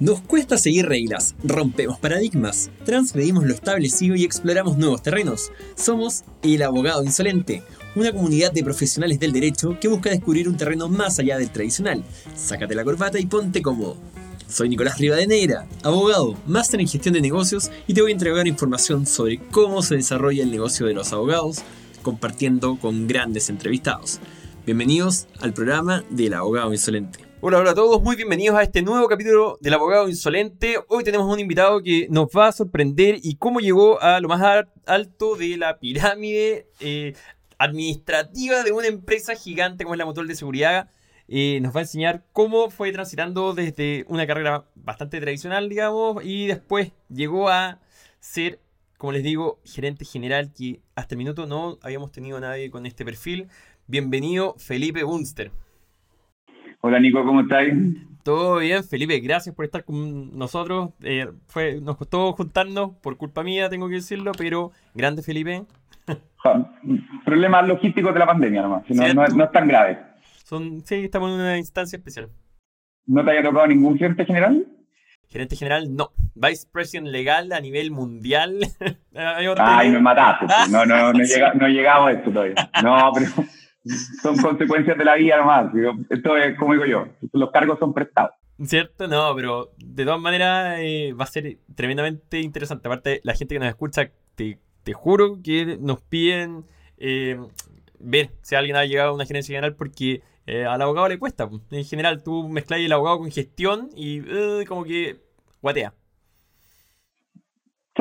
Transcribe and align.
Nos 0.00 0.22
cuesta 0.22 0.56
seguir 0.56 0.86
reglas, 0.86 1.34
rompemos 1.44 1.98
paradigmas, 1.98 2.70
transgredimos 2.86 3.44
lo 3.44 3.52
establecido 3.52 4.16
y 4.16 4.24
exploramos 4.24 4.78
nuevos 4.78 5.02
terrenos. 5.02 5.52
Somos 5.76 6.22
El 6.42 6.62
Abogado 6.62 7.04
Insolente, 7.04 7.62
una 7.94 8.10
comunidad 8.10 8.50
de 8.50 8.64
profesionales 8.64 9.20
del 9.20 9.32
derecho 9.34 9.76
que 9.78 9.88
busca 9.88 10.08
descubrir 10.08 10.48
un 10.48 10.56
terreno 10.56 10.88
más 10.88 11.18
allá 11.18 11.36
del 11.36 11.50
tradicional. 11.50 12.02
Sácate 12.34 12.74
la 12.74 12.82
corbata 12.82 13.18
y 13.20 13.26
ponte 13.26 13.60
cómodo. 13.60 13.98
Soy 14.48 14.70
Nicolás 14.70 14.96
Rivadeneira, 14.96 15.68
abogado, 15.82 16.34
máster 16.46 16.80
en 16.80 16.88
gestión 16.88 17.12
de 17.12 17.20
negocios 17.20 17.70
y 17.86 17.92
te 17.92 18.00
voy 18.00 18.12
a 18.12 18.14
entregar 18.14 18.48
información 18.48 19.06
sobre 19.06 19.36
cómo 19.50 19.82
se 19.82 19.96
desarrolla 19.96 20.42
el 20.42 20.50
negocio 20.50 20.86
de 20.86 20.94
los 20.94 21.12
abogados, 21.12 21.58
compartiendo 22.00 22.78
con 22.78 23.06
grandes 23.06 23.50
entrevistados. 23.50 24.18
Bienvenidos 24.64 25.26
al 25.40 25.52
programa 25.52 26.04
del 26.08 26.32
Abogado 26.32 26.72
Insolente. 26.72 27.29
Hola, 27.42 27.56
hola 27.56 27.70
a 27.70 27.74
todos, 27.74 28.02
muy 28.02 28.16
bienvenidos 28.16 28.54
a 28.54 28.62
este 28.62 28.82
nuevo 28.82 29.08
capítulo 29.08 29.56
del 29.62 29.72
Abogado 29.72 30.10
Insolente. 30.10 30.74
Hoy 30.88 31.04
tenemos 31.04 31.32
un 31.32 31.40
invitado 31.40 31.82
que 31.82 32.06
nos 32.10 32.28
va 32.36 32.48
a 32.48 32.52
sorprender 32.52 33.16
y 33.22 33.36
cómo 33.36 33.60
llegó 33.60 33.98
a 34.02 34.20
lo 34.20 34.28
más 34.28 34.66
alto 34.84 35.36
de 35.36 35.56
la 35.56 35.78
pirámide 35.78 36.66
eh, 36.80 37.14
administrativa 37.56 38.62
de 38.62 38.72
una 38.72 38.88
empresa 38.88 39.34
gigante 39.34 39.84
como 39.84 39.94
es 39.94 39.98
la 39.98 40.04
Motor 40.04 40.26
de 40.26 40.34
Seguridad. 40.34 40.90
Eh, 41.28 41.60
nos 41.62 41.74
va 41.74 41.78
a 41.80 41.84
enseñar 41.84 42.26
cómo 42.34 42.68
fue 42.68 42.92
transitando 42.92 43.54
desde 43.54 44.04
una 44.08 44.26
carrera 44.26 44.66
bastante 44.74 45.18
tradicional, 45.18 45.70
digamos, 45.70 46.22
y 46.22 46.46
después 46.46 46.92
llegó 47.08 47.48
a 47.48 47.80
ser, 48.18 48.60
como 48.98 49.12
les 49.12 49.22
digo, 49.22 49.60
gerente 49.64 50.04
general, 50.04 50.52
que 50.52 50.82
hasta 50.94 51.14
el 51.14 51.18
minuto 51.18 51.46
no 51.46 51.78
habíamos 51.80 52.12
tenido 52.12 52.36
a 52.36 52.40
nadie 52.40 52.70
con 52.70 52.84
este 52.84 53.02
perfil. 53.02 53.48
Bienvenido, 53.86 54.56
Felipe 54.58 55.04
Bunster. 55.04 55.50
Hola 56.82 56.98
Nico, 56.98 57.22
¿cómo 57.26 57.42
estáis? 57.42 57.74
Todo 58.22 58.58
bien, 58.58 58.82
Felipe, 58.82 59.20
gracias 59.20 59.54
por 59.54 59.66
estar 59.66 59.84
con 59.84 60.36
nosotros. 60.38 60.90
Eh, 61.02 61.26
fue, 61.46 61.78
nos 61.82 61.98
costó 61.98 62.32
juntarnos, 62.32 62.92
por 63.02 63.18
culpa 63.18 63.42
mía, 63.42 63.68
tengo 63.68 63.86
que 63.88 63.96
decirlo, 63.96 64.32
pero 64.32 64.72
grande 64.94 65.22
Felipe. 65.22 65.64
Problemas 67.24 67.68
logísticos 67.68 68.14
de 68.14 68.18
la 68.18 68.26
pandemia 68.26 68.62
nomás, 68.62 68.88
no, 68.88 69.24
es, 69.44 69.52
tan 69.52 69.68
grave. 69.68 69.98
Son, 70.44 70.80
sí, 70.80 71.04
estamos 71.04 71.28
en 71.28 71.40
una 71.40 71.58
instancia 71.58 71.98
especial. 71.98 72.30
¿No 73.06 73.22
te 73.24 73.30
haya 73.32 73.42
tocado 73.42 73.66
ningún 73.66 73.98
gerente 73.98 74.24
general? 74.24 74.66
Gerente 75.28 75.56
general, 75.56 75.94
no. 75.94 76.12
Vice 76.34 76.66
President 76.72 77.08
legal 77.08 77.52
a 77.52 77.60
nivel 77.60 77.90
mundial. 77.90 78.58
Ay, 79.14 79.90
me 79.90 80.00
mataste. 80.00 80.46
No, 80.70 80.86
no, 80.86 81.12
no, 81.12 81.18
no 81.54 81.68
llegamos 81.68 82.08
a 82.08 82.12
esto 82.12 82.30
todavía. 82.30 82.70
No, 82.82 83.12
pero 83.14 83.26
son 84.22 84.36
consecuencias 84.36 84.96
de 84.96 85.04
la 85.04 85.16
vida 85.16 85.38
nomás. 85.38 85.72
Esto 86.08 86.36
es 86.36 86.58
como 86.58 86.74
digo 86.74 86.86
yo, 86.86 87.06
los 87.32 87.50
cargos 87.50 87.78
son 87.78 87.94
prestados. 87.94 88.32
¿Cierto? 88.64 89.08
No, 89.08 89.34
pero 89.34 89.70
de 89.78 90.04
todas 90.04 90.20
maneras 90.20 90.78
eh, 90.80 91.14
va 91.18 91.24
a 91.24 91.28
ser 91.28 91.58
tremendamente 91.74 92.40
interesante. 92.40 92.88
Aparte, 92.88 93.20
la 93.24 93.34
gente 93.34 93.54
que 93.54 93.58
nos 93.58 93.68
escucha, 93.68 94.10
te, 94.34 94.58
juro 94.92 95.38
que 95.42 95.78
nos 95.80 96.02
piden 96.02 96.64
eh, 96.98 97.38
ver 97.98 98.30
si 98.42 98.56
alguien 98.56 98.76
ha 98.76 98.84
llegado 98.84 99.10
a 99.10 99.14
una 99.14 99.24
gerencia 99.24 99.54
general 99.54 99.76
porque 99.76 100.22
eh, 100.46 100.66
al 100.66 100.82
abogado 100.82 101.08
le 101.08 101.18
cuesta. 101.18 101.48
En 101.70 101.84
general, 101.84 102.22
tú 102.22 102.48
mezclas 102.48 102.80
el 102.80 102.92
abogado 102.92 103.18
con 103.18 103.30
gestión 103.30 103.88
y 103.94 104.20
como 104.66 104.84
que 104.84 105.20
guatea 105.62 105.94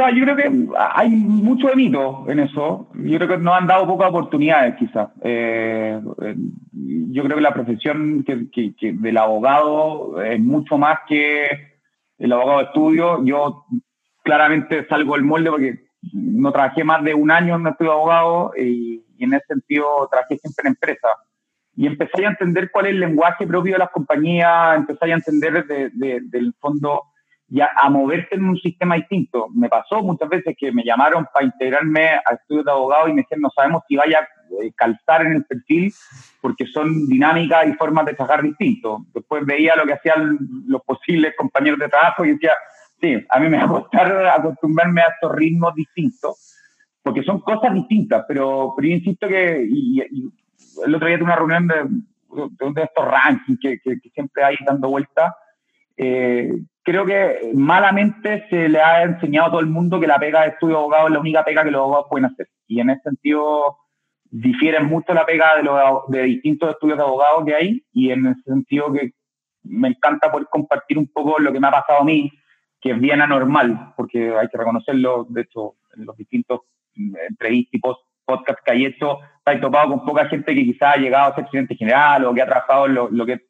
yo 0.07 0.23
creo 0.23 0.35
que 0.35 0.67
hay 0.77 1.09
mucho 1.09 1.67
de 1.67 1.75
mito 1.75 2.25
en 2.29 2.39
eso. 2.39 2.89
Yo 2.95 3.17
creo 3.17 3.27
que 3.27 3.37
nos 3.37 3.55
han 3.55 3.67
dado 3.67 3.87
pocas 3.87 4.09
oportunidades, 4.09 4.75
quizás. 4.75 5.09
Eh, 5.21 5.99
yo 6.71 7.23
creo 7.23 7.35
que 7.35 7.41
la 7.41 7.53
profesión 7.53 8.23
que, 8.23 8.75
del 8.81 9.17
abogado 9.17 10.21
es 10.21 10.39
mucho 10.39 10.77
más 10.77 10.99
que 11.07 11.47
el 12.17 12.31
abogado 12.31 12.59
de 12.59 12.65
estudio. 12.65 13.25
Yo 13.25 13.65
claramente 14.23 14.87
salgo 14.87 15.15
del 15.15 15.23
molde 15.23 15.49
porque 15.49 15.79
no 16.13 16.51
trabajé 16.51 16.83
más 16.83 17.03
de 17.03 17.13
un 17.13 17.31
año 17.31 17.55
en 17.55 17.61
un 17.61 17.67
estudio 17.67 17.91
de 17.91 17.97
abogado 17.97 18.51
y, 18.57 19.03
en 19.19 19.33
ese 19.33 19.47
sentido 19.47 20.07
trabajé 20.09 20.37
siempre 20.37 20.61
en 20.63 20.73
empresa. 20.73 21.09
Y 21.75 21.87
empecé 21.87 22.25
a 22.25 22.29
entender 22.29 22.71
cuál 22.71 22.85
es 22.85 22.91
el 22.93 23.01
lenguaje 23.01 23.45
propio 23.45 23.73
de 23.73 23.79
las 23.79 23.89
compañías, 23.89 24.77
empecé 24.77 25.11
a 25.11 25.15
entender 25.15 25.65
desde 25.65 26.21
del 26.21 26.53
fondo 26.59 27.03
y 27.51 27.61
a, 27.61 27.89
moverte 27.89 28.35
en 28.35 28.45
un 28.45 28.57
sistema 28.57 28.95
distinto. 28.95 29.47
Me 29.53 29.69
pasó 29.69 30.03
muchas 30.03 30.29
veces 30.29 30.55
que 30.57 30.71
me 30.71 30.83
llamaron 30.83 31.25
para 31.33 31.45
integrarme 31.45 32.09
a 32.09 32.35
estudios 32.35 32.65
de 32.65 32.71
abogado 32.71 33.07
y 33.07 33.13
me 33.13 33.21
dijeron, 33.21 33.41
no 33.41 33.49
sabemos 33.49 33.83
si 33.87 33.95
vaya 33.95 34.19
a 34.19 34.63
eh, 34.63 34.71
calzar 34.75 35.25
en 35.25 35.33
el 35.33 35.45
perfil 35.45 35.91
porque 36.41 36.65
son 36.67 37.07
dinámicas 37.07 37.67
y 37.67 37.73
formas 37.73 38.05
de 38.05 38.13
trabajar 38.13 38.43
distintos. 38.43 39.01
Después 39.13 39.45
veía 39.45 39.75
lo 39.75 39.85
que 39.85 39.93
hacían 39.93 40.37
los 40.67 40.81
posibles 40.83 41.33
compañeros 41.35 41.79
de 41.79 41.89
trabajo 41.89 42.23
y 42.23 42.33
decía, 42.33 42.53
sí, 43.01 43.25
a 43.29 43.39
mí 43.39 43.49
me 43.49 43.57
va 43.57 43.63
a 43.63 43.67
costar 43.67 44.27
acostumbrarme 44.27 45.01
a 45.01 45.07
estos 45.07 45.35
ritmos 45.35 45.73
distintos, 45.73 46.55
porque 47.01 47.23
son 47.23 47.39
cosas 47.39 47.73
distintas, 47.73 48.25
pero, 48.27 48.73
pero 48.75 48.87
yo 48.87 48.95
insisto 48.95 49.27
que 49.27 49.65
y, 49.67 50.01
el 50.85 50.95
otro 50.95 51.07
día 51.07 51.17
tuve 51.17 51.25
una 51.25 51.35
reunión 51.35 51.67
de, 51.67 51.75
de, 52.73 52.83
estos 52.83 53.05
rankings 53.05 53.59
que, 53.59 53.79
que, 53.79 53.99
que 53.99 54.09
siempre 54.11 54.43
hay 54.43 54.55
dando 54.65 54.89
vueltas, 54.89 55.33
eh, 55.97 56.53
creo 56.89 57.05
que 57.05 57.51
malamente 57.53 58.47
se 58.49 58.67
le 58.67 58.81
ha 58.81 59.03
enseñado 59.03 59.47
a 59.47 59.51
todo 59.51 59.59
el 59.59 59.67
mundo 59.67 59.99
que 59.99 60.07
la 60.07 60.17
pega 60.17 60.41
de 60.41 60.49
estudio 60.49 60.75
de 60.75 60.81
abogado 60.81 61.07
es 61.07 61.13
la 61.13 61.19
única 61.19 61.45
pega 61.45 61.63
que 61.63 61.69
los 61.69 61.81
abogados 61.81 62.07
pueden 62.09 62.25
hacer. 62.25 62.49
Y 62.67 62.79
en 62.79 62.89
ese 62.89 63.01
sentido 63.01 63.77
difiere 64.23 64.79
mucho 64.81 65.13
la 65.13 65.25
pega 65.25 65.55
de, 65.57 65.63
los, 65.63 65.77
de 66.07 66.23
distintos 66.23 66.71
estudios 66.71 66.97
de 66.97 67.03
abogado 67.03 67.45
que 67.45 67.53
hay 67.53 67.83
y 67.93 68.09
en 68.11 68.25
ese 68.25 68.41
sentido 68.41 68.91
que 68.91 69.11
me 69.63 69.89
encanta 69.89 70.31
poder 70.31 70.47
compartir 70.49 70.97
un 70.97 71.07
poco 71.07 71.39
lo 71.39 71.51
que 71.51 71.59
me 71.59 71.67
ha 71.67 71.71
pasado 71.71 71.99
a 71.99 72.05
mí, 72.05 72.31
que 72.81 72.91
es 72.91 72.99
bien 72.99 73.21
anormal, 73.21 73.93
porque 73.95 74.35
hay 74.35 74.47
que 74.47 74.57
reconocerlo, 74.57 75.27
de 75.29 75.41
hecho, 75.41 75.75
en 75.95 76.05
los 76.05 76.17
distintos 76.17 76.61
mm, 76.95 77.15
entrevistas 77.29 77.73
y 77.73 77.81
podcasts 78.25 78.63
que 78.65 78.71
hay 78.71 78.85
hecho, 78.85 79.19
he 79.45 79.57
topado 79.57 79.89
con 79.89 80.05
poca 80.05 80.27
gente 80.27 80.55
que 80.55 80.63
quizás 80.63 80.95
ha 80.95 80.99
llegado 80.99 81.31
a 81.31 81.35
ser 81.35 81.43
presidente 81.43 81.75
general 81.75 82.25
o 82.25 82.33
que 82.33 82.41
ha 82.41 82.45
trabajado 82.45 82.85
en 82.87 82.95
lo, 82.95 83.09
lo 83.09 83.25
que 83.25 83.48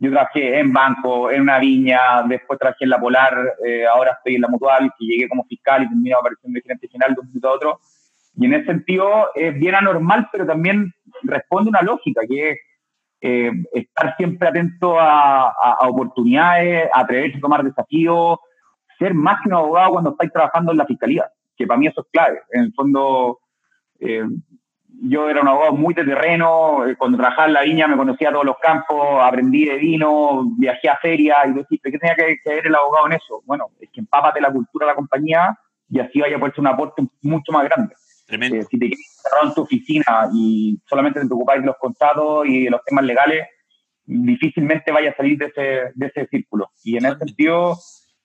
yo 0.00 0.10
trabajé 0.10 0.58
en 0.58 0.72
banco, 0.72 1.30
en 1.30 1.42
una 1.42 1.58
viña, 1.58 2.22
después 2.26 2.58
trabajé 2.58 2.84
en 2.84 2.90
la 2.90 2.98
Polar, 2.98 3.36
eh, 3.64 3.86
ahora 3.86 4.12
estoy 4.12 4.36
en 4.36 4.40
la 4.40 4.48
Mutual, 4.48 4.90
que 4.98 5.04
llegué 5.04 5.28
como 5.28 5.44
fiscal 5.44 5.82
y 5.82 5.88
terminé 5.88 6.14
apareciendo 6.14 6.56
de 6.56 6.62
gerente 6.62 6.88
general 6.88 7.14
de 7.14 7.20
un 7.20 7.26
minuto 7.28 7.48
a 7.48 7.52
otro. 7.52 7.80
Y 8.34 8.46
en 8.46 8.54
ese 8.54 8.64
sentido 8.64 9.28
es 9.34 9.54
bien 9.54 9.74
anormal, 9.74 10.26
pero 10.32 10.46
también 10.46 10.90
responde 11.22 11.68
una 11.68 11.82
lógica, 11.82 12.22
que 12.26 12.50
es 12.50 12.58
eh, 13.20 13.52
estar 13.74 14.16
siempre 14.16 14.48
atento 14.48 14.98
a, 14.98 15.52
oportunidades, 15.82 16.88
atreverse 16.94 17.36
a 17.36 17.40
tomar 17.40 17.62
desafíos, 17.62 18.38
ser 18.98 19.12
más 19.12 19.42
que 19.42 19.50
un 19.50 19.56
abogado 19.56 19.90
cuando 19.90 20.10
estáis 20.12 20.32
trabajando 20.32 20.72
en 20.72 20.78
la 20.78 20.86
fiscalía, 20.86 21.30
que 21.54 21.66
para 21.66 21.78
mí 21.78 21.88
eso 21.88 22.00
es 22.00 22.06
clave. 22.10 22.40
En 22.52 22.62
el 22.62 22.72
fondo, 22.72 23.40
eh, 23.98 24.24
yo 25.02 25.28
era 25.28 25.40
un 25.40 25.48
abogado 25.48 25.72
muy 25.72 25.94
de 25.94 26.04
terreno, 26.04 26.86
eh, 26.86 26.96
cuando 26.96 27.18
trabajaba 27.18 27.48
en 27.48 27.54
la 27.54 27.62
viña 27.62 27.88
me 27.88 27.96
conocía 27.96 28.30
todos 28.30 28.44
los 28.44 28.58
campos, 28.58 29.18
aprendí 29.22 29.64
de 29.64 29.76
vino, 29.76 30.44
viajé 30.58 30.88
a 30.88 30.96
ferias 30.96 31.38
y 31.46 31.52
decía, 31.52 31.78
¿qué 31.82 31.98
tenía 31.98 32.14
que, 32.14 32.38
ver 32.44 32.66
el 32.66 32.74
abogado 32.74 33.06
en 33.06 33.14
eso? 33.14 33.42
Bueno, 33.44 33.68
es 33.80 33.88
que 33.90 34.00
empápate 34.00 34.40
la 34.40 34.52
cultura 34.52 34.86
de 34.86 34.92
la 34.92 34.96
compañía 34.96 35.58
y 35.88 36.00
así 36.00 36.20
vaya 36.20 36.36
a 36.36 36.38
poder 36.38 36.54
un 36.58 36.66
aporte 36.66 37.02
mucho 37.22 37.52
más 37.52 37.64
grande. 37.64 37.94
Eh, 38.28 38.64
si 38.70 38.78
te 38.78 38.88
quedas 38.88 39.22
cerrado 39.22 39.48
en 39.48 39.54
tu 39.54 39.62
oficina 39.62 40.28
y 40.32 40.78
solamente 40.86 41.20
te 41.20 41.26
preocupáis 41.26 41.62
de 41.62 41.66
los 41.66 41.76
contratos 41.78 42.46
y 42.46 42.64
de 42.64 42.70
los 42.70 42.84
temas 42.84 43.04
legales, 43.04 43.48
difícilmente 44.04 44.92
vaya 44.92 45.10
a 45.10 45.16
salir 45.16 45.38
de 45.38 45.46
ese, 45.46 45.92
de 45.94 46.06
ese 46.06 46.26
círculo. 46.26 46.70
Y 46.84 46.96
en 46.96 47.06
ese 47.06 47.18
sentido, 47.18 47.76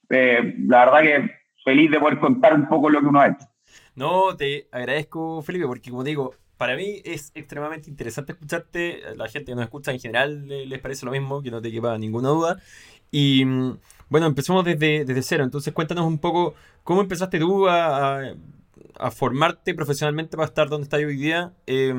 eh, 0.09 0.55
la 0.67 0.85
verdad 0.85 1.01
que 1.01 1.31
feliz 1.63 1.89
de 1.89 1.99
poder 1.99 2.19
contar 2.19 2.53
un 2.53 2.67
poco 2.67 2.89
lo 2.89 2.99
que 2.99 3.07
uno 3.07 3.19
ha 3.19 3.27
hecho. 3.27 3.47
No, 3.95 4.35
te 4.35 4.67
agradezco, 4.71 5.41
Felipe, 5.41 5.65
porque 5.65 5.89
como 5.89 6.03
digo, 6.03 6.33
para 6.57 6.75
mí 6.75 7.01
es 7.03 7.31
extremadamente 7.35 7.89
interesante 7.89 8.33
escucharte. 8.33 9.01
La 9.15 9.27
gente 9.27 9.51
que 9.51 9.55
nos 9.55 9.63
escucha 9.65 9.91
en 9.91 9.99
general 9.99 10.47
les 10.47 10.79
parece 10.79 11.05
lo 11.05 11.11
mismo, 11.11 11.41
que 11.41 11.51
no 11.51 11.61
te 11.61 11.71
quepa 11.71 11.97
ninguna 11.97 12.29
duda. 12.29 12.61
Y 13.11 13.45
mm, 13.45 13.77
bueno, 14.09 14.27
empecemos 14.27 14.63
desde, 14.65 15.05
desde 15.05 15.21
cero. 15.21 15.43
Entonces, 15.43 15.73
cuéntanos 15.73 16.05
un 16.05 16.19
poco 16.19 16.55
cómo 16.83 17.01
empezaste 17.01 17.39
tú 17.39 17.67
a, 17.67 18.33
a, 18.99 19.11
formarte 19.11 19.73
profesionalmente 19.73 20.37
para 20.37 20.47
estar 20.47 20.69
donde 20.69 20.83
estás 20.85 20.99
hoy 20.99 21.17
día. 21.17 21.53
Eh, 21.67 21.93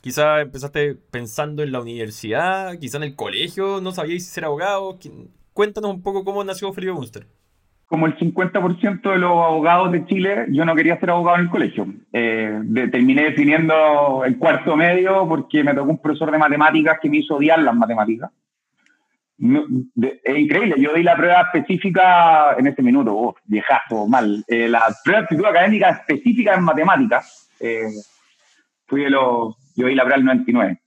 quizá 0.00 0.40
empezaste 0.40 0.94
pensando 0.94 1.62
en 1.62 1.72
la 1.72 1.80
universidad, 1.80 2.78
quizá 2.78 2.98
en 2.98 3.04
el 3.04 3.16
colegio, 3.16 3.80
no 3.80 3.92
sabíais 3.92 4.26
ser 4.26 4.44
abogado. 4.44 4.98
Cuéntanos 5.52 5.90
un 5.90 6.02
poco 6.02 6.24
cómo 6.24 6.44
nació 6.44 6.72
Felipe 6.72 6.92
Munster 6.92 7.26
como 7.90 8.06
el 8.06 8.16
50% 8.16 9.00
de 9.02 9.18
los 9.18 9.32
abogados 9.32 9.90
de 9.90 10.06
Chile, 10.06 10.46
yo 10.50 10.64
no 10.64 10.76
quería 10.76 11.00
ser 11.00 11.10
abogado 11.10 11.38
en 11.38 11.46
el 11.46 11.50
colegio. 11.50 11.88
Eh, 12.12 12.62
terminé 12.92 13.24
definiendo 13.24 14.22
el 14.24 14.38
cuarto 14.38 14.76
medio 14.76 15.28
porque 15.28 15.64
me 15.64 15.74
tocó 15.74 15.90
un 15.90 15.98
profesor 16.00 16.30
de 16.30 16.38
matemáticas 16.38 16.98
que 17.02 17.10
me 17.10 17.16
hizo 17.16 17.34
odiar 17.34 17.58
las 17.58 17.74
matemáticas. 17.74 18.30
es 19.40 20.38
increíble, 20.38 20.76
yo 20.78 20.94
di 20.94 21.02
la 21.02 21.16
prueba 21.16 21.40
específica 21.52 22.54
en 22.56 22.68
ese 22.68 22.80
minuto, 22.80 23.12
oh, 23.12 23.34
viejazo, 23.46 24.06
mal. 24.06 24.44
Eh, 24.46 24.68
la 24.68 24.86
prueba 25.02 25.22
de 25.22 25.24
actitud 25.24 25.46
académica 25.46 25.90
específica 25.90 26.54
en 26.54 26.62
matemáticas, 26.62 27.50
eh, 27.58 27.90
fui 28.86 29.02
de 29.02 29.10
los, 29.10 29.56
yo 29.74 29.88
di 29.88 29.96
la 29.96 30.04
prueba 30.04 30.18
el 30.18 30.24
99. 30.26 30.80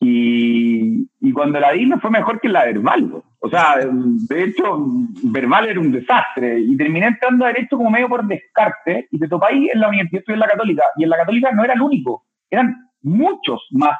Y, 0.00 1.08
y 1.20 1.32
cuando 1.32 1.60
la 1.60 1.72
di 1.72 1.86
me 1.86 1.98
fue 1.98 2.10
mejor 2.10 2.40
que 2.40 2.48
la 2.48 2.64
verbal. 2.64 3.22
O 3.38 3.48
sea, 3.48 3.76
de 3.78 4.44
hecho, 4.44 4.78
verbal 5.24 5.68
era 5.68 5.80
un 5.80 5.92
desastre. 5.92 6.58
Y 6.60 6.76
terminé 6.76 7.06
entrando 7.06 7.44
a 7.44 7.48
Derecho 7.48 7.76
como 7.76 7.90
medio 7.90 8.08
por 8.08 8.24
descarte. 8.24 9.08
Y 9.10 9.18
te 9.18 9.28
topáis 9.28 9.70
en 9.72 9.80
la 9.80 9.88
universidad, 9.88 10.20
estudié 10.20 10.34
en 10.34 10.40
la 10.40 10.48
Católica. 10.48 10.82
Y 10.96 11.04
en 11.04 11.10
la 11.10 11.16
Católica 11.18 11.52
no 11.52 11.64
era 11.64 11.74
el 11.74 11.82
único. 11.82 12.24
Eran 12.50 12.74
muchos 13.02 13.66
más 13.72 13.98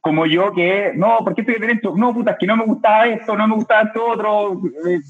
como 0.00 0.26
yo 0.26 0.52
que, 0.52 0.92
no, 0.96 1.18
¿por 1.18 1.34
qué 1.34 1.42
estoy 1.42 1.56
en 1.56 1.60
Derecho? 1.60 1.94
No, 1.96 2.14
puta, 2.14 2.32
es 2.32 2.38
que 2.38 2.46
no 2.46 2.56
me 2.56 2.64
gustaba 2.64 3.06
esto, 3.06 3.36
no 3.36 3.46
me 3.46 3.54
gustaba 3.54 3.82
esto 3.82 4.06
otro. 4.06 4.60
Eh, 4.86 5.00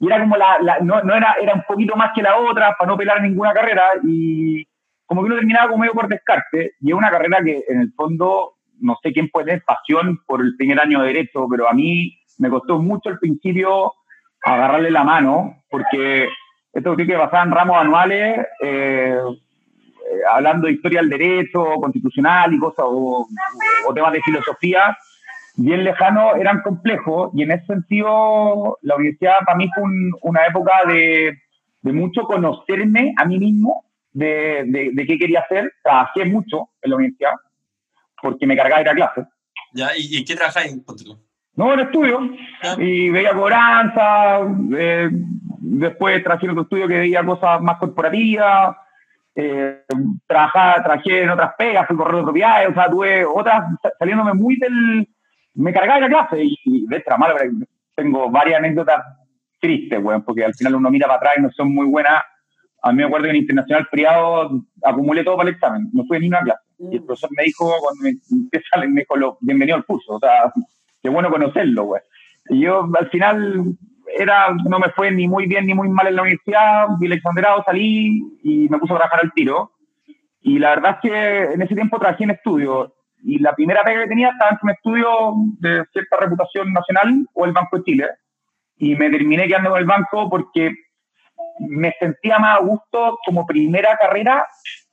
y 0.00 0.06
era 0.06 0.20
como 0.20 0.36
la, 0.36 0.58
la 0.60 0.80
no, 0.80 1.00
no, 1.02 1.14
era, 1.14 1.36
era 1.40 1.54
un 1.54 1.62
poquito 1.62 1.94
más 1.94 2.10
que 2.12 2.22
la 2.22 2.36
otra 2.36 2.74
para 2.76 2.90
no 2.90 2.96
pelar 2.96 3.22
ninguna 3.22 3.52
carrera. 3.52 3.84
Y 4.02 4.66
como 5.06 5.22
que 5.22 5.26
uno 5.26 5.36
terminaba 5.36 5.68
como 5.68 5.80
medio 5.80 5.94
por 5.94 6.08
descarte. 6.08 6.72
Y 6.80 6.90
es 6.90 6.94
una 6.94 7.10
carrera 7.10 7.38
que 7.44 7.64
en 7.68 7.80
el 7.80 7.92
fondo, 7.92 8.54
no 8.82 8.98
sé 9.02 9.12
quién 9.12 9.28
puede 9.28 9.46
tener 9.46 9.62
pasión 9.64 10.20
por 10.26 10.42
el 10.42 10.56
primer 10.56 10.80
año 10.80 11.00
de 11.00 11.08
Derecho, 11.08 11.46
pero 11.50 11.68
a 11.68 11.72
mí 11.72 12.18
me 12.38 12.50
costó 12.50 12.78
mucho 12.78 13.08
al 13.08 13.18
principio 13.18 13.92
agarrarle 14.42 14.90
la 14.90 15.04
mano, 15.04 15.62
porque 15.70 16.28
esto 16.72 16.96
que 16.96 17.06
pasaba 17.06 17.44
en 17.44 17.50
ramos 17.52 17.76
anuales, 17.76 18.46
eh, 18.62 19.16
eh, 20.12 20.20
hablando 20.30 20.66
de 20.66 20.74
historia 20.74 21.00
del 21.00 21.10
derecho 21.10 21.64
constitucional 21.80 22.52
y 22.52 22.58
cosas, 22.58 22.86
o, 22.88 23.28
temas 23.94 24.12
de 24.12 24.22
filosofía, 24.22 24.96
bien 25.56 25.84
lejanos, 25.84 26.36
eran 26.38 26.62
complejos, 26.62 27.30
y 27.34 27.42
en 27.42 27.52
ese 27.52 27.66
sentido, 27.66 28.78
la 28.82 28.96
universidad 28.96 29.34
para 29.44 29.56
mí 29.56 29.68
fue 29.74 29.84
una 30.22 30.46
época 30.46 30.72
de, 30.88 31.38
mucho 31.82 32.22
conocerme 32.22 33.12
a 33.18 33.24
mí 33.24 33.38
mismo, 33.38 33.84
de, 34.12 34.64
de, 34.94 35.06
qué 35.06 35.18
quería 35.18 35.40
hacer. 35.40 35.72
Trabajé 35.82 36.24
mucho 36.24 36.68
en 36.80 36.90
la 36.90 36.96
universidad, 36.96 37.32
porque 38.22 38.46
me 38.46 38.56
cargaba 38.56 38.80
ir 38.80 38.88
a 38.88 38.94
clases. 38.94 39.26
¿Ya? 39.72 39.88
¿Y, 39.96 40.16
en 40.16 40.24
qué 40.24 40.34
trabajáis? 40.34 40.76
No, 41.54 41.74
en 41.74 41.80
estudio. 41.80 42.30
Y 42.78 43.10
veía 43.10 43.34
cobranza, 43.34 44.40
eh, 44.76 45.10
después 45.60 46.22
trabajé 46.22 46.46
en 46.46 46.52
otro 46.52 46.62
estudio 46.62 46.88
que 46.88 46.98
veía 47.00 47.24
cosas 47.24 47.60
más 47.60 47.78
corporativas, 47.78 48.76
eh, 49.34 49.82
trabajaba, 50.26 50.82
trabajé 50.82 51.22
en 51.22 51.30
otras 51.30 51.52
pegas, 51.56 51.86
fui 51.86 51.96
corredor 51.96 52.20
de 52.20 52.24
propiedades, 52.24 52.68
o 52.70 52.74
sea, 52.74 52.90
tuve 52.90 53.24
otras, 53.24 53.64
saliéndome 53.98 54.34
muy 54.34 54.56
del... 54.56 55.08
Me 55.54 55.72
cargaba 55.72 55.96
de 55.96 56.08
la 56.08 56.08
clase 56.08 56.44
y, 56.44 56.86
de 56.86 56.96
extra 56.96 57.18
mal, 57.18 57.34
tengo 57.94 58.30
varias 58.30 58.58
anécdotas 58.58 59.04
tristes, 59.60 60.02
bueno, 60.02 60.24
porque 60.24 60.44
al 60.44 60.54
final 60.54 60.76
uno 60.76 60.90
mira 60.90 61.06
para 61.06 61.18
atrás 61.18 61.34
y 61.36 61.42
no 61.42 61.50
son 61.50 61.74
muy 61.74 61.86
buenas. 61.86 62.22
A 62.82 62.90
mí 62.90 62.98
me 62.98 63.04
acuerdo 63.04 63.24
que 63.24 63.30
en 63.30 63.36
Internacional 63.36 63.86
Privado 63.90 64.50
acumulé 64.82 65.22
todo 65.22 65.36
para 65.36 65.50
el 65.50 65.54
examen, 65.54 65.88
no 65.92 66.04
fui 66.06 66.18
ni 66.18 66.28
una 66.28 66.40
clase. 66.40 66.61
Y 66.78 66.96
el 66.96 67.02
mm. 67.02 67.06
profesor 67.06 67.30
me 67.36 67.44
dijo, 67.44 67.72
cuando 67.80 68.02
me 68.02 68.10
empieza, 68.30 68.76
me 68.78 69.00
dijo, 69.00 69.16
lo, 69.16 69.38
bienvenido 69.40 69.76
al 69.76 69.84
curso, 69.84 70.14
o 70.14 70.18
sea, 70.18 70.52
qué 71.02 71.08
bueno 71.08 71.30
conocerlo, 71.30 71.84
güey. 71.84 72.02
Y 72.48 72.60
yo 72.60 72.88
al 72.98 73.10
final 73.10 73.64
era, 74.14 74.54
no 74.68 74.78
me 74.78 74.90
fue 74.90 75.10
ni 75.10 75.28
muy 75.28 75.46
bien 75.46 75.66
ni 75.66 75.74
muy 75.74 75.88
mal 75.88 76.06
en 76.06 76.16
la 76.16 76.22
universidad, 76.22 76.86
vi 76.98 77.06
el 77.06 77.12
exonderado, 77.12 77.62
salí 77.64 78.20
y 78.42 78.68
me 78.68 78.78
puse 78.78 78.92
a 78.92 78.96
trabajar 78.96 79.20
al 79.22 79.32
tiro. 79.32 79.72
Y 80.40 80.58
la 80.58 80.70
verdad 80.70 80.98
es 81.02 81.10
que 81.10 81.42
en 81.54 81.62
ese 81.62 81.74
tiempo 81.74 81.98
trabajé 81.98 82.24
en 82.24 82.30
estudio. 82.30 82.94
Y 83.24 83.38
la 83.38 83.54
primera 83.54 83.82
pega 83.84 84.02
que 84.02 84.08
tenía 84.08 84.30
estaba 84.30 84.50
en 84.50 84.58
un 84.62 84.70
estudio 84.70 85.08
de 85.60 85.84
cierta 85.92 86.16
reputación 86.16 86.72
nacional 86.72 87.26
o 87.32 87.44
el 87.44 87.52
Banco 87.52 87.76
de 87.76 87.84
Chile. 87.84 88.08
Y 88.76 88.96
me 88.96 89.10
terminé 89.10 89.46
quedando 89.46 89.70
con 89.70 89.78
el 89.78 89.84
banco 89.84 90.28
porque 90.28 90.74
me 91.60 91.94
sentía 92.00 92.38
más 92.38 92.58
a 92.58 92.62
gusto 92.62 93.18
como 93.24 93.46
primera 93.46 93.96
carrera, 93.96 94.44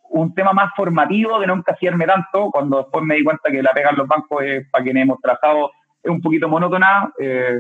un 0.10 0.34
tema 0.34 0.54
más 0.54 0.72
formativo 0.76 1.40
de 1.40 1.48
no 1.48 1.56
encasillarme 1.56 2.06
tanto, 2.06 2.50
cuando 2.52 2.80
después 2.80 3.04
me 3.04 3.16
di 3.16 3.24
cuenta 3.24 3.52
que 3.52 3.62
la 3.62 3.72
pega 3.72 3.92
en 3.92 3.98
los 3.98 4.08
bancos 4.08 4.44
es 4.44 4.70
para 4.70 4.84
quienes 4.84 5.04
hemos 5.04 5.20
trazado 5.22 5.72
es 6.02 6.10
un 6.10 6.22
poquito 6.22 6.48
monótona, 6.48 7.12
eh, 7.20 7.60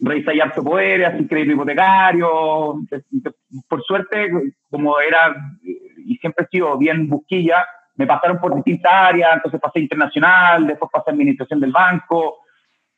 revisar 0.00 0.40
harto 0.40 0.62
poder, 0.62 1.04
así 1.04 1.26
crédito 1.26 1.52
hipotecario. 1.52 2.80
Por 3.68 3.82
suerte, 3.82 4.30
como 4.70 5.00
era 5.00 5.34
y 5.62 6.16
siempre 6.16 6.44
he 6.44 6.48
sido 6.48 6.76
bien 6.76 7.08
busquilla, 7.08 7.66
me 7.96 8.06
pasaron 8.06 8.38
por 8.38 8.54
distintas 8.54 8.92
áreas, 8.92 9.34
entonces 9.34 9.60
pasé 9.60 9.80
internacional, 9.80 10.66
después 10.66 10.90
pasé 10.92 11.10
administración 11.10 11.60
del 11.60 11.72
banco, 11.72 12.38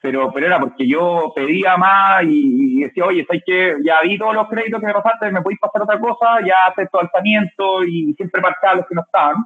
pero, 0.03 0.33
pero 0.33 0.47
era 0.47 0.59
porque 0.59 0.87
yo 0.87 1.33
pedía 1.35 1.77
más 1.77 2.25
y, 2.25 2.81
decía, 2.81 3.05
oye, 3.07 3.25
¿sabes 3.25 3.43
que 3.47 3.77
Ya 3.85 4.01
vi 4.03 4.19
todos 4.19 4.35
los 4.35 4.49
créditos 4.49 4.81
que 4.81 4.87
me 4.87 4.93
pasaste, 4.93 5.31
¿me 5.31 5.41
podéis 5.41 5.61
pasar 5.61 5.83
otra 5.83 6.01
cosa? 6.01 6.41
Ya 6.45 6.57
acepto 6.69 6.99
alzamiento 6.99 7.85
y 7.85 8.13
siempre 8.15 8.43
marcaba 8.43 8.75
los 8.75 8.87
que 8.89 8.97
no 8.97 9.03
estaban. 9.03 9.37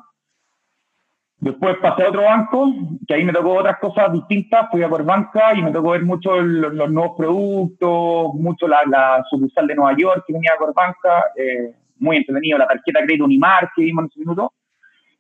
Después 1.38 1.76
pasé 1.76 2.04
a 2.04 2.08
otro 2.08 2.22
banco, 2.22 2.72
que 3.06 3.14
ahí 3.14 3.22
me 3.22 3.34
tocó 3.34 3.52
otras 3.52 3.78
cosas 3.78 4.10
distintas, 4.14 4.70
fui 4.70 4.82
a 4.82 4.88
por 4.88 5.04
banca 5.04 5.52
y 5.54 5.62
me 5.62 5.70
tocó 5.70 5.90
ver 5.90 6.02
mucho 6.02 6.40
los, 6.40 6.90
nuevos 6.90 7.14
productos, 7.18 8.32
mucho 8.34 8.66
la, 8.66 8.80
la, 8.86 9.22
sucursal 9.28 9.66
de 9.66 9.74
Nueva 9.74 9.94
York 9.94 10.24
que 10.26 10.32
venía 10.32 10.52
a 10.54 10.58
por 10.58 10.72
banca, 10.72 11.26
eh, 11.36 11.74
muy 11.98 12.16
entretenido, 12.16 12.56
la 12.56 12.66
tarjeta 12.66 13.00
de 13.00 13.06
crédito 13.06 13.24
Unimar 13.24 13.70
que 13.76 13.82
vimos 13.82 14.04
en 14.04 14.06
ese 14.06 14.20
minuto. 14.20 14.54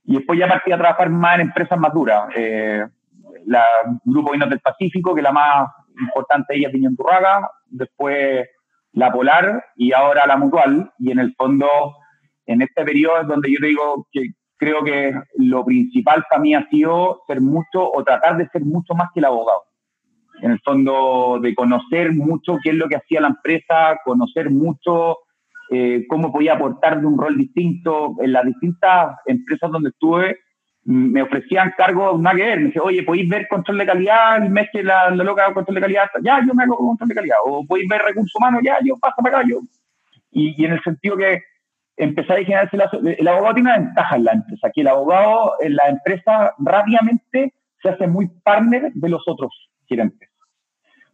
Y 0.04 0.16
después 0.16 0.38
ya 0.38 0.48
partí 0.48 0.72
a 0.72 0.78
trabajar 0.78 1.10
más 1.10 1.34
en 1.34 1.40
empresas 1.42 1.78
más 1.78 1.92
duras. 1.92 2.28
Eh, 2.34 2.86
la 3.46 3.64
Grupo 4.04 4.32
Vinos 4.32 4.50
del 4.50 4.60
Pacífico, 4.60 5.14
que 5.14 5.22
la 5.22 5.32
más 5.32 5.68
importante 5.98 6.52
de 6.52 6.58
ellas 6.58 6.74
es 6.74 6.82
en 6.82 6.96
Turraga, 6.96 7.50
después 7.66 8.46
la 8.92 9.12
Polar 9.12 9.64
y 9.76 9.92
ahora 9.92 10.26
la 10.26 10.36
Mutual. 10.36 10.92
Y 10.98 11.10
en 11.10 11.18
el 11.18 11.34
fondo, 11.34 11.68
en 12.46 12.62
este 12.62 12.84
periodo 12.84 13.20
es 13.22 13.28
donde 13.28 13.50
yo 13.50 13.58
te 13.60 13.66
digo 13.66 14.06
que 14.12 14.30
creo 14.58 14.82
que 14.82 15.14
lo 15.36 15.64
principal 15.64 16.24
para 16.28 16.40
mí 16.40 16.54
ha 16.54 16.68
sido 16.68 17.22
ser 17.26 17.40
mucho 17.40 17.90
o 17.92 18.02
tratar 18.04 18.36
de 18.36 18.48
ser 18.48 18.64
mucho 18.64 18.94
más 18.94 19.08
que 19.12 19.20
el 19.20 19.26
abogado. 19.26 19.64
En 20.42 20.50
el 20.50 20.60
fondo, 20.60 21.38
de 21.40 21.54
conocer 21.54 22.12
mucho 22.12 22.58
qué 22.62 22.70
es 22.70 22.76
lo 22.76 22.88
que 22.88 22.96
hacía 22.96 23.20
la 23.20 23.28
empresa, 23.28 23.98
conocer 24.04 24.50
mucho 24.50 25.18
eh, 25.70 26.06
cómo 26.08 26.32
podía 26.32 26.54
aportar 26.54 27.00
de 27.00 27.06
un 27.06 27.18
rol 27.18 27.36
distinto. 27.36 28.14
En 28.20 28.32
las 28.32 28.44
distintas 28.44 29.16
empresas 29.26 29.70
donde 29.70 29.90
estuve, 29.90 30.38
me 30.86 31.20
ofrecían 31.20 31.74
cargos 31.76 32.20
nada 32.20 32.36
que 32.36 32.42
ver. 32.42 32.58
Me 32.60 32.66
decía, 32.66 32.82
oye, 32.82 33.02
¿podéis 33.02 33.28
ver 33.28 33.48
control 33.48 33.78
de 33.78 33.86
calidad? 33.86 34.42
El 34.42 34.50
mes 34.50 34.68
que 34.72 34.82
la, 34.82 35.10
la 35.10 35.24
loca 35.24 35.52
control 35.52 35.74
de 35.74 35.80
calidad, 35.80 36.08
ya, 36.22 36.40
yo 36.46 36.54
me 36.54 36.62
hago 36.62 36.76
control 36.76 37.08
de 37.08 37.14
calidad. 37.14 37.36
O 37.44 37.66
podéis 37.66 37.88
ver 37.88 38.02
recursos 38.02 38.34
humanos, 38.36 38.60
ya, 38.64 38.78
yo 38.84 38.96
paso 38.96 39.16
para 39.22 39.38
acá, 39.38 39.48
yo. 39.48 39.58
Y, 40.30 40.54
y 40.60 40.64
en 40.64 40.72
el 40.72 40.82
sentido 40.82 41.16
que 41.16 41.42
empezar 41.96 42.38
a 42.38 42.44
generarse 42.44 42.76
la, 42.76 42.88
el 43.18 43.26
abogado 43.26 43.54
tiene 43.54 43.70
una 43.70 43.78
ventaja 43.78 44.16
en 44.16 44.24
la 44.24 44.32
empresa, 44.32 44.70
que 44.72 44.80
el 44.82 44.88
abogado 44.88 45.54
en 45.60 45.74
la 45.74 45.88
empresa 45.88 46.54
rápidamente 46.58 47.54
se 47.82 47.88
hace 47.88 48.06
muy 48.06 48.28
partner 48.44 48.92
de 48.92 49.08
los 49.08 49.22
otros 49.26 49.52
gerentes. 49.88 50.30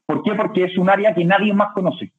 ¿Por 0.04 0.22
qué? 0.22 0.34
Porque 0.34 0.64
es 0.64 0.76
un 0.76 0.90
área 0.90 1.14
que 1.14 1.24
nadie 1.24 1.54
más 1.54 1.72
conoce. 1.72 2.12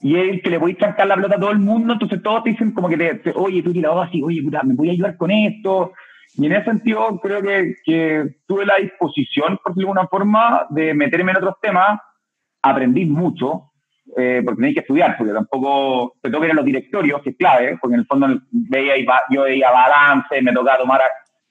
Y 0.00 0.16
es 0.16 0.28
el 0.28 0.42
que 0.42 0.50
le 0.50 0.56
a 0.56 0.76
trancar 0.76 1.06
la 1.06 1.14
pelota 1.16 1.36
a 1.36 1.40
todo 1.40 1.50
el 1.50 1.58
mundo, 1.58 1.94
entonces 1.94 2.22
todos 2.22 2.44
te 2.44 2.50
dicen 2.50 2.72
como 2.72 2.88
que, 2.88 2.96
te, 2.96 3.32
oye, 3.34 3.62
tú 3.62 3.72
tienes 3.72 3.90
así, 3.90 4.22
oye, 4.22 4.42
puta, 4.42 4.62
me 4.62 4.74
voy 4.74 4.90
a 4.90 4.92
ayudar 4.92 5.16
con 5.16 5.30
esto. 5.30 5.92
Y 6.38 6.46
en 6.46 6.52
ese 6.52 6.64
sentido 6.64 7.18
creo 7.20 7.42
que, 7.42 8.36
tuve 8.46 8.66
la 8.66 8.76
disposición, 8.76 9.58
por 9.62 9.72
decirlo 9.72 9.94
de 9.94 10.00
alguna 10.00 10.08
forma, 10.08 10.66
de 10.70 10.92
meterme 10.94 11.32
en 11.32 11.38
otros 11.38 11.54
temas, 11.60 11.98
aprendí 12.62 13.06
mucho, 13.06 13.72
eh, 14.16 14.42
porque 14.44 14.56
tenéis 14.56 14.74
que 14.74 14.80
estudiar, 14.80 15.16
porque 15.16 15.32
tampoco 15.32 16.14
te 16.20 16.30
toca 16.30 16.46
ir 16.46 16.52
a 16.52 16.54
los 16.54 16.64
directorios, 16.64 17.22
que 17.22 17.30
es 17.30 17.36
clave, 17.36 17.78
porque 17.80 17.94
en 17.94 18.00
el 18.00 18.06
fondo 18.06 18.28
veía, 18.50 18.94
yo 19.30 19.42
veía 19.42 19.70
balance, 19.70 20.42
me 20.42 20.52
tocaba 20.52 20.78
tomar, 20.78 21.00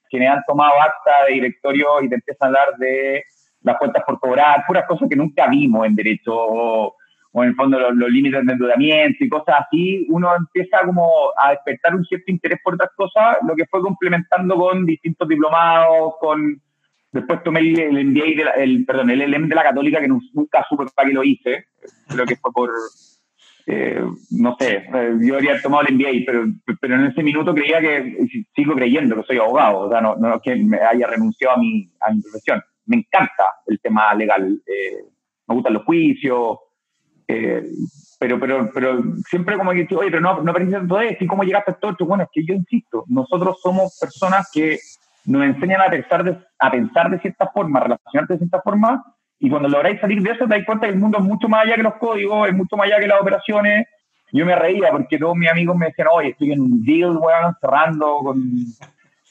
quienes 0.09 0.29
han 0.29 0.43
tomado 0.47 0.73
acta 0.81 1.25
de 1.27 1.33
directorio 1.33 2.01
y 2.01 2.09
te 2.09 2.15
empiezan 2.15 2.45
a 2.45 2.47
hablar 2.47 2.77
de 2.77 3.23
las 3.61 3.77
cuentas 3.77 4.03
por 4.05 4.19
cobrar, 4.19 4.63
puras 4.67 4.85
cosas 4.87 5.09
que 5.09 5.15
nunca 5.15 5.47
vimos 5.47 5.85
en 5.85 5.95
derecho, 5.95 6.93
o, 7.35 7.43
en 7.43 7.49
el 7.49 7.55
fondo 7.55 7.77
los, 7.79 8.09
límites 8.09 8.45
de 8.45 8.53
endeudamiento 8.53 9.23
y 9.23 9.29
cosas 9.29 9.55
así, 9.65 10.05
uno 10.09 10.35
empieza 10.35 10.79
como 10.85 11.09
a 11.37 11.51
despertar 11.51 11.95
un 11.95 12.05
cierto 12.05 12.31
interés 12.31 12.59
por 12.63 12.75
otras 12.75 12.91
cosas, 12.95 13.37
lo 13.47 13.55
que 13.55 13.65
fue 13.65 13.81
complementando 13.81 14.55
con 14.55 14.85
distintos 14.85 15.27
diplomados, 15.27 16.13
con 16.19 16.61
Después 17.11 17.41
tomé 17.43 17.61
el, 17.61 18.07
MBA, 18.07 18.51
el, 18.57 18.85
perdón, 18.85 19.09
el 19.09 19.21
LM 19.31 19.47
de 19.47 19.55
la 19.55 19.63
Católica, 19.63 20.01
que 20.01 20.07
nunca 20.09 20.65
supe 20.67 20.83
para 20.93 21.07
qué 21.07 21.13
lo 21.13 21.23
hice. 21.23 21.67
Creo 22.09 22.25
que 22.25 22.35
fue 22.35 22.51
por, 22.51 22.69
eh, 23.67 24.03
no 24.31 24.55
sé, 24.59 24.85
eh, 24.93 25.17
yo 25.21 25.35
habría 25.35 25.61
tomado 25.61 25.87
el 25.87 25.95
MBA, 25.95 26.25
pero, 26.25 26.45
pero 26.79 26.95
en 26.95 27.05
ese 27.05 27.23
minuto 27.23 27.55
creía 27.55 27.79
que, 27.79 28.45
sigo 28.53 28.75
creyendo 28.75 29.15
que 29.15 29.23
soy 29.23 29.37
abogado, 29.37 29.79
o 29.79 29.89
sea, 29.89 30.01
no, 30.01 30.15
no 30.17 30.35
es 30.35 30.41
que 30.41 30.55
me 30.55 30.77
haya 30.77 31.07
renunciado 31.07 31.55
a 31.55 31.59
mi, 31.59 31.89
a 32.01 32.11
mi 32.11 32.21
profesión. 32.21 32.61
Me 32.85 32.97
encanta 32.97 33.45
el 33.65 33.79
tema 33.79 34.13
legal, 34.13 34.61
eh, 34.67 35.05
me 35.47 35.55
gustan 35.55 35.73
los 35.73 35.83
juicios, 35.83 36.57
pero, 37.27 38.39
pero, 38.39 38.71
pero 38.73 39.03
siempre 39.29 39.57
como 39.57 39.71
que, 39.71 39.87
oye, 39.95 40.11
pero 40.11 40.21
no, 40.21 40.41
no 40.41 40.51
aprendiste 40.51 40.87
todo 40.87 41.01
esto, 41.01 41.23
¿y 41.23 41.27
cómo 41.27 41.43
llegaste 41.43 41.71
a 41.71 41.73
todo 41.75 41.91
esto? 41.91 42.05
Bueno, 42.05 42.23
es 42.23 42.29
que 42.31 42.45
yo 42.45 42.53
insisto, 42.53 43.03
nosotros 43.07 43.59
somos 43.61 43.97
personas 43.99 44.49
que 44.53 44.79
nos 45.25 45.43
enseñan 45.43 45.81
a 45.81 45.89
pensar 45.89 46.23
de, 46.23 46.37
a 46.59 46.71
pensar 46.71 47.09
de 47.09 47.19
cierta 47.19 47.47
forma, 47.47 47.79
a 47.79 47.83
relacionarte 47.83 48.33
de 48.33 48.39
cierta 48.39 48.61
forma, 48.61 49.03
y 49.39 49.49
cuando 49.49 49.67
lográis 49.67 49.99
salir 49.99 50.21
de 50.21 50.31
eso 50.31 50.47
te 50.47 50.55
das 50.55 50.65
cuenta 50.65 50.87
que 50.87 50.93
el 50.93 50.99
mundo 50.99 51.17
es 51.17 51.23
mucho 51.23 51.49
más 51.49 51.65
allá 51.65 51.75
que 51.75 51.83
los 51.83 51.95
códigos, 51.95 52.47
es 52.47 52.55
mucho 52.55 52.77
más 52.77 52.87
allá 52.87 52.99
que 52.99 53.07
las 53.07 53.21
operaciones. 53.21 53.87
Yo 54.31 54.45
me 54.45 54.55
reía 54.55 54.91
porque 54.91 55.19
todos 55.19 55.35
mis 55.35 55.49
amigos 55.49 55.75
me 55.75 55.87
decían, 55.87 56.07
oye, 56.13 56.29
estoy 56.29 56.53
en 56.53 56.61
un 56.61 56.83
deal, 56.83 57.17
weón, 57.17 57.55
cerrando 57.59 58.19
con 58.23 58.41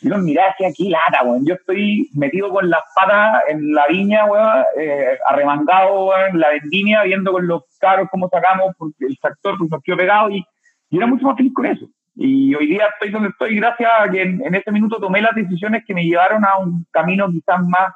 Yo 0.05 0.11
los 0.11 0.23
miré 0.23 0.43
hacia 0.43 0.69
aquí, 0.69 0.91
lata, 0.91 1.25
weón. 1.25 1.47
Yo 1.47 1.55
estoy 1.55 2.11
metido 2.13 2.51
con 2.51 2.69
las 2.69 2.83
patas 2.95 3.43
en 3.49 3.73
la 3.73 3.87
viña, 3.87 4.27
weón, 4.27 4.65
eh, 4.79 5.19
arremangado, 5.27 6.11
en 6.29 6.39
la 6.39 6.51
vendimia, 6.51 7.03
viendo 7.05 7.33
con 7.33 7.47
los 7.47 7.63
carros 7.81 8.09
cómo 8.11 8.29
sacamos 8.29 8.75
porque 8.77 9.07
el 9.07 9.19
tractor, 9.19 9.57
pues 9.57 9.71
nos 9.71 9.83
quedó 9.83 9.97
pegado 9.97 10.31
y, 10.31 10.45
y 10.91 10.97
era 10.99 11.07
mucho 11.07 11.27
más 11.27 11.37
feliz 11.39 11.55
con 11.55 11.65
eso. 11.65 11.89
Y 12.17 12.55
hoy 12.55 12.67
día 12.67 12.87
estoy 12.93 13.11
donde 13.11 13.31
estoy 13.31 13.57
gracias 13.57 13.91
a 13.99 14.09
que 14.11 14.23
en, 14.23 14.55
ese 14.55 14.71
minuto 14.71 15.01
tomé 15.01 15.21
las 15.21 15.35
decisiones 15.35 15.85
que 15.87 15.95
me 15.95 16.05
llevaron 16.05 16.45
a 16.45 16.59
un 16.59 16.87
camino 16.91 17.29
quizás 17.29 17.61
más 17.67 17.93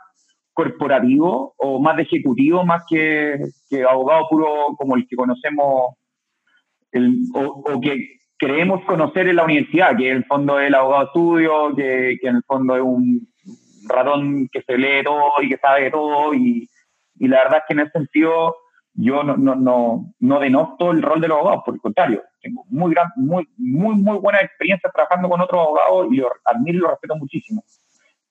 corporativo 0.52 1.54
o 1.56 1.80
más 1.80 1.96
de 1.96 2.02
ejecutivo, 2.02 2.64
más 2.64 2.82
que, 2.88 3.38
abogado 3.88 4.26
puro 4.28 4.74
como 4.76 4.96
el 4.96 5.06
que 5.06 5.14
conocemos 5.14 5.94
el, 6.90 7.18
o, 7.32 7.80
que 7.80 8.18
creemos 8.38 8.84
conocer 8.84 9.28
en 9.28 9.36
la 9.36 9.44
universidad, 9.44 9.96
que 9.96 10.10
en 10.10 10.18
el 10.18 10.24
fondo 10.24 10.58
es 10.60 10.68
el 10.68 10.74
abogado 10.74 11.06
estudio, 11.06 11.74
que, 11.76 12.18
que 12.20 12.28
en 12.28 12.36
el 12.36 12.42
fondo 12.44 12.76
es 12.76 12.82
un 12.82 13.28
ratón 13.88 14.48
que 14.48 14.62
se 14.62 14.78
lee 14.78 15.02
todo 15.04 15.32
y 15.42 15.48
que 15.48 15.58
sabe 15.58 15.90
todo. 15.90 16.34
Y, 16.34 16.68
y 17.18 17.28
la 17.28 17.38
verdad 17.38 17.58
es 17.58 17.64
que 17.66 17.74
en 17.74 17.80
ese 17.80 17.90
sentido 17.90 18.56
yo 18.94 19.22
no, 19.22 19.36
no, 19.36 19.54
no, 19.54 20.14
no 20.18 20.40
denosto 20.40 20.90
el 20.90 21.02
rol 21.02 21.20
de 21.20 21.28
los 21.28 21.38
abogados, 21.38 21.62
por 21.64 21.74
el 21.74 21.80
contrario, 21.80 22.22
tengo 22.40 22.64
muy, 22.68 22.92
gran, 22.92 23.06
muy, 23.16 23.48
muy, 23.56 23.94
muy 23.94 24.18
buena 24.18 24.40
experiencia 24.40 24.90
trabajando 24.92 25.28
con 25.28 25.40
otros 25.40 25.60
abogados 25.60 26.08
y 26.10 26.16
lo 26.16 26.30
admiro 26.44 26.78
y 26.78 26.80
lo 26.80 26.90
respeto 26.90 27.16
muchísimo. 27.16 27.62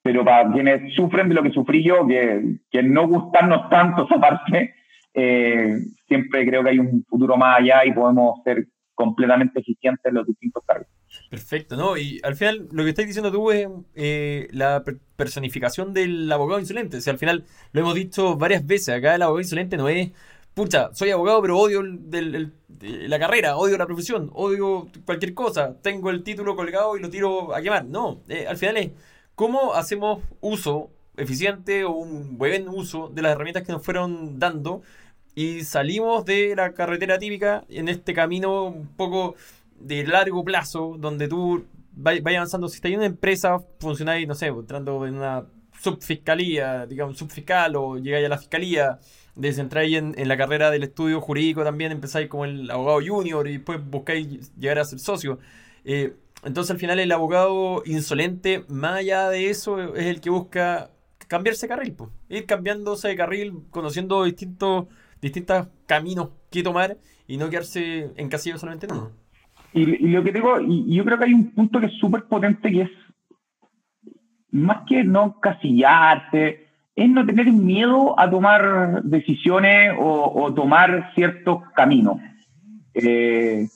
Pero 0.01 0.23
para 0.23 0.51
quienes 0.51 0.93
sufren 0.93 1.29
de 1.29 1.35
lo 1.35 1.43
que 1.43 1.51
sufrí 1.51 1.83
yo, 1.83 2.05
que, 2.07 2.59
que 2.69 2.83
no 2.83 3.07
gustarnos 3.07 3.69
tanto 3.69 4.05
esa 4.05 4.19
parte, 4.19 4.73
eh, 5.13 5.79
siempre 6.07 6.45
creo 6.47 6.63
que 6.63 6.69
hay 6.69 6.79
un 6.79 7.03
futuro 7.09 7.37
más 7.37 7.59
allá 7.59 7.85
y 7.85 7.93
podemos 7.93 8.41
ser 8.43 8.67
completamente 8.97 9.59
eficientes 9.59 10.03
en 10.03 10.15
los 10.15 10.25
distintos 10.25 10.63
cargos. 10.65 10.87
Perfecto, 11.29 11.77
¿no? 11.77 11.97
Y 11.97 12.19
al 12.23 12.35
final 12.35 12.67
lo 12.71 12.83
que 12.83 12.89
estás 12.89 13.05
diciendo 13.05 13.31
tú 13.31 13.51
es 13.51 13.67
eh, 13.93 14.47
la 14.51 14.83
personificación 15.15 15.93
del 15.93 16.29
abogado 16.31 16.59
insolente. 16.59 16.97
O 16.97 17.01
sea, 17.01 17.13
al 17.13 17.19
final 17.19 17.45
lo 17.73 17.81
hemos 17.81 17.93
dicho 17.93 18.35
varias 18.37 18.65
veces, 18.65 18.89
acá 18.89 19.13
el 19.15 19.21
abogado 19.21 19.41
insolente 19.41 19.77
no 19.77 19.87
es 19.87 20.11
pucha, 20.55 20.89
soy 20.93 21.11
abogado, 21.11 21.39
pero 21.43 21.59
odio 21.59 21.83
la 21.83 23.19
carrera, 23.19 23.57
odio 23.57 23.77
la 23.77 23.85
profesión, 23.85 24.31
odio 24.33 24.87
cualquier 25.05 25.35
cosa, 25.35 25.79
tengo 25.83 26.09
el 26.09 26.23
título 26.23 26.55
colgado 26.55 26.97
y 26.97 26.99
lo 26.99 27.11
tiro 27.11 27.53
a 27.53 27.61
quemar. 27.61 27.85
No, 27.85 28.21
eh, 28.27 28.47
al 28.47 28.57
final 28.57 28.77
es 28.77 28.91
cómo 29.35 29.75
hacemos 29.75 30.23
uso 30.41 30.89
eficiente 31.15 31.83
o 31.83 31.91
un 31.91 32.39
buen 32.39 32.67
uso 32.67 33.09
de 33.09 33.21
las 33.21 33.33
herramientas 33.33 33.63
que 33.63 33.71
nos 33.71 33.83
fueron 33.83 34.39
dando 34.39 34.81
y 35.37 35.63
salimos 35.63 36.25
de 36.25 36.55
la 36.55 36.73
carretera 36.73 37.19
típica 37.19 37.63
en 37.69 37.89
este 37.89 38.15
camino 38.15 38.63
un 38.63 38.87
poco 38.87 39.35
de 39.79 40.03
largo 40.03 40.43
plazo, 40.43 40.95
donde 40.97 41.27
tú 41.27 41.63
vayas 41.91 42.25
avanzando. 42.25 42.67
Si 42.67 42.77
estás 42.77 42.89
en 42.89 42.97
una 42.97 43.05
empresa, 43.05 43.59
funcionáis, 43.79 44.27
no 44.27 44.33
sé, 44.33 44.47
entrando 44.47 45.05
en 45.05 45.13
una 45.13 45.45
subfiscalía, 45.79 46.87
digamos, 46.87 47.19
subfiscal 47.19 47.75
o 47.75 47.99
llegáis 47.99 48.25
a 48.25 48.29
la 48.29 48.39
fiscalía 48.39 48.99
desentráis 49.35 49.95
en, 49.95 50.15
en 50.17 50.27
la 50.27 50.37
carrera 50.37 50.71
del 50.71 50.81
estudio 50.81 51.21
jurídico 51.21 51.63
también, 51.63 51.91
empezáis 51.91 52.27
como 52.29 52.45
el 52.45 52.71
abogado 52.71 52.99
junior 53.05 53.47
y 53.47 53.57
después 53.57 53.79
buscáis 53.87 54.51
llegar 54.55 54.79
a 54.79 54.85
ser 54.85 54.97
socio. 54.97 55.37
Eh, 55.85 56.15
entonces 56.43 56.71
al 56.71 56.79
final 56.79 56.97
el 56.97 57.11
abogado 57.11 57.83
insolente, 57.85 58.65
más 58.69 58.95
allá 58.97 59.29
de 59.29 59.51
eso, 59.51 59.93
es 59.93 60.07
el 60.07 60.19
que 60.19 60.31
busca 60.31 60.89
cambiarse 61.27 61.67
de 61.67 61.75
carril, 61.75 61.93
pues. 61.93 62.09
ir 62.27 62.47
cambiándose 62.47 63.07
de 63.09 63.15
carril, 63.15 63.53
conociendo 63.69 64.23
distintos, 64.23 64.87
distintos 65.27 65.67
caminos 65.85 66.29
que 66.49 66.63
tomar 66.63 66.97
y 67.27 67.37
no 67.37 67.49
quedarse 67.49 68.11
encasillo 68.15 68.57
solamente 68.57 68.87
en 68.87 68.93
uno. 68.93 69.11
Y, 69.73 69.85
lo 70.07 70.23
que 70.23 70.31
digo, 70.31 70.59
y, 70.59 70.95
yo 70.95 71.05
creo 71.05 71.17
que 71.17 71.25
hay 71.25 71.33
un 71.33 71.51
punto 71.51 71.79
que 71.79 71.87
es 71.87 71.93
súper 71.99 72.23
potente 72.23 72.71
que 72.71 72.81
es 72.83 72.89
más 74.51 74.85
que 74.87 75.03
no 75.03 75.39
casillarse, 75.39 76.67
es 76.95 77.09
no 77.09 77.25
tener 77.25 77.51
miedo 77.51 78.19
a 78.19 78.29
tomar 78.29 79.03
decisiones 79.03 79.93
o, 79.99 80.51
tomar 80.53 81.11
ciertos 81.13 81.61
caminos. 81.75 82.17
Eh, 82.93 83.67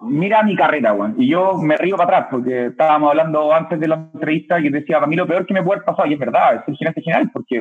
mira 0.00 0.42
mi 0.42 0.54
carrera, 0.56 0.92
Juan, 0.92 1.14
y 1.18 1.28
yo 1.28 1.54
me 1.58 1.76
río 1.76 1.96
para 1.96 2.18
atrás 2.18 2.28
porque 2.30 2.66
estábamos 2.66 3.10
hablando 3.10 3.52
antes 3.52 3.78
de 3.80 3.88
la 3.88 3.96
entrevista 3.96 4.60
que 4.60 4.70
decía, 4.70 4.96
para 4.96 5.06
mí 5.06 5.16
lo 5.16 5.26
peor 5.26 5.46
que 5.46 5.54
me 5.54 5.62
puede 5.62 5.82
pasar, 5.82 6.08
y 6.08 6.14
es 6.14 6.18
verdad, 6.18 6.56
es 6.56 6.62
el 6.68 6.76
gerente 6.76 7.02
general, 7.02 7.30
porque 7.32 7.60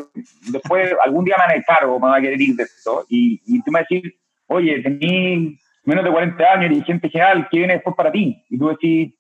después 0.51 0.93
algún 1.03 1.25
día 1.25 1.35
me 1.37 1.43
van 1.43 1.51
a 1.51 1.59
echar 1.59 1.85
o 1.85 1.99
me 1.99 2.07
van 2.07 2.19
a 2.19 2.21
querer 2.21 2.41
ir 2.41 2.55
de 2.55 2.63
esto, 2.63 3.05
y, 3.09 3.41
y 3.45 3.61
tú 3.61 3.71
me 3.71 3.79
decís, 3.79 4.13
oye, 4.47 4.81
tenés 4.81 5.59
menos 5.83 6.03
de 6.03 6.11
40 6.11 6.43
años, 6.43 6.69
dirigente 6.69 7.09
general, 7.09 7.47
¿qué 7.49 7.57
viene 7.59 7.73
después 7.73 7.95
para 7.95 8.11
ti? 8.11 8.43
Y 8.49 8.57
tú 8.57 8.67
decís, 8.67 9.13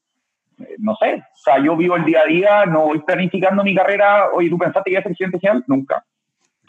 no 0.79 0.95
sé, 0.95 1.15
o 1.15 1.37
sea, 1.37 1.63
yo 1.63 1.77
vivo 1.77 1.95
el 1.95 2.05
día 2.05 2.21
a 2.21 2.27
día, 2.27 2.65
no 2.65 2.85
voy 2.85 2.99
planificando 2.99 3.63
mi 3.63 3.75
carrera, 3.75 4.29
oye, 4.33 4.49
¿tú 4.49 4.57
pensaste 4.57 4.89
que 4.89 4.91
iba 4.91 4.99
a 4.99 5.03
ser 5.03 5.11
presidente 5.11 5.39
general? 5.39 5.63
Nunca. 5.67 6.03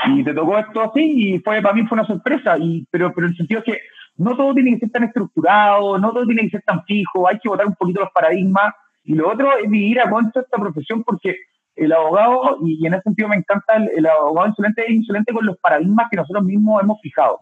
Y 0.07 0.23
te 0.23 0.33
tocó 0.33 0.59
esto 0.59 0.83
así 0.83 1.35
y 1.35 1.39
fue, 1.41 1.61
para 1.61 1.75
mí 1.75 1.85
fue 1.87 1.97
una 1.97 2.07
sorpresa, 2.07 2.57
y, 2.59 2.87
pero, 2.91 3.13
pero 3.13 3.27
el 3.27 3.37
sentido 3.37 3.61
es 3.61 3.67
que 3.67 3.81
no 4.19 4.37
todo 4.37 4.55
tiene 4.55 4.73
que 4.75 4.81
ser 4.81 4.91
tan 4.91 5.05
estructurado, 5.05 5.99
no 5.99 6.13
todo 6.13 6.27
tiene 6.27 6.43
que 6.43 6.51
ser 6.51 6.63
tan 6.63 6.85
fijo, 6.85 7.27
hay 7.27 7.39
que 7.39 7.49
botar 7.49 7.67
un 7.67 7.75
poquito 7.75 8.01
los 8.01 8.13
paradigmas, 8.13 8.75
y 9.05 9.15
lo 9.15 9.31
otro 9.31 9.57
es 9.57 9.71
vivir 9.71 10.01
a 10.01 10.11
cuánto 10.11 10.41
esta 10.41 10.59
profesión, 10.59 11.03
porque 11.03 11.37
el 11.77 11.93
abogado, 11.93 12.59
y, 12.65 12.87
en 12.87 12.95
ese 12.95 13.03
sentido 13.05 13.29
me 13.29 13.37
encanta, 13.37 13.77
el, 13.77 13.91
el 13.97 14.07
abogado 14.07 14.49
insolente 14.49 14.83
es 14.83 14.91
insolente 14.91 15.33
con 15.33 15.47
los 15.47 15.57
paradigmas 15.59 16.09
que 16.11 16.17
nosotros 16.17 16.45
mismos 16.45 16.83
hemos 16.83 17.01
fijado 17.01 17.39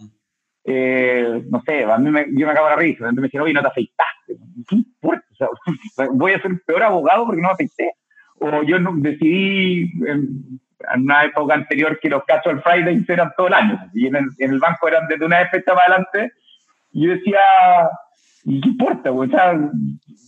eh, 0.68 1.44
no 1.48 1.62
sé, 1.64 1.84
a 1.84 1.96
mí 1.96 2.10
me, 2.10 2.26
yo 2.32 2.44
me 2.44 2.52
acabo 2.52 2.68
de 2.68 2.76
reír, 2.76 3.00
me 3.00 3.22
decían, 3.22 3.44
oye, 3.44 3.52
no 3.52 3.62
te 3.62 3.68
afeitaste. 3.68 4.36
¿Qué 4.68 4.74
importa? 4.74 5.24
voy 6.12 6.32
a 6.32 6.42
ser 6.42 6.60
peor 6.66 6.82
abogado 6.82 7.24
porque 7.24 7.40
no 7.40 7.48
me 7.48 7.54
afeité. 7.54 7.92
O 8.40 8.62
yo 8.64 8.76
decidí 8.96 9.92
en, 10.06 10.60
una 10.96 11.24
época 11.24 11.54
anterior 11.54 11.98
que 12.00 12.10
los 12.10 12.24
cachos 12.24 12.62
Friday 12.62 13.04
eran 13.08 13.32
todo 13.36 13.46
el 13.46 13.54
año 13.54 13.78
y 13.94 14.08
en 14.08 14.16
el, 14.38 14.58
banco 14.58 14.88
eran 14.88 15.06
desde 15.08 15.24
una 15.24 15.38
fecha 15.48 15.72
para 15.72 15.82
adelante. 15.86 16.32
Y 16.96 17.04
yo 17.04 17.10
decía, 17.10 17.38
¿y 18.44 18.58
qué 18.58 18.70
importa? 18.70 19.12
O 19.12 19.26
sea, 19.26 19.52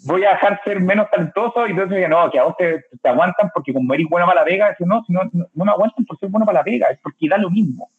voy 0.04 0.22
a 0.24 0.32
dejar 0.32 0.60
ser 0.64 0.80
menos 0.80 1.10
talentoso 1.10 1.66
y 1.66 1.70
entonces 1.70 1.92
decía, 1.92 2.08
no, 2.08 2.30
que 2.30 2.38
a 2.38 2.44
vos 2.44 2.56
te, 2.58 2.84
aguantan 3.04 3.50
porque 3.54 3.72
como 3.72 3.94
eres 3.94 4.06
buena 4.10 4.26
para 4.26 4.40
la 4.40 4.44
vega, 4.44 4.76
no, 4.80 5.02
no, 5.08 5.22
no 5.32 5.64
me 5.64 5.70
aguantan 5.70 6.04
por 6.04 6.18
ser 6.18 6.28
bueno 6.28 6.44
para 6.44 6.58
la 6.58 6.62
vega, 6.62 6.88
es 6.88 6.98
porque 7.02 7.26
da 7.26 7.38
lo 7.38 7.48
mismo. 7.48 7.90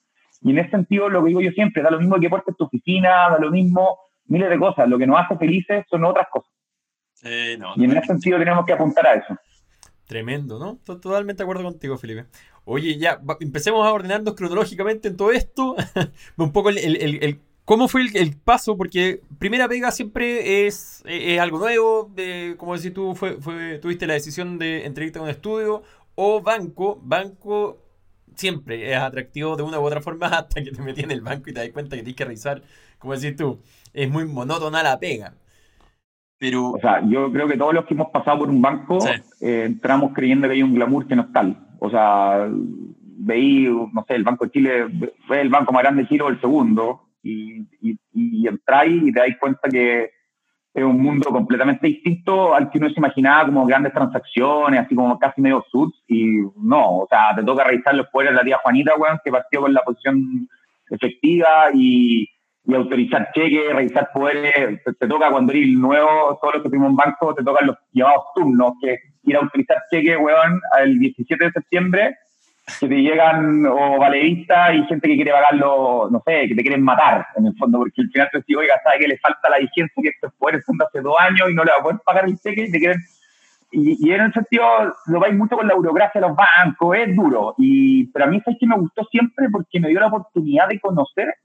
Y 0.43 0.51
en 0.51 0.59
ese 0.59 0.69
sentido, 0.69 1.09
lo 1.09 1.23
que 1.23 1.29
digo 1.29 1.41
yo 1.41 1.49
siempre, 1.49 1.81
da 1.81 1.89
lo 1.89 1.97
mismo 1.97 2.19
que 2.19 2.29
puertas 2.29 2.55
tu 2.55 2.65
oficina, 2.65 3.31
da 3.31 3.39
lo 3.39 3.49
mismo 3.49 3.97
miles 4.27 4.51
de 4.51 4.59
cosas. 4.59 4.87
Lo 4.87 4.99
que 4.99 5.07
nos 5.07 5.19
hace 5.19 5.35
felices 5.35 5.83
son 5.89 6.05
otras 6.05 6.27
cosas. 6.31 6.51
y 7.23 7.83
en 7.83 7.97
ese 7.97 8.05
sentido 8.05 8.37
tenemos 8.37 8.67
que 8.67 8.73
apuntar 8.73 9.07
a 9.07 9.13
eso. 9.15 9.35
Tremendo, 10.05 10.59
¿no? 10.59 10.77
Totalmente 10.77 11.39
de 11.39 11.43
acuerdo 11.43 11.63
contigo, 11.63 11.97
Felipe. 11.97 12.25
Oye, 12.65 12.99
ya, 12.99 13.19
empecemos 13.39 13.85
a 13.85 13.91
ordenarnos 13.91 14.35
cronológicamente 14.35 15.07
en 15.07 15.17
todo 15.17 15.31
esto. 15.31 15.75
un 16.37 16.51
poco 16.51 16.69
el, 16.69 16.77
el, 16.77 17.23
el, 17.23 17.39
cómo 17.69 17.87
fue 17.87 18.01
el, 18.15 18.35
paso, 18.35 18.75
porque 18.75 19.21
primera 19.37 19.67
pega 19.67 19.91
siempre 19.91 20.65
es, 20.65 21.03
es 21.05 21.39
algo 21.39 21.59
nuevo. 21.59 22.09
De, 22.15 22.55
como 22.57 22.75
decís 22.75 22.91
tú, 22.91 23.13
fue, 23.13 23.39
fue, 23.39 23.77
tuviste 23.77 24.07
la 24.07 24.15
decisión 24.15 24.57
de 24.57 24.87
entrevista 24.87 25.19
a 25.19 25.21
un 25.21 25.29
estudio 25.29 25.83
o 26.15 26.41
banco. 26.41 26.99
Banco 27.03 27.77
siempre 28.35 28.91
es 28.91 28.97
atractivo 28.97 29.55
de 29.55 29.61
una 29.61 29.79
u 29.79 29.83
otra 29.83 30.01
forma 30.01 30.25
hasta 30.39 30.63
que 30.63 30.71
te 30.71 30.81
metí 30.81 31.01
en 31.01 31.11
el 31.11 31.21
banco 31.21 31.51
y 31.51 31.53
te 31.53 31.59
das 31.59 31.69
cuenta 31.69 31.95
que 31.95 32.01
tienes 32.01 32.17
que 32.17 32.25
revisar, 32.25 32.63
como 32.97 33.15
decís 33.15 33.37
tú, 33.37 33.59
es 33.93 34.09
muy 34.09 34.25
monótona 34.25 34.81
la 34.81 34.99
pega. 34.99 35.35
Pero... 36.39 36.71
O 36.71 36.79
sea, 36.79 37.07
yo 37.07 37.31
creo 37.31 37.47
que 37.47 37.55
todos 37.55 37.75
los 37.75 37.85
que 37.85 37.93
hemos 37.93 38.09
pasado 38.09 38.39
por 38.39 38.49
un 38.49 38.63
banco 38.63 38.97
eh, 39.41 39.65
entramos 39.67 40.13
creyendo 40.15 40.47
que 40.47 40.55
hay 40.55 40.63
un 40.63 40.73
glamour 40.73 41.05
que 41.05 41.15
no 41.15 41.21
es 41.21 41.33
tal. 41.33 41.55
O 41.77 41.91
sea, 41.91 42.49
veí, 42.49 43.65
no 43.65 44.05
sé, 44.07 44.15
el 44.15 44.23
Banco 44.23 44.45
de 44.45 44.51
Chile 44.51 44.85
fue 45.27 45.41
el 45.41 45.49
banco 45.49 45.71
más 45.71 45.83
grande 45.83 46.01
de 46.01 46.09
Chile 46.09 46.23
o 46.23 46.29
el 46.29 46.41
segundo, 46.41 47.08
y, 47.23 47.61
y, 47.81 47.97
y 48.13 48.47
entráis 48.47 49.03
y 49.03 49.11
te 49.11 49.19
dais 49.19 49.37
cuenta 49.37 49.69
que 49.69 50.11
es 50.73 50.83
un 50.83 51.01
mundo 51.01 51.29
completamente 51.29 51.87
distinto 51.87 52.53
al 52.53 52.69
que 52.69 52.77
uno 52.77 52.89
se 52.89 52.99
imaginaba 52.99 53.45
como 53.45 53.65
grandes 53.65 53.93
transacciones, 53.93 54.81
así 54.81 54.95
como 54.95 55.17
casi 55.17 55.41
medio 55.41 55.65
suits, 55.71 55.97
y 56.07 56.41
no, 56.57 56.99
o 56.99 57.07
sea, 57.09 57.35
te 57.35 57.43
toca 57.43 57.63
revisar 57.63 57.95
los 57.95 58.07
poderes 58.07 58.33
de 58.33 58.37
la 58.37 58.43
tía 58.43 58.59
Juanita, 58.61 58.93
weón, 58.97 59.19
que 59.23 59.31
partió 59.31 59.61
con 59.61 59.73
la 59.73 59.81
posición 59.81 60.47
efectiva 60.89 61.69
y, 61.73 62.27
autorizar 62.71 63.31
cheques, 63.33 63.73
revisar 63.73 64.11
poderes, 64.13 64.83
te, 64.83 65.07
toca 65.07 65.31
cuando 65.31 65.51
eres 65.51 65.69
nuevo, 65.69 66.37
todos 66.39 66.55
los 66.55 66.63
que 66.63 66.69
tuvimos 66.69 66.91
en 66.91 66.95
banco, 66.97 67.33
te 67.33 67.43
tocan 67.43 67.65
los 67.65 67.77
llamados 67.91 68.25
turnos, 68.35 68.73
que 68.79 68.95
ir 69.23 69.35
a 69.35 69.39
autorizar 69.39 69.77
cheques, 69.89 70.17
weón, 70.19 70.61
el 70.79 70.99
17 70.99 71.45
de 71.45 71.51
septiembre, 71.51 72.15
que 72.79 72.87
te 72.89 72.95
llegan 72.95 73.65
o 73.65 73.97
valeristas 73.97 74.75
y 74.75 74.83
gente 74.85 75.07
que 75.07 75.15
quiere 75.15 75.31
pagarlo, 75.31 76.09
no 76.11 76.21
sé, 76.25 76.47
que 76.47 76.55
te 76.55 76.61
quieren 76.61 76.83
matar, 76.83 77.27
en 77.35 77.47
el 77.47 77.55
fondo, 77.57 77.79
porque 77.79 78.01
al 78.01 78.09
final 78.09 78.29
te 78.31 78.37
dice, 78.39 78.55
oiga, 78.55 78.75
sabe 78.83 78.99
que 78.99 79.07
le 79.07 79.17
falta 79.17 79.49
la 79.49 79.59
vigencia 79.59 80.03
que 80.03 80.09
estos 80.09 80.33
poderes 80.33 80.63
son 80.65 80.77
de 80.77 80.85
hace 80.85 81.01
dos 81.01 81.15
años 81.19 81.49
y 81.49 81.53
no 81.53 81.63
le 81.63 81.71
va 81.71 81.77
a 81.79 81.83
poder 81.83 81.99
pagar 82.05 82.25
el 82.25 82.37
cheque 82.39 82.63
y 82.63 82.71
te 82.71 82.79
quieren... 82.79 82.99
Y, 83.71 84.11
en 84.11 84.21
el 84.21 84.33
sentido, 84.33 84.65
lo 85.05 85.19
vais 85.19 85.35
mucho 85.35 85.55
con 85.55 85.67
la 85.67 85.75
burocracia 85.75 86.19
de 86.19 86.27
los 86.27 86.35
bancos, 86.35 86.97
es 86.97 87.15
duro. 87.15 87.53
Y, 87.59 88.07
pero 88.07 88.25
a 88.25 88.27
mí 88.27 88.41
es 88.43 88.57
que 88.59 88.65
me 88.65 88.75
gustó 88.75 89.05
siempre 89.11 89.47
porque 89.51 89.79
me 89.79 89.89
dio 89.89 89.99
la 89.99 90.07
oportunidad 90.07 90.67
de 90.67 90.79
conocer 90.79 91.35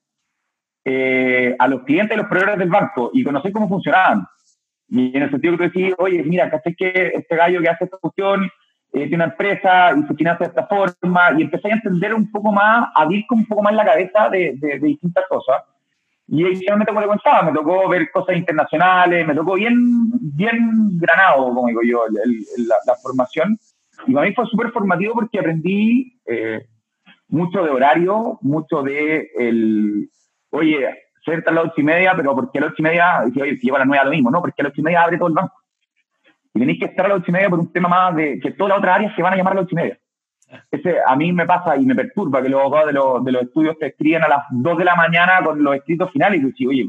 eh, 0.86 1.54
a 1.58 1.68
los 1.68 1.82
clientes 1.82 2.16
y 2.16 2.18
los 2.18 2.26
proveedores 2.26 2.58
del 2.60 2.70
banco 2.70 3.10
y 3.12 3.22
conocer 3.22 3.52
cómo 3.52 3.68
funcionaban. 3.68 4.26
Y 4.88 5.14
en 5.14 5.24
el 5.24 5.30
sentido 5.30 5.58
que 5.58 5.68
tú 5.68 5.72
decís, 5.74 5.94
oye, 5.98 6.22
mira, 6.22 6.48
¿cachai 6.48 6.74
que 6.74 7.12
este 7.14 7.36
gallo 7.36 7.60
que 7.60 7.68
hace 7.68 7.84
esta 7.84 7.98
cuestión 7.98 8.48
eh, 8.94 9.08
tiene 9.08 9.16
una 9.16 9.24
empresa 9.24 9.92
y 9.96 10.02
se 10.06 10.14
financia 10.14 10.46
de 10.46 10.50
esta 10.50 10.66
forma? 10.68 11.32
Y 11.36 11.42
empecé 11.42 11.68
a 11.68 11.74
entender 11.74 12.14
un 12.14 12.30
poco 12.30 12.52
más, 12.52 12.88
a 12.94 13.02
abrir 13.02 13.24
un 13.30 13.44
poco 13.44 13.62
más 13.62 13.74
la 13.74 13.84
cabeza 13.84 14.28
de, 14.28 14.54
de, 14.56 14.78
distintas 14.78 15.24
cosas. 15.28 15.62
Y 16.28 16.44
realmente, 16.44 16.92
como 16.92 17.00
le 17.00 17.08
contaba, 17.08 17.42
me 17.42 17.52
tocó 17.52 17.88
ver 17.88 18.10
cosas 18.12 18.36
internacionales, 18.36 19.26
me 19.26 19.34
tocó 19.34 19.54
bien, 19.54 19.76
bien 20.36 20.96
granado, 20.96 21.44
como 21.48 21.66
digo 21.66 21.80
yo, 21.84 22.04
la, 22.06 22.94
formación. 23.02 23.58
Y 24.06 24.14
para 24.14 24.26
mí 24.28 24.32
fue 24.32 24.46
súper 24.46 24.70
formativo 24.70 25.14
porque 25.14 25.40
aprendí 25.40 26.18
eh, 26.26 26.64
mucho 27.28 27.64
de 27.64 27.70
horario, 27.70 28.38
mucho 28.42 28.82
de 28.82 29.28
el, 29.36 30.08
oye, 30.50 30.88
ser 31.24 31.42
a 31.46 31.50
las 31.50 31.64
ocho 31.64 31.80
y 31.80 31.82
media, 31.82 32.12
pero 32.16 32.34
porque 32.34 32.58
a 32.58 32.62
las 32.62 32.70
ocho 32.70 32.80
y 32.80 32.84
media, 32.84 33.24
si, 33.32 33.40
oye, 33.42 33.56
si 33.56 33.66
lleva 33.66 33.78
a 33.78 33.80
las 33.80 33.88
nueve 33.88 34.04
lo 34.04 34.10
mismo, 34.12 34.30
¿no? 34.30 34.40
Porque 34.40 34.62
a 34.62 34.64
las 34.64 34.72
ocho 34.72 34.80
y 34.82 34.84
media 34.84 35.02
abre 35.02 35.18
todo 35.18 35.28
el 35.28 35.34
banco. 35.34 35.63
Y 36.54 36.60
tenéis 36.60 36.78
que 36.78 36.86
estar 36.86 37.06
a 37.06 37.08
las 37.08 37.18
ocho 37.18 37.30
y 37.30 37.32
media 37.32 37.50
por 37.50 37.58
un 37.58 37.72
tema 37.72 37.88
más 37.88 38.14
de 38.14 38.38
que 38.40 38.52
todas 38.52 38.70
las 38.70 38.78
otras 38.78 38.96
áreas 38.96 39.14
se 39.14 39.22
van 39.22 39.32
a 39.32 39.36
llamar 39.36 39.54
a 39.54 39.56
las 39.56 39.64
ocho 39.64 39.74
y 39.74 39.82
media. 39.82 39.98
Ese, 40.70 40.96
a 41.04 41.16
mí 41.16 41.32
me 41.32 41.46
pasa 41.46 41.76
y 41.76 41.84
me 41.84 41.94
perturba 41.94 42.40
que 42.40 42.48
los 42.48 42.60
abogados 42.60 42.86
de 42.88 42.92
los, 42.92 43.24
de 43.24 43.32
los 43.32 43.42
estudios 43.42 43.78
te 43.78 43.86
escriben 43.86 44.22
a 44.22 44.28
las 44.28 44.44
dos 44.50 44.78
de 44.78 44.84
la 44.84 44.94
mañana 44.94 45.40
con 45.44 45.62
los 45.62 45.74
escritos 45.74 46.12
finales 46.12 46.40
y 46.40 46.64
tú 46.64 46.70
oye, 46.70 46.86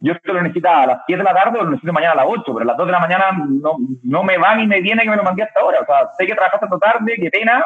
yo 0.00 0.12
esto 0.12 0.32
lo 0.32 0.42
necesitaba 0.42 0.82
a 0.82 0.86
las 0.86 1.02
siete 1.06 1.22
de 1.22 1.24
la 1.24 1.34
tarde 1.34 1.58
o 1.58 1.64
lo 1.64 1.70
necesito 1.70 1.92
mañana 1.92 2.12
a 2.12 2.16
las 2.16 2.26
ocho, 2.28 2.52
pero 2.52 2.60
a 2.60 2.64
las 2.64 2.76
dos 2.76 2.86
de 2.86 2.92
la 2.92 3.00
mañana 3.00 3.24
no, 3.32 3.76
no 4.02 4.22
me 4.24 4.36
va 4.38 4.56
ni 4.56 4.66
me 4.66 4.80
viene 4.80 5.02
que 5.02 5.10
me 5.10 5.16
lo 5.16 5.22
mandé 5.22 5.44
hasta 5.44 5.60
ahora. 5.60 5.80
O 5.80 5.86
sea, 5.86 6.10
sé 6.18 6.26
que 6.26 6.34
trabajaste 6.34 6.66
hasta 6.66 6.78
tarde, 6.78 7.14
qué 7.16 7.30
pena, 7.30 7.64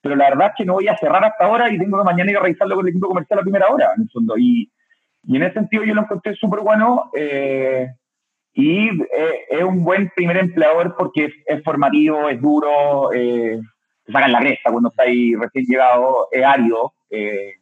pero 0.00 0.16
la 0.16 0.30
verdad 0.30 0.48
es 0.48 0.52
que 0.56 0.64
no 0.64 0.74
voy 0.74 0.88
a 0.88 0.96
cerrar 0.96 1.24
hasta 1.24 1.44
ahora 1.44 1.68
y 1.68 1.78
tengo 1.78 1.98
que 1.98 2.04
mañana 2.04 2.30
ir 2.30 2.36
a 2.36 2.40
revisarlo 2.40 2.76
con 2.76 2.86
el 2.86 2.90
equipo 2.90 3.08
comercial 3.08 3.40
a 3.40 3.42
primera 3.42 3.68
hora, 3.68 3.90
en 3.96 4.02
el 4.02 4.10
fondo. 4.10 4.38
Y, 4.38 4.70
y 5.24 5.36
en 5.36 5.42
ese 5.42 5.54
sentido 5.54 5.84
yo 5.84 5.94
lo 5.94 6.02
encontré 6.02 6.34
súper 6.34 6.60
bueno 6.60 7.10
eh, 7.14 7.90
y 8.58 8.88
eh, 8.88 9.44
es 9.50 9.62
un 9.62 9.84
buen 9.84 10.10
primer 10.16 10.38
empleador 10.38 10.96
porque 10.96 11.30
es, 11.44 11.62
formativo, 11.62 12.26
es 12.30 12.40
duro, 12.40 13.12
eh, 13.12 13.60
te 14.02 14.12
sacan 14.12 14.32
la 14.32 14.38
cresta 14.38 14.70
cuando 14.70 14.88
estáis 14.88 15.38
recién 15.38 15.66
llegado, 15.66 16.28
es 16.32 16.42
árido, 16.42 16.94
eh, 17.10 17.52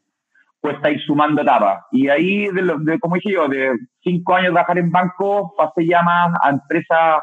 cuesta 0.60 0.92
ir 0.92 1.00
sumando 1.00 1.42
etapas. 1.42 1.82
Y 1.90 2.08
ahí, 2.08 2.46
de, 2.46 3.00
como 3.00 3.16
dije 3.16 3.32
yo, 3.32 3.48
de 3.48 3.72
cinco 4.04 4.36
años 4.36 4.50
de 4.50 4.52
trabajar 4.52 4.78
en 4.78 4.92
banco, 4.92 5.52
pasé 5.58 5.84
ya 5.84 6.00
más 6.02 6.32
a 6.40 6.50
empresas 6.50 7.22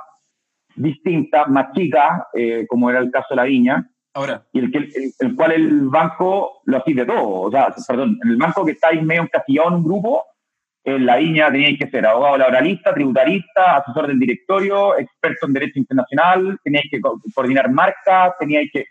distintas, 0.76 1.48
más 1.48 1.72
chicas, 1.72 2.24
como 2.68 2.90
era 2.90 3.00
el 3.00 3.10
caso 3.10 3.28
de 3.30 3.36
la 3.38 3.44
Viña. 3.44 3.90
Ahora. 4.14 4.44
Y 4.52 4.60
el, 4.60 4.76
el, 4.76 5.14
el, 5.18 5.36
cual 5.38 5.54
el 5.54 5.88
banco 5.88 6.62
lo 6.66 6.78
hacía 6.78 6.96
de 6.96 7.06
todo. 7.06 7.44
O 7.44 7.52
sea, 7.52 7.74
perdón, 7.88 8.20
en 8.22 8.32
el 8.32 8.38
banco 8.38 8.66
que 8.66 8.74
estáis 8.74 9.02
medio 9.02 9.22
encasillado 9.22 9.70
en 9.70 9.76
un 9.76 9.84
grupo, 9.86 10.26
en 10.84 11.06
la 11.06 11.18
viña 11.18 11.52
teníais 11.52 11.78
que 11.78 11.90
ser 11.90 12.06
abogado 12.06 12.38
laboralista, 12.38 12.94
tributarista, 12.94 13.78
asesor 13.78 14.08
del 14.08 14.20
directorio, 14.20 14.98
experto 14.98 15.46
en 15.46 15.54
derecho 15.54 15.80
internacional, 15.80 16.60
teníais 16.64 16.90
que 16.90 17.00
coordinar 17.34 17.72
marcas, 17.72 18.34
teníais 18.40 18.70
que... 18.72 18.86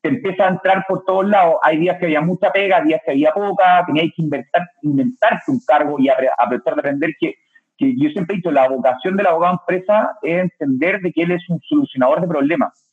Te 0.00 0.10
empieza 0.10 0.44
a 0.44 0.50
entrar 0.50 0.84
por 0.86 1.02
todos 1.04 1.26
lados. 1.26 1.56
Hay 1.62 1.78
días 1.78 1.98
que 1.98 2.04
había 2.04 2.20
mucha 2.20 2.52
pega, 2.52 2.82
días 2.82 3.00
que 3.04 3.12
había 3.12 3.32
poca, 3.32 3.84
teníais 3.86 4.12
que 4.14 4.22
inventar, 4.22 4.68
inventarte 4.82 5.50
un 5.50 5.60
cargo 5.66 5.98
y 5.98 6.08
aprender 6.08 6.74
de 6.74 6.80
aprender 6.80 7.14
que, 7.18 7.34
yo 7.78 8.10
siempre 8.10 8.34
he 8.34 8.36
dicho, 8.36 8.50
la 8.50 8.68
vocación 8.68 9.16
del 9.16 9.26
abogado 9.26 9.60
empresa 9.60 10.18
es 10.22 10.42
entender 10.42 11.00
de 11.00 11.10
que 11.10 11.22
él 11.22 11.30
es 11.30 11.48
un 11.48 11.58
solucionador 11.60 12.20
de 12.20 12.28
problemas 12.28 12.90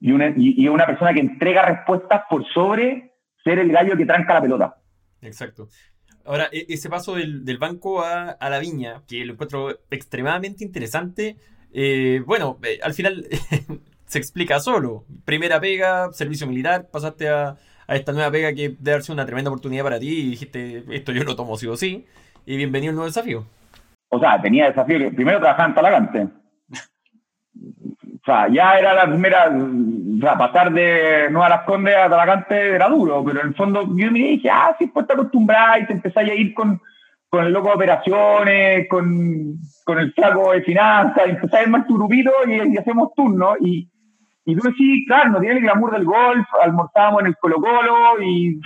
y 0.00 0.12
una, 0.12 0.32
y 0.36 0.68
una 0.68 0.86
persona 0.86 1.12
que 1.12 1.20
entrega 1.20 1.62
respuestas 1.62 2.22
por 2.30 2.46
sobre 2.46 3.14
ser 3.42 3.58
el 3.58 3.72
gallo 3.72 3.96
que 3.96 4.06
tranca 4.06 4.34
la 4.34 4.42
pelota. 4.42 4.76
Exacto. 5.20 5.68
Ahora, 6.24 6.48
e, 6.52 6.66
ese 6.68 6.88
paso 6.88 7.14
del, 7.14 7.58
banco 7.58 8.02
a, 8.02 8.36
la 8.40 8.58
viña, 8.58 9.02
que 9.08 9.24
lo 9.24 9.34
encuentro 9.34 9.78
extremadamente 9.90 10.64
interesante, 10.64 11.36
eh, 11.72 12.22
bueno, 12.26 12.58
eh, 12.62 12.78
al 12.82 12.94
final 12.94 13.26
se 14.06 14.18
explica 14.18 14.60
solo. 14.60 15.04
Primera 15.24 15.60
pega, 15.60 16.12
servicio 16.12 16.46
militar, 16.46 16.88
pasaste 16.90 17.28
a, 17.28 17.56
esta 17.88 18.12
nueva 18.12 18.30
pega 18.30 18.54
que 18.54 18.70
debe 18.70 18.92
haber 18.92 19.02
sido 19.02 19.14
una 19.14 19.26
tremenda 19.26 19.50
oportunidad 19.50 19.84
para 19.84 19.98
ti 19.98 20.08
y 20.08 20.30
dijiste, 20.30 20.84
esto 20.90 21.12
yo 21.12 21.24
lo 21.24 21.36
tomo 21.36 21.56
sí 21.56 21.66
o 21.66 21.76
sí, 21.76 22.06
y 22.46 22.56
bienvenido 22.56 22.90
al 22.90 22.96
nuevo 22.96 23.06
desafío. 23.06 23.46
O 24.08 24.18
sea, 24.18 24.40
tenía 24.40 24.66
desafío, 24.66 25.10
primero 25.14 25.40
trabajaba 25.40 25.68
en 25.68 25.74
Talagante. 25.74 26.41
O 28.22 28.24
sea, 28.24 28.48
ya 28.48 28.78
era 28.78 28.94
la 28.94 29.08
primera, 29.08 29.48
o 29.48 30.20
sea, 30.20 30.38
pasar 30.38 30.72
de 30.72 31.28
Nueva 31.32 31.48
Las 31.48 31.64
Condes 31.64 31.96
a 31.96 32.08
Talagante 32.08 32.76
era 32.76 32.88
duro, 32.88 33.24
pero 33.24 33.40
en 33.40 33.48
el 33.48 33.54
fondo 33.56 33.82
yo 33.96 34.12
me 34.12 34.20
dije, 34.20 34.48
ah, 34.48 34.76
sí, 34.78 34.86
pues 34.86 35.08
te 35.08 35.14
acostumbras 35.14 35.80
y 35.80 35.86
te 35.86 35.94
empezás 35.94 36.28
a 36.28 36.32
ir 36.32 36.54
con, 36.54 36.80
con 37.28 37.44
el 37.44 37.52
loco 37.52 37.70
de 37.70 37.74
operaciones, 37.74 38.86
con, 38.88 39.56
con 39.84 39.98
el 39.98 40.12
flaco 40.12 40.52
de 40.52 40.62
finanzas, 40.62 41.24
y 41.26 41.30
empezás 41.30 41.54
a 41.54 41.62
ir 41.64 41.68
más 41.70 41.84
tu 41.88 41.96
grupito 41.96 42.30
y, 42.46 42.78
hacemos 42.78 43.12
turno. 43.16 43.54
Y, 43.58 43.90
y 44.44 44.54
tú 44.54 44.68
decís, 44.68 45.04
claro, 45.08 45.30
no 45.30 45.40
tiene 45.40 45.56
el 45.56 45.62
glamour 45.62 45.90
del 45.90 46.04
golf, 46.04 46.46
almorzábamos 46.62 47.22
en 47.22 47.26
el 47.26 47.36
Colo 47.38 47.56
Colo 47.56 48.22
y, 48.22 48.60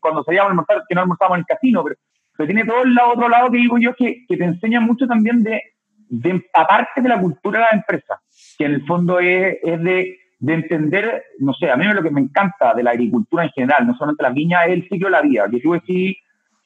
cuando 0.00 0.24
salíamos 0.24 0.48
a 0.48 0.50
almorzar, 0.52 0.84
que 0.88 0.94
no 0.94 1.02
almorzábamos 1.02 1.36
en 1.36 1.40
el 1.40 1.46
casino, 1.54 1.84
pero, 1.84 1.96
pero 2.34 2.46
tiene 2.46 2.64
todo 2.64 2.80
el 2.80 2.98
otro 2.98 3.28
lado 3.28 3.50
que 3.50 3.58
digo 3.58 3.76
yo 3.76 3.94
que, 3.94 4.24
que 4.26 4.38
te 4.38 4.44
enseña 4.44 4.80
mucho 4.80 5.06
también 5.06 5.42
de, 5.42 5.60
de 6.08 6.30
empaparte 6.30 7.02
de 7.02 7.08
la 7.10 7.20
cultura 7.20 7.58
de 7.58 7.66
la 7.72 7.76
empresa 7.78 8.22
que 8.56 8.64
en 8.64 8.74
el 8.74 8.86
fondo 8.86 9.18
es, 9.18 9.58
es 9.62 9.82
de, 9.82 10.18
de, 10.38 10.54
entender, 10.54 11.24
no 11.38 11.52
sé, 11.54 11.70
a 11.70 11.76
mí 11.76 11.84
lo 11.84 12.02
que 12.02 12.10
me 12.10 12.20
encanta 12.20 12.74
de 12.74 12.82
la 12.82 12.90
agricultura 12.90 13.44
en 13.44 13.50
general, 13.50 13.86
no 13.86 13.94
solamente 13.94 14.22
la 14.22 14.30
viña, 14.30 14.64
es 14.64 14.72
el 14.72 14.88
ciclo 14.88 15.08
de 15.08 15.12
la 15.12 15.22
vida. 15.22 15.48
Que 15.50 15.60
tú 15.60 15.72
decís, 15.72 16.16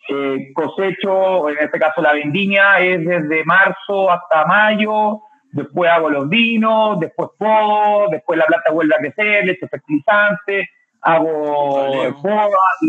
eh, 0.09 0.53
cosecho, 0.55 1.49
en 1.51 1.59
este 1.59 1.79
caso 1.79 2.01
la 2.01 2.13
vendimia, 2.13 2.79
es 2.81 3.05
desde 3.05 3.45
marzo 3.45 4.11
hasta 4.11 4.47
mayo, 4.47 5.21
después 5.53 5.91
hago 5.91 6.11
los 6.11 6.29
vinos, 6.29 7.01
después 7.01 7.31
podo, 7.39 8.09
después 8.11 8.39
la 8.39 8.47
planta 8.47 8.73
vuelve 8.73 8.95
a 8.95 8.99
crecer, 8.99 9.45
le 9.45 9.53
echo 9.53 9.67
fertilizante, 9.69 10.69
hago 11.03 12.13
poda, 12.23 12.49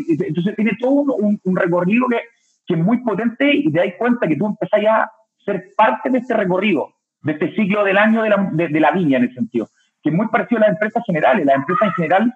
entonces 0.10 0.56
tiene 0.56 0.72
todo 0.80 0.92
un, 1.16 1.40
un, 1.44 1.56
recorrido 1.56 2.08
que, 2.08 2.22
que, 2.66 2.74
es 2.76 2.80
muy 2.80 3.00
potente 3.04 3.52
y 3.52 3.72
te 3.72 3.80
das 3.80 3.96
cuenta 3.98 4.28
que 4.28 4.36
tú 4.36 4.46
empezás 4.46 4.82
ya 4.82 5.04
a 5.04 5.12
ser 5.44 5.66
parte 5.76 6.10
de 6.10 6.20
este 6.20 6.34
recorrido 6.36 6.97
de 7.22 7.34
este 7.34 7.56
ciclo 7.56 7.84
del 7.84 7.98
año 7.98 8.24
de 8.24 8.30
la, 8.30 8.50
de, 8.52 8.80
la 8.80 8.92
viña 8.92 9.18
en 9.18 9.26
ese 9.26 9.36
sentido, 9.36 9.70
que 10.02 10.10
es 10.10 10.16
muy 10.16 10.28
parecido 10.28 10.60
a 10.60 10.62
las 10.62 10.70
empresas 10.72 11.04
generales. 11.06 11.46
Las 11.46 11.56
empresas 11.56 11.88
en 11.88 11.94
general 11.94 12.34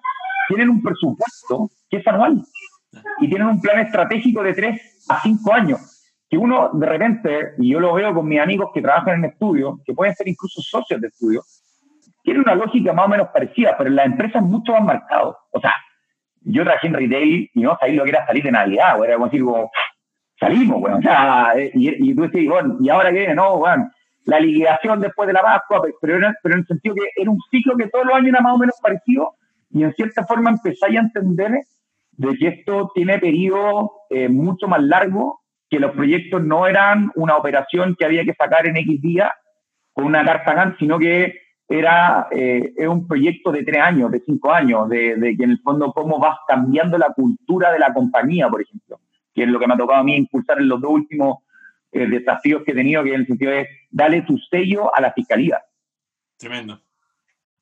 tienen 0.48 0.68
un 0.68 0.82
presupuesto 0.82 1.70
que 1.88 1.98
es 1.98 2.06
anual 2.06 2.42
y 3.20 3.28
tienen 3.28 3.48
un 3.48 3.60
plan 3.60 3.80
estratégico 3.80 4.42
de 4.42 4.54
tres 4.54 5.04
a 5.08 5.20
cinco 5.20 5.52
años. 5.52 5.88
Que 6.28 6.38
uno 6.38 6.70
de 6.72 6.86
repente, 6.86 7.52
y 7.58 7.72
yo 7.72 7.80
lo 7.80 7.94
veo 7.94 8.14
con 8.14 8.26
mis 8.26 8.40
amigos 8.40 8.70
que 8.72 8.80
trabajan 8.80 9.18
en 9.18 9.30
estudio, 9.30 9.80
que 9.84 9.92
pueden 9.92 10.14
ser 10.14 10.28
incluso 10.28 10.62
socios 10.62 11.00
de 11.00 11.08
estudio, 11.08 11.42
tiene 12.22 12.40
una 12.40 12.54
lógica 12.54 12.92
más 12.92 13.06
o 13.06 13.08
menos 13.08 13.28
parecida, 13.28 13.74
pero 13.76 13.90
en 13.90 13.96
las 13.96 14.06
empresas 14.06 14.42
mucho 14.42 14.72
más 14.72 14.84
marcado. 14.84 15.36
O 15.50 15.60
sea, 15.60 15.74
yo 16.40 16.64
trabajé 16.64 16.86
en 16.86 16.94
retail 16.94 17.50
y 17.52 17.60
no 17.60 17.76
sabía 17.78 17.96
lo 17.96 18.04
que 18.04 18.10
era 18.10 18.26
salir 18.26 18.44
de 18.44 18.52
Navidad, 18.52 18.98
o 18.98 19.04
era 19.04 19.14
como 19.14 19.26
decir, 19.26 19.44
salimos, 20.38 20.80
bueno, 20.80 20.98
o 20.98 21.02
sea, 21.02 21.52
y, 21.56 22.10
y 22.10 22.14
tú 22.14 22.22
decís, 22.22 22.48
bueno, 22.48 22.76
¿y 22.80 22.88
ahora 22.88 23.12
qué? 23.12 23.34
No, 23.34 23.58
bueno, 23.58 23.90
la 24.24 24.40
liquidación 24.40 25.00
después 25.00 25.26
de 25.26 25.32
la 25.32 25.42
Pascua, 25.42 25.82
pero, 26.00 26.18
pero 26.42 26.54
en 26.54 26.60
el 26.60 26.66
sentido 26.66 26.94
que 26.94 27.08
era 27.16 27.30
un 27.30 27.40
ciclo 27.50 27.76
que 27.76 27.88
todos 27.88 28.06
los 28.06 28.14
años 28.14 28.28
era 28.28 28.40
más 28.40 28.54
o 28.54 28.58
menos 28.58 28.76
parecido 28.80 29.34
y 29.70 29.82
en 29.82 29.92
cierta 29.94 30.24
forma 30.26 30.50
empezáis 30.50 30.96
a 30.96 31.00
entender 31.00 31.52
de 32.12 32.36
que 32.36 32.48
esto 32.48 32.90
tiene 32.94 33.18
periodos 33.18 33.90
eh, 34.10 34.28
mucho 34.28 34.68
más 34.68 34.82
largos, 34.82 35.36
que 35.68 35.80
los 35.80 35.92
proyectos 35.92 36.42
no 36.42 36.66
eran 36.66 37.10
una 37.14 37.36
operación 37.36 37.96
que 37.98 38.04
había 38.04 38.24
que 38.24 38.34
sacar 38.34 38.66
en 38.66 38.76
X 38.76 39.00
días 39.00 39.30
con 39.92 40.04
una 40.04 40.24
carta 40.24 40.54
GAN, 40.54 40.76
sino 40.78 40.98
que 40.98 41.34
era 41.68 42.28
eh, 42.30 42.74
un 42.86 43.08
proyecto 43.08 43.50
de 43.50 43.64
tres 43.64 43.80
años, 43.80 44.10
de 44.10 44.20
cinco 44.20 44.52
años, 44.52 44.88
de, 44.90 45.16
de, 45.16 45.36
que 45.36 45.44
en 45.44 45.52
el 45.52 45.60
fondo 45.60 45.92
cómo 45.92 46.18
vas 46.18 46.38
cambiando 46.46 46.98
la 46.98 47.12
cultura 47.14 47.72
de 47.72 47.78
la 47.78 47.94
compañía, 47.94 48.48
por 48.48 48.60
ejemplo, 48.60 49.00
que 49.34 49.44
es 49.44 49.48
lo 49.48 49.58
que 49.58 49.66
me 49.66 49.74
ha 49.74 49.78
tocado 49.78 50.00
a 50.00 50.04
mí 50.04 50.14
impulsar 50.14 50.58
en 50.60 50.68
los 50.68 50.80
dos 50.80 50.90
últimos 50.90 51.38
eh, 51.92 52.06
desafíos 52.06 52.62
que 52.64 52.72
he 52.72 52.74
tenido, 52.74 53.04
que 53.04 53.14
en 53.14 53.20
el 53.20 53.26
sentido 53.26 53.52
es 53.52 53.68
darle 53.90 54.22
tu 54.22 54.38
sello 54.50 54.94
a 54.94 55.00
la 55.00 55.12
fiscalía. 55.12 55.62
Tremendo. 56.38 56.80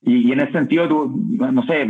Y, 0.03 0.33
en 0.33 0.41
ese 0.41 0.53
sentido, 0.53 0.89
tú, 0.89 1.13
no 1.37 1.63
sé, 1.65 1.87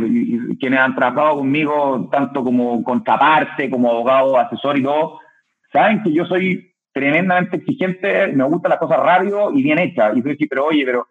quienes 0.59 0.79
han 0.79 0.95
trabajado 0.95 1.37
conmigo, 1.37 2.09
tanto 2.11 2.43
como 2.43 2.83
contraparte, 2.83 3.69
como 3.69 3.89
abogado, 3.89 4.37
asesor 4.37 4.77
y 4.77 4.83
todo, 4.83 5.19
saben 5.71 6.03
que 6.03 6.11
yo 6.11 6.25
soy 6.25 6.73
tremendamente 6.91 7.57
exigente, 7.57 8.27
me 8.27 8.43
gusta 8.43 8.67
las 8.67 8.79
cosas 8.79 8.99
rápido 8.99 9.53
y 9.53 9.63
bien 9.63 9.79
hechas. 9.79 10.17
Y 10.17 10.21
tú 10.21 10.29
dices, 10.29 10.47
pero 10.49 10.65
oye, 10.65 10.83
pero, 10.85 11.07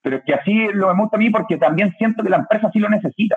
pero 0.00 0.16
es 0.16 0.22
que 0.24 0.32
así 0.32 0.68
lo 0.72 0.94
me 0.94 1.02
gusta 1.02 1.18
a 1.18 1.20
mí 1.20 1.28
porque 1.28 1.58
también 1.58 1.94
siento 1.98 2.22
que 2.22 2.30
la 2.30 2.38
empresa 2.38 2.70
sí 2.72 2.78
lo 2.78 2.88
necesita 2.88 3.36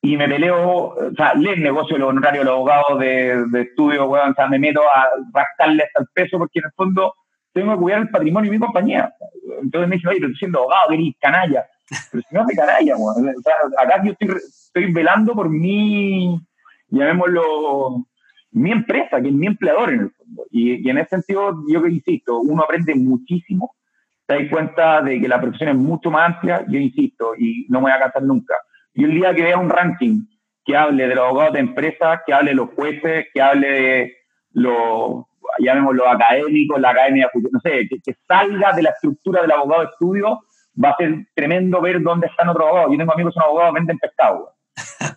y 0.00 0.16
me 0.16 0.28
peleo, 0.28 0.90
o 0.90 1.14
sea, 1.16 1.34
le 1.34 1.56
negocio 1.56 1.98
los 1.98 2.10
honorarios 2.10 2.44
de 2.44 2.50
los 2.50 2.56
abogados 2.56 2.98
de, 3.00 3.44
de 3.50 3.62
estudio, 3.62 4.06
weón, 4.06 4.30
o 4.30 4.34
sea, 4.34 4.46
me 4.46 4.58
meto 4.58 4.80
a 4.82 5.08
rascarle 5.32 5.84
hasta 5.84 6.00
el 6.00 6.06
peso 6.14 6.38
porque 6.38 6.60
en 6.60 6.66
el 6.66 6.72
fondo 6.72 7.14
tengo 7.52 7.72
que 7.72 7.80
cuidar 7.80 8.00
el 8.02 8.10
patrimonio 8.10 8.50
de 8.50 8.58
mi 8.58 8.64
compañía. 8.64 9.12
Entonces 9.60 9.88
me 9.88 9.96
dicen, 9.96 10.10
oye, 10.10 10.20
pero 10.20 10.34
siendo 10.34 10.58
abogado, 10.60 10.92
eres 10.92 11.14
canalla. 11.20 11.66
Pero 12.12 12.22
si 12.28 12.34
no 12.34 12.42
es 12.42 12.46
de 12.46 12.54
canalla, 12.54 12.96
weón. 12.96 13.28
O 13.28 13.42
sea, 13.42 13.54
acá 13.82 14.02
yo 14.04 14.12
estoy, 14.12 14.36
estoy 14.36 14.92
velando 14.92 15.34
por 15.34 15.48
mi, 15.48 16.38
llamémoslo, 16.88 18.06
mi 18.52 18.70
empresa, 18.70 19.20
que 19.20 19.28
es 19.28 19.34
mi 19.34 19.48
empleador 19.48 19.92
en 19.92 20.00
el 20.00 20.10
fondo. 20.10 20.44
Y, 20.50 20.86
y 20.86 20.90
en 20.90 20.98
ese 20.98 21.10
sentido, 21.10 21.56
yo 21.68 21.82
que 21.82 21.90
insisto, 21.90 22.38
uno 22.38 22.62
aprende 22.62 22.94
muchísimo 22.94 23.74
te 24.28 24.34
das 24.34 24.50
cuenta 24.50 25.00
de 25.00 25.18
que 25.18 25.26
la 25.26 25.40
profesión 25.40 25.70
es 25.70 25.76
mucho 25.76 26.10
más 26.10 26.34
amplia, 26.34 26.62
yo 26.68 26.78
insisto, 26.78 27.32
y 27.34 27.64
no 27.70 27.78
me 27.78 27.84
voy 27.84 27.92
a 27.92 27.98
cansar 27.98 28.22
nunca. 28.22 28.54
Y 28.98 29.04
el 29.04 29.14
día 29.14 29.32
que 29.32 29.44
vea 29.44 29.56
un 29.56 29.70
ranking 29.70 30.26
que 30.64 30.76
hable 30.76 31.06
de 31.06 31.14
los 31.14 31.24
abogados 31.24 31.52
de 31.52 31.60
empresas, 31.60 32.18
que 32.26 32.34
hable 32.34 32.50
de 32.50 32.56
los 32.56 32.70
jueces, 32.70 33.26
que 33.32 33.40
hable 33.40 33.68
de 33.68 34.16
los, 34.54 35.24
llamémoslo 35.60 36.08
académicos, 36.08 36.80
la 36.80 36.90
academia, 36.90 37.30
no 37.32 37.60
sé, 37.60 37.88
que, 37.88 38.12
salga 38.26 38.72
de 38.72 38.82
la 38.82 38.90
estructura 38.90 39.42
del 39.42 39.52
abogado 39.52 39.82
de 39.82 39.88
estudio, 39.90 40.40
va 40.84 40.90
a 40.90 40.96
ser 40.96 41.14
tremendo 41.32 41.80
ver 41.80 42.02
dónde 42.02 42.26
están 42.26 42.48
otros 42.48 42.66
abogados. 42.66 42.90
Yo 42.90 42.98
tengo 42.98 43.12
amigos 43.12 43.34
que 43.34 43.40
son 43.40 43.48
abogados, 43.48 43.74
venden 43.74 43.98
pescado. 43.98 44.50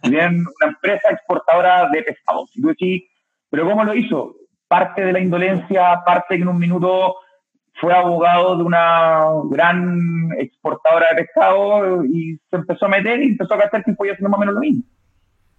Tienen 0.03 0.45
una 0.61 0.71
empresa 0.73 1.09
exportadora 1.09 1.89
de 1.89 2.03
pescado. 2.03 2.45
Y 2.53 2.61
tú 2.61 2.67
decís, 2.67 3.03
¿pero 3.49 3.67
cómo 3.67 3.83
lo 3.83 3.95
hizo? 3.95 4.35
Parte 4.67 5.03
de 5.03 5.11
la 5.11 5.19
indolencia, 5.19 6.03
parte 6.05 6.35
que 6.35 6.43
en 6.43 6.49
un 6.49 6.59
minuto 6.59 7.15
fue 7.81 7.93
abogado 7.93 8.55
de 8.57 8.63
una 8.63 9.25
gran 9.45 10.29
exportadora 10.37 11.07
de 11.09 11.23
pescado 11.23 12.05
y 12.05 12.39
se 12.49 12.55
empezó 12.55 12.85
a 12.85 12.89
meter 12.89 13.21
y 13.23 13.29
empezó 13.29 13.55
a 13.55 13.57
gastar 13.57 13.83
tiempo 13.83 14.05
y 14.05 14.09
haciendo 14.09 14.29
más 14.29 14.37
o 14.37 14.41
menos 14.41 14.53
lo 14.53 14.61
mismo. 14.61 14.83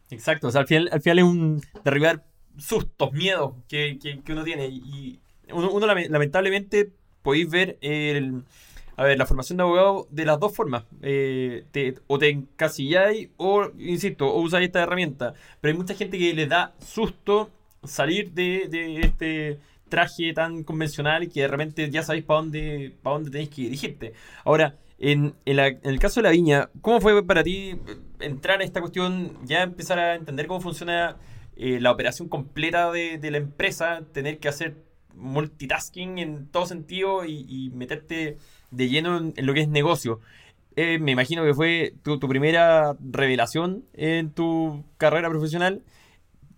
Exacto, 0.08 0.46
o 0.46 0.50
sea, 0.52 0.60
al 0.60 0.66
final, 0.68 0.88
al 0.92 1.00
final 1.00 1.18
es 1.18 1.24
un 1.24 1.60
derribar 1.84 2.22
sustos, 2.56 3.12
miedos 3.12 3.54
que, 3.68 3.98
que, 3.98 4.32
uno 4.32 4.44
tiene. 4.44 4.68
Y 4.68 5.18
uno, 5.52 5.84
lamentablemente 5.84 6.92
podéis 7.22 7.50
ver 7.50 7.78
el, 7.80 8.44
a 8.96 9.04
ver, 9.04 9.18
la 9.18 9.26
formación 9.26 9.56
de 9.56 9.64
abogado 9.64 10.06
de 10.10 10.24
las 10.24 10.38
dos 10.38 10.54
formas. 10.54 10.84
Eh, 11.02 11.64
o 12.06 12.18
te 12.18 12.28
encasilláis 12.28 13.30
o, 13.36 13.68
insisto, 13.78 14.28
o 14.28 14.40
usáis 14.42 14.66
esta 14.66 14.82
herramienta. 14.82 15.34
Pero 15.60 15.72
hay 15.72 15.78
mucha 15.78 15.94
gente 15.94 16.18
que 16.18 16.34
le 16.34 16.46
da 16.46 16.72
susto 16.78 17.50
salir 17.82 18.30
de, 18.32 18.68
de 18.68 19.00
este 19.00 19.58
traje 19.92 20.32
tan 20.32 20.64
convencional 20.64 21.28
que 21.28 21.42
de 21.42 21.48
repente 21.48 21.90
ya 21.90 22.02
sabéis 22.02 22.24
para 22.24 22.40
dónde, 22.40 22.96
para 23.02 23.16
dónde 23.16 23.30
tenéis 23.30 23.50
que 23.50 23.62
dirigirte. 23.62 24.14
Ahora, 24.42 24.78
en, 24.98 25.34
el 25.44 25.98
caso 25.98 26.20
de 26.20 26.24
la 26.24 26.30
viña, 26.30 26.70
¿cómo 26.80 26.98
fue 26.98 27.22
para 27.26 27.44
ti 27.44 27.78
entrar 28.18 28.62
a 28.62 28.64
esta 28.64 28.80
cuestión, 28.80 29.36
ya 29.44 29.62
empezar 29.62 29.98
a 29.98 30.14
entender 30.14 30.46
cómo 30.46 30.62
funciona 30.62 31.18
eh, 31.56 31.78
la 31.78 31.90
operación 31.90 32.30
completa 32.30 32.90
de, 32.90 33.30
la 33.30 33.36
empresa, 33.36 34.02
tener 34.14 34.38
que 34.38 34.48
hacer 34.48 34.76
multitasking 35.14 36.18
en 36.18 36.46
todo 36.46 36.64
sentido 36.64 37.26
y, 37.26 37.70
meterte 37.74 38.38
de 38.70 38.88
lleno 38.88 39.18
en, 39.18 39.46
lo 39.46 39.52
que 39.52 39.60
es 39.60 39.68
negocio? 39.68 40.20
Eh, 40.74 40.98
me 41.00 41.12
imagino 41.12 41.44
que 41.44 41.52
fue 41.52 41.92
tu 42.02 42.18
primera 42.18 42.96
revelación 42.98 43.84
en 43.92 44.30
tu 44.30 44.86
carrera 44.96 45.28
profesional 45.28 45.82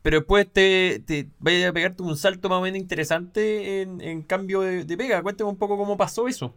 pero 0.04 0.18
después 0.18 0.52
te, 0.52 1.00
te 1.06 1.30
vaya 1.38 1.70
a 1.70 1.72
pegarte 1.72 2.02
un 2.02 2.14
salto 2.14 2.50
más 2.50 2.58
o 2.58 2.60
menos 2.60 2.78
interesante 2.78 3.80
en, 3.80 4.22
cambio 4.24 4.60
de, 4.60 4.84
pega. 4.98 5.22
Cuéntame 5.22 5.48
un 5.48 5.56
poco 5.56 5.78
cómo 5.78 5.96
pasó 5.96 6.28
eso. 6.28 6.54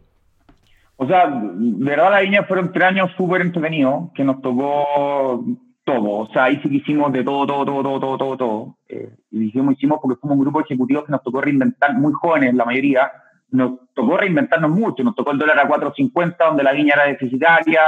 O 0.96 1.06
sea, 1.06 1.30
de 1.30 1.82
verdad 1.82 2.10
la 2.10 2.20
viña 2.20 2.44
fueron 2.44 2.70
tres 2.72 2.88
años 2.88 3.10
súper 3.16 3.40
entretenidos, 3.40 4.10
que 4.14 4.22
nos 4.22 4.42
tocó 4.42 5.42
todo. 5.82 6.10
O 6.10 6.28
sea, 6.30 6.44
ahí 6.44 6.60
sí 6.62 6.68
que 6.68 6.76
hicimos 6.76 7.10
de 7.10 7.24
todo, 7.24 7.46
todo, 7.46 7.64
todo, 7.64 7.82
todo, 7.82 8.00
todo, 8.00 8.18
todo. 8.18 8.36
todo. 8.36 8.76
Eh, 8.86 9.16
y 9.30 9.38
dijimos, 9.38 9.76
hicimos 9.78 9.98
porque 10.02 10.20
fuimos 10.20 10.36
un 10.36 10.42
grupo 10.42 10.58
de 10.58 10.64
ejecutivos 10.66 11.06
que 11.06 11.12
nos 11.12 11.22
tocó 11.22 11.40
reinventar, 11.40 11.94
muy 11.94 12.12
jóvenes 12.12 12.52
la 12.52 12.66
mayoría, 12.66 13.10
nos 13.50 13.78
tocó 13.94 14.18
reinventarnos 14.18 14.72
mucho. 14.72 15.02
Nos 15.02 15.14
tocó 15.14 15.30
el 15.30 15.38
dólar 15.38 15.58
a 15.58 15.66
4.50, 15.66 16.36
donde 16.38 16.64
la 16.64 16.72
viña 16.72 16.92
era 16.96 17.06
deficitaria, 17.06 17.80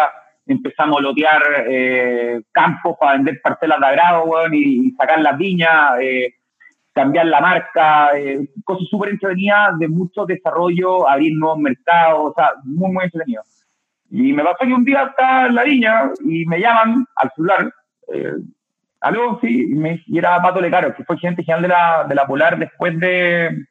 empezamos 0.52 0.98
a 0.98 1.02
lotear 1.02 1.42
eh, 1.68 2.42
campos 2.52 2.96
para 2.98 3.12
vender 3.12 3.40
parcelas 3.42 3.80
de 3.80 3.86
agrado, 3.86 4.24
y, 4.52 4.90
sacar 4.92 5.20
las 5.20 5.36
viñas, 5.38 6.00
eh, 6.00 6.34
cambiar 6.92 7.26
la 7.26 7.40
marca, 7.40 8.10
eh, 8.18 8.48
cosas 8.64 8.88
súper 8.88 9.10
entretenidas 9.10 9.78
de 9.78 9.88
mucho 9.88 10.26
desarrollo, 10.26 11.08
abrir 11.08 11.32
nuevos 11.36 11.58
mercados, 11.58 12.30
o 12.30 12.34
sea, 12.34 12.52
muy, 12.64 12.92
muy 12.92 13.04
entretenido. 13.04 13.42
Y 14.10 14.32
me 14.32 14.42
pasó 14.42 14.66
que 14.66 14.72
un 14.72 14.84
día 14.84 15.04
está 15.04 15.46
en 15.46 15.54
la 15.54 15.62
viña 15.62 16.10
y 16.24 16.44
me 16.46 16.58
llaman 16.58 17.06
al 17.14 17.30
celular, 17.34 17.72
eh, 18.12 18.32
algo, 19.00 19.38
sí, 19.40 19.66
y, 19.70 19.74
me, 19.74 20.02
y 20.06 20.18
era 20.18 20.42
Pato 20.42 20.60
Lecaro, 20.60 20.94
que 20.94 21.04
fue 21.04 21.16
gerente 21.16 21.44
general 21.44 21.62
de 21.62 21.68
la, 21.68 22.04
de 22.08 22.14
la 22.14 22.26
Polar 22.26 22.58
después 22.58 22.98
de, 22.98 23.66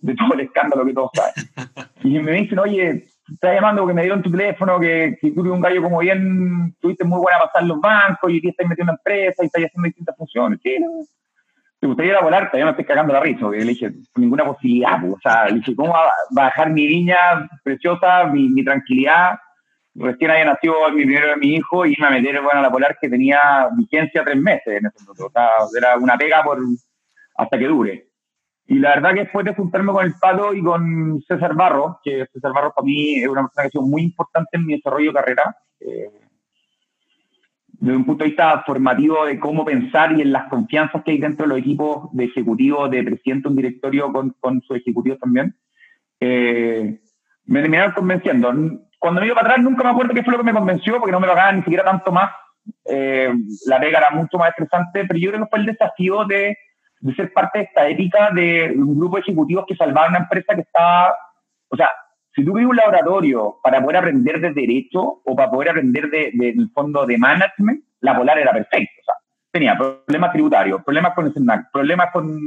de 0.00 0.14
todo 0.14 0.34
el 0.34 0.40
escándalo 0.40 0.84
que 0.84 0.94
todos 0.94 1.10
saben. 1.14 1.34
Y 2.04 2.20
me 2.20 2.32
dicen, 2.32 2.58
oye, 2.60 3.04
estás 3.32 3.54
llamando 3.54 3.82
porque 3.82 3.94
me 3.94 4.02
dieron 4.02 4.22
tu 4.22 4.30
teléfono, 4.30 4.80
que, 4.80 5.16
que 5.20 5.30
tú 5.30 5.40
eres 5.40 5.52
un 5.52 5.60
gallo 5.60 5.82
como 5.82 5.98
bien, 5.98 6.74
tuviste 6.80 7.04
muy 7.04 7.18
buena 7.20 7.38
pasar 7.38 7.62
en 7.62 7.68
los 7.68 7.80
bancos 7.80 8.30
y 8.30 8.38
aquí 8.38 8.48
estás 8.48 8.66
metiendo 8.68 8.92
una 8.92 8.98
empresa 8.98 9.42
y 9.42 9.46
estás 9.46 9.64
haciendo 9.64 9.86
distintas 9.86 10.16
funciones. 10.16 10.60
Sí, 10.62 10.76
¿Te 11.80 11.86
gustaría 11.86 12.12
ir 12.12 12.18
a 12.18 12.22
volar? 12.22 12.46
Todavía 12.46 12.64
no 12.64 12.70
estoy 12.72 12.86
cagando 12.86 13.12
la 13.12 13.20
risa, 13.20 13.40
porque 13.42 13.58
le 13.58 13.66
dije, 13.66 13.92
ninguna 14.16 14.44
posibilidad. 14.44 15.00
Pues, 15.00 15.12
o 15.12 15.20
sea, 15.22 15.46
le 15.46 15.56
dije, 15.56 15.76
¿cómo 15.76 15.92
va 15.92 16.06
a 16.06 16.12
bajar 16.30 16.70
mi 16.70 16.86
viña 16.86 17.48
preciosa, 17.62 18.24
mi, 18.24 18.48
mi 18.48 18.64
tranquilidad? 18.64 19.38
Recién 19.94 20.30
había 20.30 20.44
nacido 20.44 20.74
mi 20.90 21.04
primero 21.04 21.28
de 21.28 21.36
mi 21.36 21.54
hijo 21.54 21.86
y 21.86 21.94
me 21.98 22.06
a 22.06 22.10
meter 22.10 22.40
bueno, 22.42 22.58
a 22.58 22.62
la 22.62 22.70
polar 22.70 22.98
que 23.00 23.08
tenía 23.08 23.68
vigencia 23.76 24.24
tres 24.24 24.36
meses 24.36 24.66
en 24.66 24.86
ese 24.86 25.04
momento. 25.04 25.26
O 25.26 25.30
sea, 25.30 25.48
era 25.76 25.96
una 25.96 26.16
pega 26.16 26.42
por 26.42 26.58
hasta 27.36 27.58
que 27.58 27.66
dure. 27.66 28.07
Y 28.70 28.78
la 28.78 28.90
verdad 28.90 29.14
que 29.14 29.20
después 29.20 29.46
de 29.46 29.54
juntarme 29.54 29.92
con 29.92 30.04
el 30.04 30.12
Pato 30.20 30.52
y 30.52 30.62
con 30.62 31.22
César 31.26 31.54
Barro, 31.54 32.00
que 32.04 32.26
César 32.30 32.52
Barro 32.52 32.74
para 32.74 32.84
mí 32.84 33.14
es 33.14 33.26
una 33.26 33.40
persona 33.40 33.62
que 33.62 33.66
ha 33.68 33.70
sido 33.70 33.84
muy 33.84 34.02
importante 34.02 34.50
en 34.52 34.66
mi 34.66 34.74
desarrollo 34.74 35.10
de 35.10 35.14
carrera, 35.14 35.56
eh, 35.80 36.10
desde 37.80 37.96
un 37.96 38.04
punto 38.04 38.24
de 38.24 38.30
vista 38.30 38.62
formativo 38.66 39.24
de 39.24 39.40
cómo 39.40 39.64
pensar 39.64 40.12
y 40.12 40.20
en 40.20 40.32
las 40.32 40.50
confianzas 40.50 41.02
que 41.02 41.12
hay 41.12 41.18
dentro 41.18 41.46
de 41.46 41.48
los 41.48 41.58
equipos 41.60 42.10
de 42.12 42.24
ejecutivos, 42.24 42.90
de 42.90 43.04
presidente, 43.04 43.48
un 43.48 43.56
directorio 43.56 44.12
con, 44.12 44.36
con 44.38 44.60
sus 44.60 44.76
ejecutivos 44.76 45.18
también, 45.18 45.56
eh, 46.20 47.00
me 47.46 47.60
terminaron 47.62 47.92
convenciendo. 47.92 48.52
Cuando 48.98 49.22
me 49.22 49.28
iba 49.28 49.34
para 49.34 49.48
atrás 49.48 49.64
nunca 49.64 49.82
me 49.82 49.90
acuerdo 49.90 50.12
qué 50.12 50.22
fue 50.22 50.32
lo 50.32 50.40
que 50.40 50.44
me 50.44 50.52
convenció, 50.52 50.98
porque 50.98 51.12
no 51.12 51.20
me 51.20 51.26
pagaban 51.26 51.56
ni 51.56 51.62
siquiera 51.62 51.84
tanto 51.84 52.12
más. 52.12 52.32
Eh, 52.84 53.32
la 53.66 53.80
pega 53.80 53.98
era 53.98 54.10
mucho 54.10 54.36
más 54.36 54.50
estresante, 54.50 55.06
pero 55.06 55.18
yo 55.18 55.30
creo 55.30 55.44
que 55.44 55.48
fue 55.48 55.58
el 55.60 55.66
desafío 55.66 56.26
de 56.26 56.54
de 57.00 57.14
ser 57.14 57.32
parte 57.32 57.58
de 57.58 57.64
esta 57.66 57.88
ética 57.88 58.30
de 58.32 58.72
un 58.76 58.98
grupo 58.98 59.16
de 59.16 59.22
ejecutivos 59.22 59.64
que 59.66 59.76
salvaron 59.76 60.10
una 60.10 60.20
empresa 60.20 60.54
que 60.54 60.62
estaba, 60.62 61.14
o 61.68 61.76
sea, 61.76 61.88
si 62.34 62.44
tú 62.44 62.52
un 62.52 62.76
laboratorio 62.76 63.56
para 63.62 63.82
poder 63.82 63.98
aprender 63.98 64.40
de 64.40 64.52
derecho 64.52 65.20
o 65.24 65.34
para 65.34 65.50
poder 65.50 65.70
aprender 65.70 66.08
del 66.08 66.32
de, 66.32 66.66
fondo 66.72 67.04
de 67.04 67.18
management, 67.18 67.82
la 68.00 68.16
Polar 68.16 68.38
era 68.38 68.52
perfecta. 68.52 68.92
O 69.00 69.04
sea, 69.04 69.14
tenía 69.50 69.76
problemas 69.76 70.32
tributarios, 70.32 70.82
problemas 70.84 71.14
con 71.14 71.26
el 71.26 71.32
SNAC, 71.32 71.70
problemas 71.72 72.10
con 72.12 72.38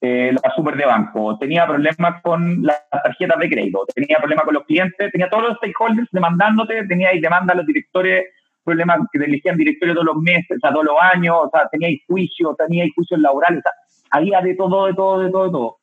eh, 0.00 0.32
la 0.32 0.54
super 0.54 0.76
de 0.76 0.86
banco, 0.86 1.36
tenía 1.38 1.66
problemas 1.66 2.22
con 2.22 2.62
las 2.62 2.88
tarjetas 2.88 3.38
de 3.38 3.50
crédito, 3.50 3.84
tenía 3.94 4.18
problemas 4.18 4.44
con 4.44 4.54
los 4.54 4.64
clientes, 4.64 5.10
tenía 5.10 5.28
todos 5.28 5.48
los 5.48 5.56
stakeholders 5.56 6.08
demandándote, 6.12 6.86
tenía 6.86 7.12
y 7.12 7.20
demanda 7.20 7.52
a 7.52 7.56
los 7.56 7.66
directores 7.66 8.26
problemas 8.64 8.98
que 9.12 9.18
elegían 9.24 9.56
directorio 9.56 9.94
todos 9.94 10.06
los 10.06 10.22
meses, 10.22 10.56
o 10.56 10.60
sea, 10.60 10.72
todos 10.72 10.86
los 10.86 10.96
años, 11.00 11.36
o 11.38 11.50
sea, 11.50 11.68
tenía 11.70 11.96
juicios, 12.06 12.56
tenía 12.56 12.84
juicios 12.94 13.20
laborales, 13.20 13.60
o 13.60 13.62
sea, 13.62 13.72
había 14.10 14.40
de 14.40 14.54
todo, 14.54 14.86
de 14.86 14.94
todo, 14.94 15.20
de 15.20 15.30
todo, 15.30 15.44
de 15.44 15.50
todo. 15.50 15.76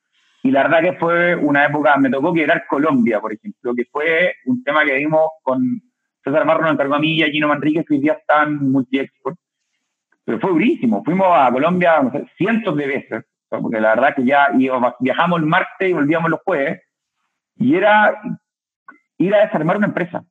Y 0.44 0.52
la 0.52 0.64
verdad 0.64 0.82
que 0.82 0.98
fue 0.98 1.36
una 1.36 1.66
época, 1.66 1.98
me 1.98 2.10
tocó 2.10 2.34
quebrar 2.34 2.66
Colombia, 2.70 3.20
por 3.20 3.34
ejemplo, 3.34 3.74
que 3.76 3.86
fue 3.92 4.34
un 4.46 4.64
tema 4.64 4.86
que 4.86 4.96
vimos 4.96 5.28
con 5.44 5.82
César 6.24 6.46
Marro, 6.46 6.70
encargó 6.70 6.96
a 6.96 7.00
mí 7.00 7.16
y 7.16 7.24
a 7.24 7.28
Gino 7.28 7.48
Manrique, 7.48 7.84
que 7.84 7.96
hoy 7.96 8.00
día 8.02 8.14
están 8.14 8.72
multi-export. 8.72 9.38
Pero 10.24 10.40
fue 10.40 10.52
durísimo, 10.52 11.04
fuimos 11.04 11.28
a 11.32 11.52
Colombia 11.52 12.02
cientos 12.38 12.76
de 12.76 12.88
veces, 12.88 13.26
porque 13.50 13.80
la 13.80 13.96
verdad 13.96 14.16
que 14.16 14.26
ya 14.26 14.50
viajamos 15.00 15.40
el 15.40 15.46
martes 15.46 15.90
y 15.90 15.94
volvíamos 15.94 16.30
los 16.30 16.42
jueves, 16.46 16.82
y 17.56 17.76
era 17.76 18.20
ir 19.18 19.34
a 19.34 19.46
desarmar 19.46 19.78
una 19.78 19.88
empresa. 19.88 20.24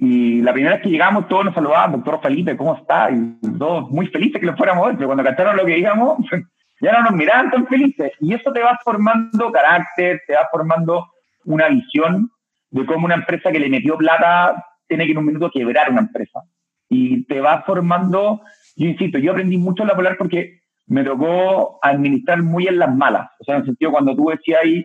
Y 0.00 0.42
la 0.42 0.52
primera 0.52 0.76
vez 0.76 0.84
que 0.84 0.90
llegamos, 0.90 1.26
todos 1.28 1.44
nos 1.44 1.54
saludaban, 1.54 1.90
doctor 1.92 2.20
Felipe, 2.22 2.56
¿cómo 2.56 2.76
está? 2.76 3.10
Y 3.10 3.36
todos 3.58 3.90
muy 3.90 4.06
felices 4.06 4.40
que 4.40 4.46
lo 4.46 4.56
fuéramos 4.56 4.92
pero 4.94 5.06
cuando 5.06 5.24
cantaron 5.24 5.56
lo 5.56 5.64
que 5.64 5.74
digamos, 5.74 6.18
ya 6.80 6.92
no 6.92 7.02
nos 7.02 7.12
miraban 7.12 7.50
tan 7.50 7.66
felices. 7.66 8.12
Y 8.20 8.32
eso 8.32 8.52
te 8.52 8.62
va 8.62 8.78
formando 8.84 9.50
carácter, 9.50 10.20
te 10.26 10.34
va 10.34 10.48
formando 10.52 11.06
una 11.44 11.68
visión 11.68 12.30
de 12.70 12.86
cómo 12.86 13.06
una 13.06 13.16
empresa 13.16 13.50
que 13.50 13.58
le 13.58 13.68
metió 13.68 13.96
plata 13.96 14.64
tiene 14.86 15.04
que 15.04 15.12
en 15.12 15.18
un 15.18 15.26
minuto 15.26 15.50
quebrar 15.50 15.90
una 15.90 16.02
empresa. 16.02 16.42
Y 16.88 17.24
te 17.24 17.40
va 17.40 17.62
formando, 17.62 18.40
yo 18.76 18.86
insisto, 18.86 19.18
yo 19.18 19.32
aprendí 19.32 19.58
mucho 19.58 19.82
en 19.82 19.88
la 19.88 19.96
Polar 19.96 20.16
porque 20.16 20.60
me 20.86 21.02
tocó 21.02 21.78
administrar 21.82 22.42
muy 22.42 22.66
en 22.66 22.78
las 22.78 22.94
malas. 22.94 23.28
O 23.40 23.44
sea, 23.44 23.56
en 23.56 23.60
el 23.62 23.66
sentido, 23.66 23.90
cuando 23.90 24.14
tú 24.14 24.30
decías 24.30 24.60
ahí, 24.62 24.84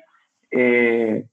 eh, 0.51 1.25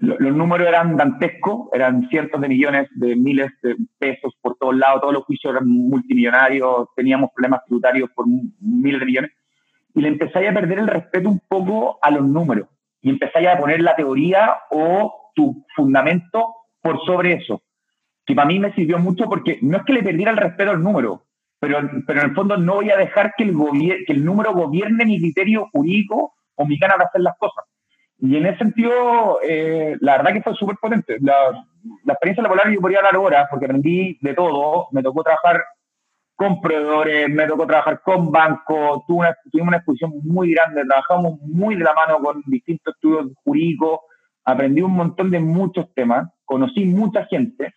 los 0.00 0.36
números 0.36 0.68
eran 0.68 0.96
dantescos, 0.96 1.68
eran 1.72 2.08
cientos 2.08 2.40
de 2.40 2.48
millones 2.48 2.88
de 2.94 3.16
miles 3.16 3.50
de 3.62 3.76
pesos 3.98 4.34
por 4.40 4.56
todos 4.56 4.76
lados, 4.76 5.00
todos 5.00 5.14
los 5.14 5.24
juicios 5.24 5.52
eran 5.52 5.68
multimillonarios, 5.68 6.88
teníamos 6.94 7.30
problemas 7.34 7.64
tributarios 7.64 8.10
por 8.14 8.26
miles 8.60 9.00
de 9.00 9.06
millones, 9.06 9.30
y 9.94 10.00
le 10.00 10.08
empezáis 10.08 10.50
a 10.50 10.54
perder 10.54 10.78
el 10.78 10.86
respeto 10.86 11.28
un 11.28 11.40
poco 11.48 11.98
a 12.02 12.10
los 12.10 12.26
números, 12.26 12.68
y 13.00 13.10
empezáis 13.10 13.48
a 13.48 13.58
poner 13.58 13.80
la 13.80 13.94
teoría 13.94 14.56
o 14.70 15.32
tu 15.34 15.64
fundamento 15.74 16.54
por 16.80 17.04
sobre 17.04 17.34
eso, 17.34 17.62
que 18.24 18.34
para 18.34 18.48
mí 18.48 18.58
me 18.58 18.74
sirvió 18.74 18.98
mucho 18.98 19.24
porque 19.24 19.58
no 19.62 19.78
es 19.78 19.84
que 19.84 19.92
le 19.92 20.02
perdiera 20.02 20.30
el 20.30 20.36
respeto 20.36 20.70
al 20.70 20.82
número, 20.82 21.24
pero, 21.58 21.78
pero 22.06 22.20
en 22.20 22.30
el 22.30 22.34
fondo 22.34 22.56
no 22.56 22.74
voy 22.74 22.90
a 22.90 22.96
dejar 22.96 23.34
que 23.36 23.44
el, 23.44 23.54
que 24.06 24.12
el 24.12 24.24
número 24.24 24.52
gobierne 24.52 25.04
mi 25.06 25.18
criterio 25.18 25.68
jurídico 25.72 26.34
o 26.54 26.66
mi 26.66 26.78
ganas 26.78 26.98
de 26.98 27.04
hacer 27.04 27.20
las 27.22 27.36
cosas 27.38 27.64
Y 28.18 28.36
en 28.36 28.46
ese 28.46 28.58
sentido, 28.58 29.40
eh, 29.42 29.96
la 30.00 30.16
verdad 30.16 30.32
que 30.32 30.42
fue 30.42 30.54
súper 30.54 30.76
potente. 30.80 31.18
La, 31.20 31.50
la 32.04 32.12
experiencia 32.14 32.42
laboral 32.42 32.72
yo 32.72 32.80
podría 32.80 32.98
hablar 32.98 33.16
horas 33.16 33.46
porque 33.50 33.66
aprendí 33.66 34.18
de 34.20 34.34
todo. 34.34 34.88
Me 34.92 35.02
tocó 35.02 35.22
trabajar 35.22 35.62
con 36.36 36.60
proveedores, 36.60 37.30
me 37.30 37.46
tocó 37.46 37.66
trabajar 37.66 38.02
con 38.02 38.30
bancos, 38.30 39.04
tuvimos 39.06 39.68
una 39.68 39.78
exposición 39.78 40.12
muy 40.22 40.52
grande, 40.52 40.84
trabajamos 40.84 41.40
muy 41.40 41.74
de 41.76 41.84
la 41.84 41.94
mano 41.94 42.20
con 42.20 42.42
distintos 42.46 42.94
estudios 42.94 43.32
jurídicos, 43.42 44.00
aprendí 44.44 44.82
un 44.82 44.92
montón 44.92 45.30
de 45.30 45.40
muchos 45.40 45.92
temas, 45.94 46.28
conocí 46.44 46.84
mucha 46.84 47.24
gente, 47.24 47.74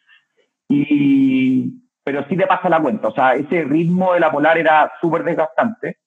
y, 0.68 1.72
pero 2.04 2.28
sí 2.28 2.36
te 2.36 2.48
pasa 2.48 2.68
la 2.68 2.82
cuenta, 2.82 3.08
o 3.08 3.14
sea, 3.14 3.34
ese 3.36 3.64
ritmo 3.64 4.14
de 4.14 4.20
la 4.20 4.32
polar 4.32 4.58
era 4.58 4.92
súper 5.00 5.24
desgastante. 5.24 5.98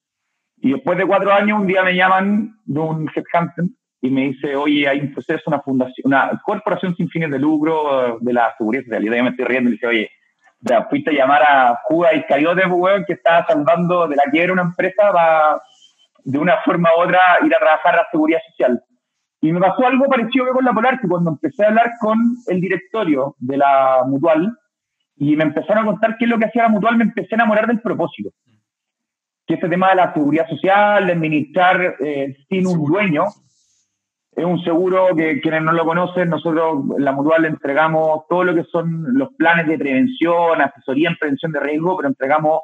Y 0.58 0.72
después 0.72 0.96
de 0.96 1.06
cuatro 1.06 1.32
años, 1.32 1.58
un 1.58 1.66
día 1.66 1.82
me 1.82 1.96
llaman 1.96 2.54
de 2.66 2.78
un 2.78 3.10
headhunter 3.12 3.64
y 4.04 4.10
me 4.10 4.22
dice, 4.22 4.56
oye, 4.56 4.88
hay 4.88 4.98
un 4.98 5.12
proceso, 5.12 5.44
una 5.46 5.60
fundación, 5.60 6.04
una 6.04 6.42
corporación 6.44 6.94
sin 6.96 7.08
fines 7.08 7.30
de 7.30 7.38
lucro 7.38 8.18
de 8.20 8.32
la 8.32 8.52
seguridad 8.58 8.82
social. 8.82 9.04
Y 9.04 9.06
yo 9.06 9.22
me 9.22 9.30
estoy 9.30 9.44
riendo 9.44 9.68
y 9.68 9.70
le 9.70 9.76
dice, 9.76 9.86
oye, 9.86 10.10
ya, 10.58 10.84
fuiste 10.90 11.10
a 11.10 11.14
llamar 11.14 11.42
a 11.42 11.78
Juga 11.84 12.12
Iscariote, 12.12 12.66
weón, 12.66 13.04
que 13.06 13.12
estaba 13.12 13.46
salvando 13.46 14.08
de 14.08 14.16
la 14.16 14.24
quiebra 14.32 14.54
una 14.54 14.62
empresa 14.62 15.12
para, 15.12 15.62
de 16.24 16.36
una 16.36 16.60
forma 16.62 16.88
u 16.96 17.02
otra, 17.02 17.20
ir 17.44 17.54
a 17.54 17.58
trabajar 17.58 17.94
a 17.94 17.98
la 17.98 18.08
seguridad 18.10 18.40
social. 18.50 18.82
Y 19.40 19.52
me 19.52 19.60
pasó 19.60 19.86
algo 19.86 20.06
parecido 20.06 20.46
que 20.46 20.52
con 20.52 20.64
la 20.64 20.72
Polar, 20.72 21.00
que 21.00 21.08
cuando 21.08 21.30
empecé 21.30 21.64
a 21.64 21.68
hablar 21.68 21.92
con 22.00 22.18
el 22.48 22.60
directorio 22.60 23.36
de 23.38 23.56
la 23.56 24.02
Mutual, 24.04 24.52
y 25.16 25.36
me 25.36 25.44
empezaron 25.44 25.84
a 25.84 25.86
contar 25.86 26.16
qué 26.18 26.24
es 26.24 26.30
lo 26.30 26.38
que 26.38 26.46
hacía 26.46 26.64
la 26.64 26.70
Mutual, 26.70 26.96
me 26.96 27.04
empecé 27.04 27.34
a 27.34 27.36
enamorar 27.36 27.68
del 27.68 27.80
propósito. 27.80 28.30
Que 29.46 29.54
este 29.54 29.68
tema 29.68 29.90
de 29.90 29.96
la 29.96 30.12
seguridad 30.12 30.48
social, 30.48 31.06
de 31.06 31.12
administrar 31.12 31.96
eh, 32.00 32.36
sin 32.48 32.66
un 32.66 32.84
dueño, 32.84 33.26
es 34.34 34.44
un 34.44 34.62
seguro 34.64 35.08
que 35.14 35.40
quienes 35.40 35.62
no 35.62 35.72
lo 35.72 35.84
conocen, 35.84 36.30
nosotros 36.30 36.84
en 36.96 37.04
la 37.04 37.12
Mutual 37.12 37.44
entregamos 37.44 38.22
todo 38.28 38.44
lo 38.44 38.54
que 38.54 38.64
son 38.64 39.18
los 39.18 39.28
planes 39.34 39.66
de 39.66 39.78
prevención, 39.78 40.60
asesoría 40.60 41.10
en 41.10 41.16
prevención 41.16 41.52
de 41.52 41.60
riesgo, 41.60 41.96
pero 41.96 42.08
entregamos 42.08 42.60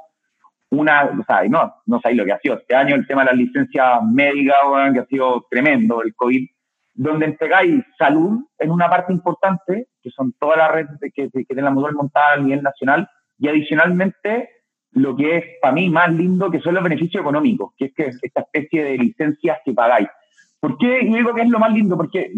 una, 0.70 1.04
o 1.04 1.24
sea, 1.24 1.42
no, 1.48 1.74
no 1.86 2.00
sabéis 2.00 2.18
lo 2.18 2.24
que 2.24 2.32
ha 2.32 2.38
sido 2.38 2.56
este 2.56 2.74
año 2.74 2.94
el 2.94 3.06
tema 3.06 3.22
de 3.22 3.30
las 3.30 3.36
licencias 3.36 4.02
médicas, 4.02 4.56
que 4.94 5.00
ha 5.00 5.06
sido 5.06 5.46
tremendo 5.50 6.02
el 6.02 6.14
COVID, 6.14 6.48
donde 6.94 7.26
entregáis 7.26 7.84
salud 7.98 8.46
en 8.58 8.70
una 8.70 8.88
parte 8.88 9.12
importante, 9.12 9.88
que 10.02 10.10
son 10.10 10.32
todas 10.38 10.56
las 10.56 10.72
redes 10.72 10.90
que, 11.14 11.30
que 11.30 11.44
tiene 11.44 11.62
la 11.62 11.70
Mutual 11.70 11.94
montada 11.94 12.32
a 12.32 12.38
nivel 12.38 12.62
nacional, 12.62 13.08
y 13.38 13.46
adicionalmente 13.46 14.48
lo 14.92 15.14
que 15.14 15.36
es 15.36 15.44
para 15.60 15.74
mí 15.74 15.90
más 15.90 16.10
lindo, 16.12 16.50
que 16.50 16.60
son 16.60 16.74
los 16.74 16.82
beneficios 16.82 17.20
económicos, 17.20 17.72
que 17.76 17.86
es 17.86 17.94
que 17.94 18.10
esta 18.22 18.40
especie 18.40 18.84
de 18.84 18.96
licencias 18.96 19.58
que 19.64 19.74
pagáis 19.74 20.08
¿Por 20.60 20.76
qué 20.78 21.00
digo 21.00 21.34
que 21.34 21.42
es 21.42 21.48
lo 21.48 21.58
más 21.58 21.72
lindo? 21.72 21.96
Porque 21.96 22.32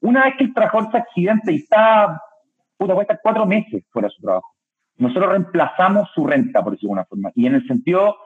una 0.00 0.24
vez 0.24 0.34
que 0.36 0.44
el 0.44 0.54
trabajador 0.54 0.90
se 0.90 0.98
accidente 0.98 1.52
y 1.52 1.56
está, 1.56 2.20
puta, 2.76 2.94
puede 2.94 3.02
estar 3.02 3.20
cuatro 3.22 3.46
meses 3.46 3.84
fuera 3.90 4.08
de 4.08 4.14
su 4.14 4.22
trabajo, 4.22 4.48
nosotros 4.96 5.30
reemplazamos 5.30 6.10
su 6.14 6.26
renta, 6.26 6.62
por 6.62 6.72
decirlo 6.72 6.94
de 6.94 7.00
alguna 7.00 7.04
forma. 7.06 7.32
Y 7.34 7.46
en 7.46 7.54
el 7.54 7.66
sentido, 7.66 8.16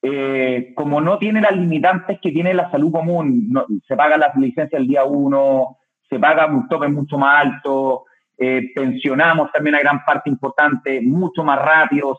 eh, 0.00 0.72
como 0.74 1.00
no 1.00 1.18
tiene 1.18 1.40
las 1.40 1.56
limitantes 1.56 2.18
que 2.20 2.32
tiene 2.32 2.54
la 2.54 2.70
salud 2.70 2.92
común, 2.92 3.52
se 3.86 3.96
paga 3.96 4.16
la 4.16 4.32
licencia 4.36 4.78
el 4.78 4.86
día 4.86 5.04
uno, 5.04 5.78
se 6.08 6.18
paga 6.18 6.46
un 6.46 6.68
tope 6.68 6.88
mucho 6.88 7.18
más 7.18 7.46
alto, 7.46 8.04
eh, 8.38 8.70
pensionamos 8.74 9.50
también 9.52 9.76
a 9.76 9.80
gran 9.80 10.04
parte 10.04 10.30
importante, 10.30 11.00
mucho 11.00 11.44
más 11.44 11.58
rápido, 11.58 12.16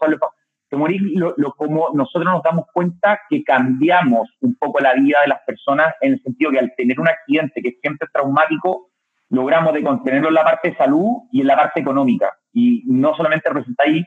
morir, 0.77 1.01
lo, 1.15 1.36
como 1.53 1.89
nosotros 1.93 2.31
nos 2.31 2.43
damos 2.43 2.65
cuenta 2.73 3.19
que 3.29 3.43
cambiamos 3.43 4.29
un 4.41 4.55
poco 4.55 4.79
la 4.79 4.93
vida 4.93 5.17
de 5.23 5.29
las 5.29 5.41
personas 5.45 5.93
en 6.01 6.13
el 6.13 6.21
sentido 6.21 6.51
que 6.51 6.59
al 6.59 6.73
tener 6.75 6.99
un 6.99 7.07
accidente 7.07 7.62
que 7.62 7.77
siempre 7.81 8.05
es 8.05 8.12
traumático, 8.12 8.89
logramos 9.29 9.73
de 9.73 9.83
contenerlo 9.83 10.29
en 10.29 10.36
la 10.36 10.43
parte 10.43 10.69
de 10.69 10.77
salud 10.77 11.23
y 11.31 11.41
en 11.41 11.47
la 11.47 11.55
parte 11.55 11.79
económica. 11.79 12.31
Y 12.51 12.83
no 12.86 13.15
solamente 13.15 13.49
representáis 13.49 14.05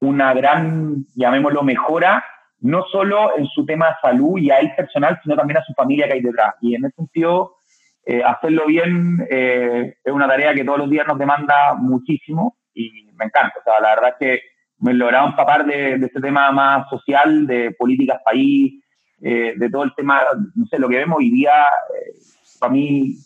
una 0.00 0.34
gran, 0.34 1.04
llamémoslo, 1.16 1.62
mejora, 1.62 2.24
no 2.60 2.84
solo 2.90 3.36
en 3.36 3.46
su 3.46 3.64
tema 3.64 3.88
de 3.88 3.94
salud 4.02 4.38
y 4.38 4.50
a 4.50 4.58
él 4.58 4.72
personal, 4.76 5.18
sino 5.22 5.36
también 5.36 5.58
a 5.58 5.64
su 5.64 5.72
familia 5.74 6.06
que 6.06 6.14
hay 6.14 6.20
detrás. 6.20 6.54
Y 6.60 6.74
en 6.74 6.84
ese 6.84 6.96
sentido, 6.96 7.56
eh, 8.04 8.22
hacerlo 8.22 8.66
bien 8.66 9.26
eh, 9.30 9.96
es 10.02 10.12
una 10.12 10.26
tarea 10.26 10.54
que 10.54 10.64
todos 10.64 10.78
los 10.78 10.90
días 10.90 11.06
nos 11.06 11.18
demanda 11.18 11.74
muchísimo 11.74 12.56
y 12.74 13.10
me 13.14 13.26
encanta. 13.26 13.58
O 13.60 13.62
sea, 13.62 13.80
la 13.80 13.94
verdad 13.94 14.10
es 14.10 14.16
que 14.18 14.42
me 14.80 14.94
lograba 14.94 15.28
empapar 15.28 15.66
de, 15.66 15.98
de 15.98 16.06
este 16.06 16.20
tema 16.20 16.50
más 16.52 16.88
social, 16.88 17.46
de 17.46 17.72
políticas 17.72 18.20
país, 18.24 18.82
eh, 19.20 19.54
de 19.56 19.70
todo 19.70 19.82
el 19.82 19.94
tema, 19.94 20.20
no 20.54 20.66
sé, 20.66 20.78
lo 20.78 20.88
que 20.88 20.96
vemos 20.96 21.18
hoy 21.18 21.30
día, 21.30 21.52
eh, 21.62 22.14
para 22.60 22.72
mí, 22.72 23.16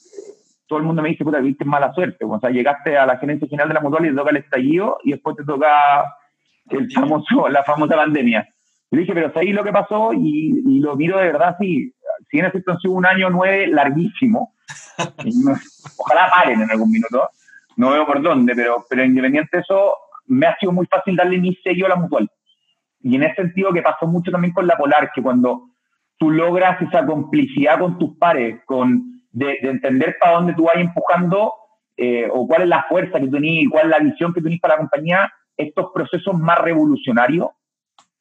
todo 0.67 0.79
el 0.79 0.87
mundo 0.87 1.03
me 1.03 1.11
dice, 1.11 1.25
puta, 1.25 1.39
viste 1.41 1.65
mala 1.65 1.93
suerte. 1.93 2.25
O 2.25 2.41
sea, 2.41 2.51
llegaste 2.51 2.97
a 2.97 3.05
la 3.05 3.19
gerencia 3.19 3.47
general 3.47 3.69
de 3.69 3.75
la 3.75 3.81
mutual 3.81 4.07
y 4.07 4.09
te 4.09 4.15
toca 4.15 4.31
el 4.31 4.39
estallido 4.39 4.99
y 5.05 5.13
después 5.13 5.37
te 5.37 5.45
toca 5.45 6.05
el 6.71 6.91
famoso, 6.91 7.49
la 7.49 7.63
famosa 7.63 7.95
pandemia. 7.95 8.49
Y 8.91 8.97
dije, 8.97 9.13
pero 9.13 9.33
ahí 9.35 9.53
lo 9.53 9.65
que 9.65 9.73
pasó 9.73 10.13
y, 10.15 10.63
y, 10.67 10.81
lo 10.81 10.97
miro 10.97 11.19
de 11.19 11.27
verdad, 11.27 11.57
sí, 11.61 11.95
si 12.31 12.39
en 12.39 12.47
efecto 12.47 12.73
han 12.73 12.79
sido 12.79 12.95
un 12.95 13.07
año 13.07 13.31
nueve 13.31 13.67
larguísimo, 13.67 14.55
ojalá 15.99 16.31
paren 16.31 16.61
en 16.63 16.71
algún 16.71 16.91
minuto, 16.91 17.29
no 17.77 17.91
veo 17.91 18.07
por 18.07 18.23
dónde, 18.23 18.55
pero, 18.55 18.85
pero 18.89 19.05
independiente 19.05 19.59
de 19.59 19.63
eso, 19.63 19.95
me 20.33 20.47
ha 20.47 20.57
sido 20.59 20.73
muy 20.73 20.87
fácil 20.87 21.17
darle 21.17 21.39
mi 21.39 21.55
sello 21.57 21.87
a 21.87 21.91
la 21.91 21.97
mutual. 21.97 22.29
Y 23.01 23.17
en 23.17 23.25
ese 23.25 23.35
sentido 23.35 23.73
que 23.73 23.83
pasó 23.83 24.07
mucho 24.07 24.31
también 24.31 24.55
con 24.55 24.67
la 24.67 24.77
Polar, 24.77 25.11
que 25.15 25.23
cuando 25.23 25.69
tú 26.17 26.31
logras 26.31 26.81
esa 26.81 27.05
complicidad 27.05 27.79
con 27.79 27.99
tus 27.99 28.17
pares, 28.17 28.61
con, 28.65 29.23
de, 29.31 29.59
entender 29.63 30.17
para 30.19 30.37
dónde 30.37 30.55
tú 30.55 30.65
vas 30.65 30.77
empujando, 30.77 31.55
eh, 31.97 32.29
o 32.33 32.47
cuál 32.47 32.63
es 32.63 32.69
la 32.69 32.85
fuerza 32.89 33.21
que 33.21 33.29
tenés 33.29 33.69
cuál 33.71 33.85
es 33.85 33.91
la 33.91 33.99
visión 33.99 34.33
que 34.33 34.41
tenés 34.41 34.61
para 34.61 34.75
la 34.75 34.81
compañía, 34.81 35.33
estos 35.57 35.91
procesos 35.93 36.35
más 36.39 36.59
revolucionarios 36.59 37.49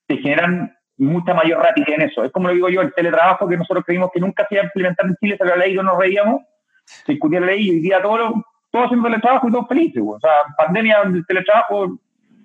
te 0.06 0.18
generan 0.18 0.76
mucha 0.98 1.34
mayor 1.34 1.64
rapidez 1.64 1.98
en 1.98 2.02
eso. 2.02 2.26
Es 2.26 2.32
como 2.32 2.50
lo 2.50 2.54
digo 2.54 2.70
yo, 2.70 2.82
el 2.82 2.94
teletrabajo 2.94 3.48
que 3.48 3.58
nosotros 3.58 3.86
creímos 3.86 4.12
que 4.14 4.20
nunca 4.20 4.46
se 4.48 4.56
iba 4.56 4.64
a 4.64 4.66
implementar 4.66 5.06
en 5.06 5.16
Chile, 5.16 5.38
se 5.38 5.44
había 5.44 5.56
leído, 5.56 5.82
nos 5.82 5.98
reíamos, 5.98 6.42
se 6.84 7.14
discutía 7.14 7.40
la 7.40 7.48
ley 7.48 7.68
y 7.68 7.70
hoy 7.72 7.80
día 7.80 8.02
todo 8.02 8.18
lo, 8.18 8.46
todos 8.72 8.86
haciendo 8.86 9.08
teletrabajo 9.08 9.48
y 9.48 9.52
todos 9.52 9.68
felices. 9.68 10.04
O 10.06 10.20
sea, 10.20 10.32
pandemia, 10.58 11.02
el 11.04 11.26
teletrabajo, 11.26 12.00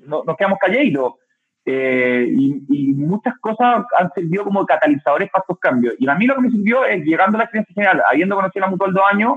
nos 0.07 0.37
quedamos 0.37 0.59
calladitos. 0.59 1.15
Eh, 1.69 2.29
y, 2.31 2.93
muchas 2.95 3.35
cosas 3.41 3.85
han 3.99 4.11
servido 4.13 4.45
como 4.45 4.65
catalizadores 4.65 5.31
para 5.31 5.43
estos 5.43 5.59
cambios. 5.59 5.95
Y 5.99 6.09
a 6.09 6.15
mí 6.15 6.27
lo 6.27 6.35
que 6.35 6.43
me 6.43 6.51
sirvió 6.51 6.85
es, 6.85 7.05
llegando 7.05 7.37
a 7.37 7.39
la 7.39 7.45
experiencia 7.45 7.75
general, 7.75 8.03
habiendo 8.11 8.37
conocido 8.37 8.65
la 8.65 8.71
Mutual 8.71 8.93
dos 8.93 9.05
años, 9.11 9.35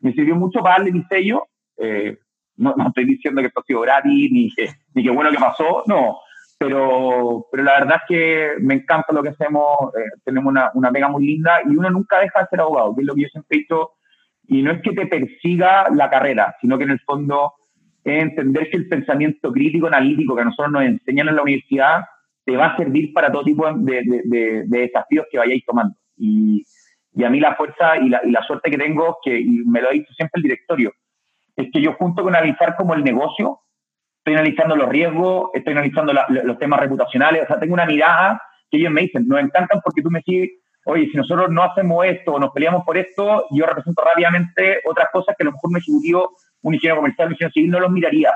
me 0.00 0.12
sirvió 0.12 0.36
mucho 0.36 0.60
para 0.60 0.76
darle 0.76 0.92
mi 0.92 1.02
sello. 1.04 1.46
Eh, 1.76 2.18
no, 2.56 2.74
estoy 2.86 3.04
diciendo 3.04 3.40
que 3.40 3.48
esto 3.48 3.60
ha 3.60 3.64
sido 3.64 3.80
gratis, 3.80 4.30
ni 4.30 4.52
que, 4.54 4.68
ni 4.94 5.02
que 5.02 5.10
bueno 5.10 5.30
que 5.30 5.38
pasó, 5.38 5.82
no. 5.86 6.18
Pero, 6.58 7.46
pero 7.50 7.64
la 7.64 7.80
verdad 7.80 7.96
es 7.96 8.02
que 8.08 8.50
me 8.60 8.74
encanta 8.74 9.12
lo 9.12 9.22
que 9.22 9.30
hacemos, 9.30 9.76
eh, 9.96 10.20
tenemos 10.24 10.50
una, 10.50 10.70
una 10.74 10.92
pega 10.92 11.08
muy 11.08 11.26
linda 11.26 11.58
y 11.64 11.76
uno 11.76 11.90
nunca 11.90 12.20
deja 12.20 12.40
de 12.40 12.46
ser 12.46 12.60
abogado, 12.60 12.94
que 12.94 13.00
es 13.00 13.06
lo 13.06 13.14
que 13.14 13.22
yo 13.22 13.28
siempre 13.28 13.56
he 13.56 13.60
dicho 13.60 13.90
y 14.48 14.62
no 14.62 14.72
es 14.72 14.82
que 14.82 14.92
te 14.92 15.06
persiga 15.06 15.86
la 15.90 16.10
carrera, 16.10 16.54
sino 16.60 16.76
que 16.78 16.84
en 16.84 16.90
el 16.90 17.00
fondo 17.00 17.52
es 18.04 18.22
entender 18.22 18.68
que 18.70 18.76
el 18.76 18.88
pensamiento 18.88 19.50
crítico, 19.52 19.86
analítico 19.86 20.34
que 20.36 20.42
a 20.42 20.46
nosotros 20.46 20.72
nos 20.72 20.82
enseñan 20.82 21.28
en 21.28 21.36
la 21.36 21.42
universidad 21.42 22.04
te 22.44 22.56
va 22.56 22.66
a 22.66 22.76
servir 22.76 23.12
para 23.14 23.32
todo 23.32 23.42
tipo 23.42 23.72
de, 23.72 24.02
de, 24.04 24.22
de, 24.66 24.78
desafíos 24.78 25.26
que 25.30 25.38
vayáis 25.38 25.64
tomando. 25.64 25.96
Y, 26.16 26.62
y, 27.14 27.24
a 27.24 27.30
mí 27.30 27.40
la 27.40 27.54
fuerza 27.54 27.96
y 27.96 28.10
la, 28.10 28.20
y 28.22 28.30
la 28.30 28.42
suerte 28.42 28.70
que 28.70 28.76
tengo, 28.76 29.16
que 29.24 29.40
y 29.40 29.64
me 29.64 29.80
lo 29.80 29.88
ha 29.88 29.92
dicho 29.92 30.12
siempre 30.12 30.40
el 30.40 30.42
directorio, 30.42 30.92
es 31.56 31.68
que 31.72 31.80
yo 31.80 31.94
junto 31.94 32.22
con 32.22 32.36
analizar 32.36 32.76
como 32.76 32.94
el 32.94 33.02
negocio, 33.02 33.60
estoy 34.18 34.34
analizando 34.34 34.76
los 34.76 34.88
riesgos, 34.90 35.50
estoy 35.54 35.72
analizando 35.72 36.12
los 36.12 36.58
temas 36.58 36.80
reputacionales, 36.80 37.44
o 37.44 37.46
sea, 37.46 37.58
tengo 37.58 37.74
una 37.74 37.86
mirada 37.86 38.40
que 38.70 38.76
ellos 38.78 38.92
me 38.92 39.02
dicen, 39.02 39.26
nos 39.26 39.40
encantan 39.40 39.80
porque 39.82 40.02
tú 40.02 40.10
me 40.10 40.20
sigues 40.22 40.50
oye, 40.84 41.08
si 41.10 41.16
nosotros 41.16 41.50
no 41.50 41.62
hacemos 41.62 42.04
esto 42.06 42.32
o 42.32 42.38
nos 42.38 42.52
peleamos 42.52 42.84
por 42.84 42.96
esto, 42.96 43.46
yo 43.50 43.66
represento 43.66 44.02
rápidamente 44.02 44.80
otras 44.84 45.08
cosas 45.12 45.34
que 45.36 45.42
a 45.42 45.46
lo 45.46 45.52
mejor 45.52 45.70
un 45.70 45.76
ejecutivo, 45.76 46.36
un 46.62 46.74
ingeniero 46.74 46.96
comercial, 46.96 47.28
un 47.28 47.32
ingeniero 47.32 47.52
civil 47.52 47.70
no 47.70 47.80
los 47.80 47.90
miraría. 47.90 48.32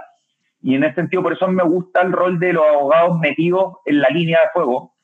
Y 0.60 0.74
en 0.74 0.84
ese 0.84 0.96
sentido, 0.96 1.22
por 1.22 1.32
eso 1.32 1.46
me 1.48 1.62
gusta 1.62 2.02
el 2.02 2.12
rol 2.12 2.38
de 2.38 2.52
los 2.52 2.64
abogados 2.66 3.18
metidos 3.18 3.76
en 3.84 4.00
la 4.00 4.08
línea 4.08 4.40
de 4.40 4.50
fuego, 4.52 4.94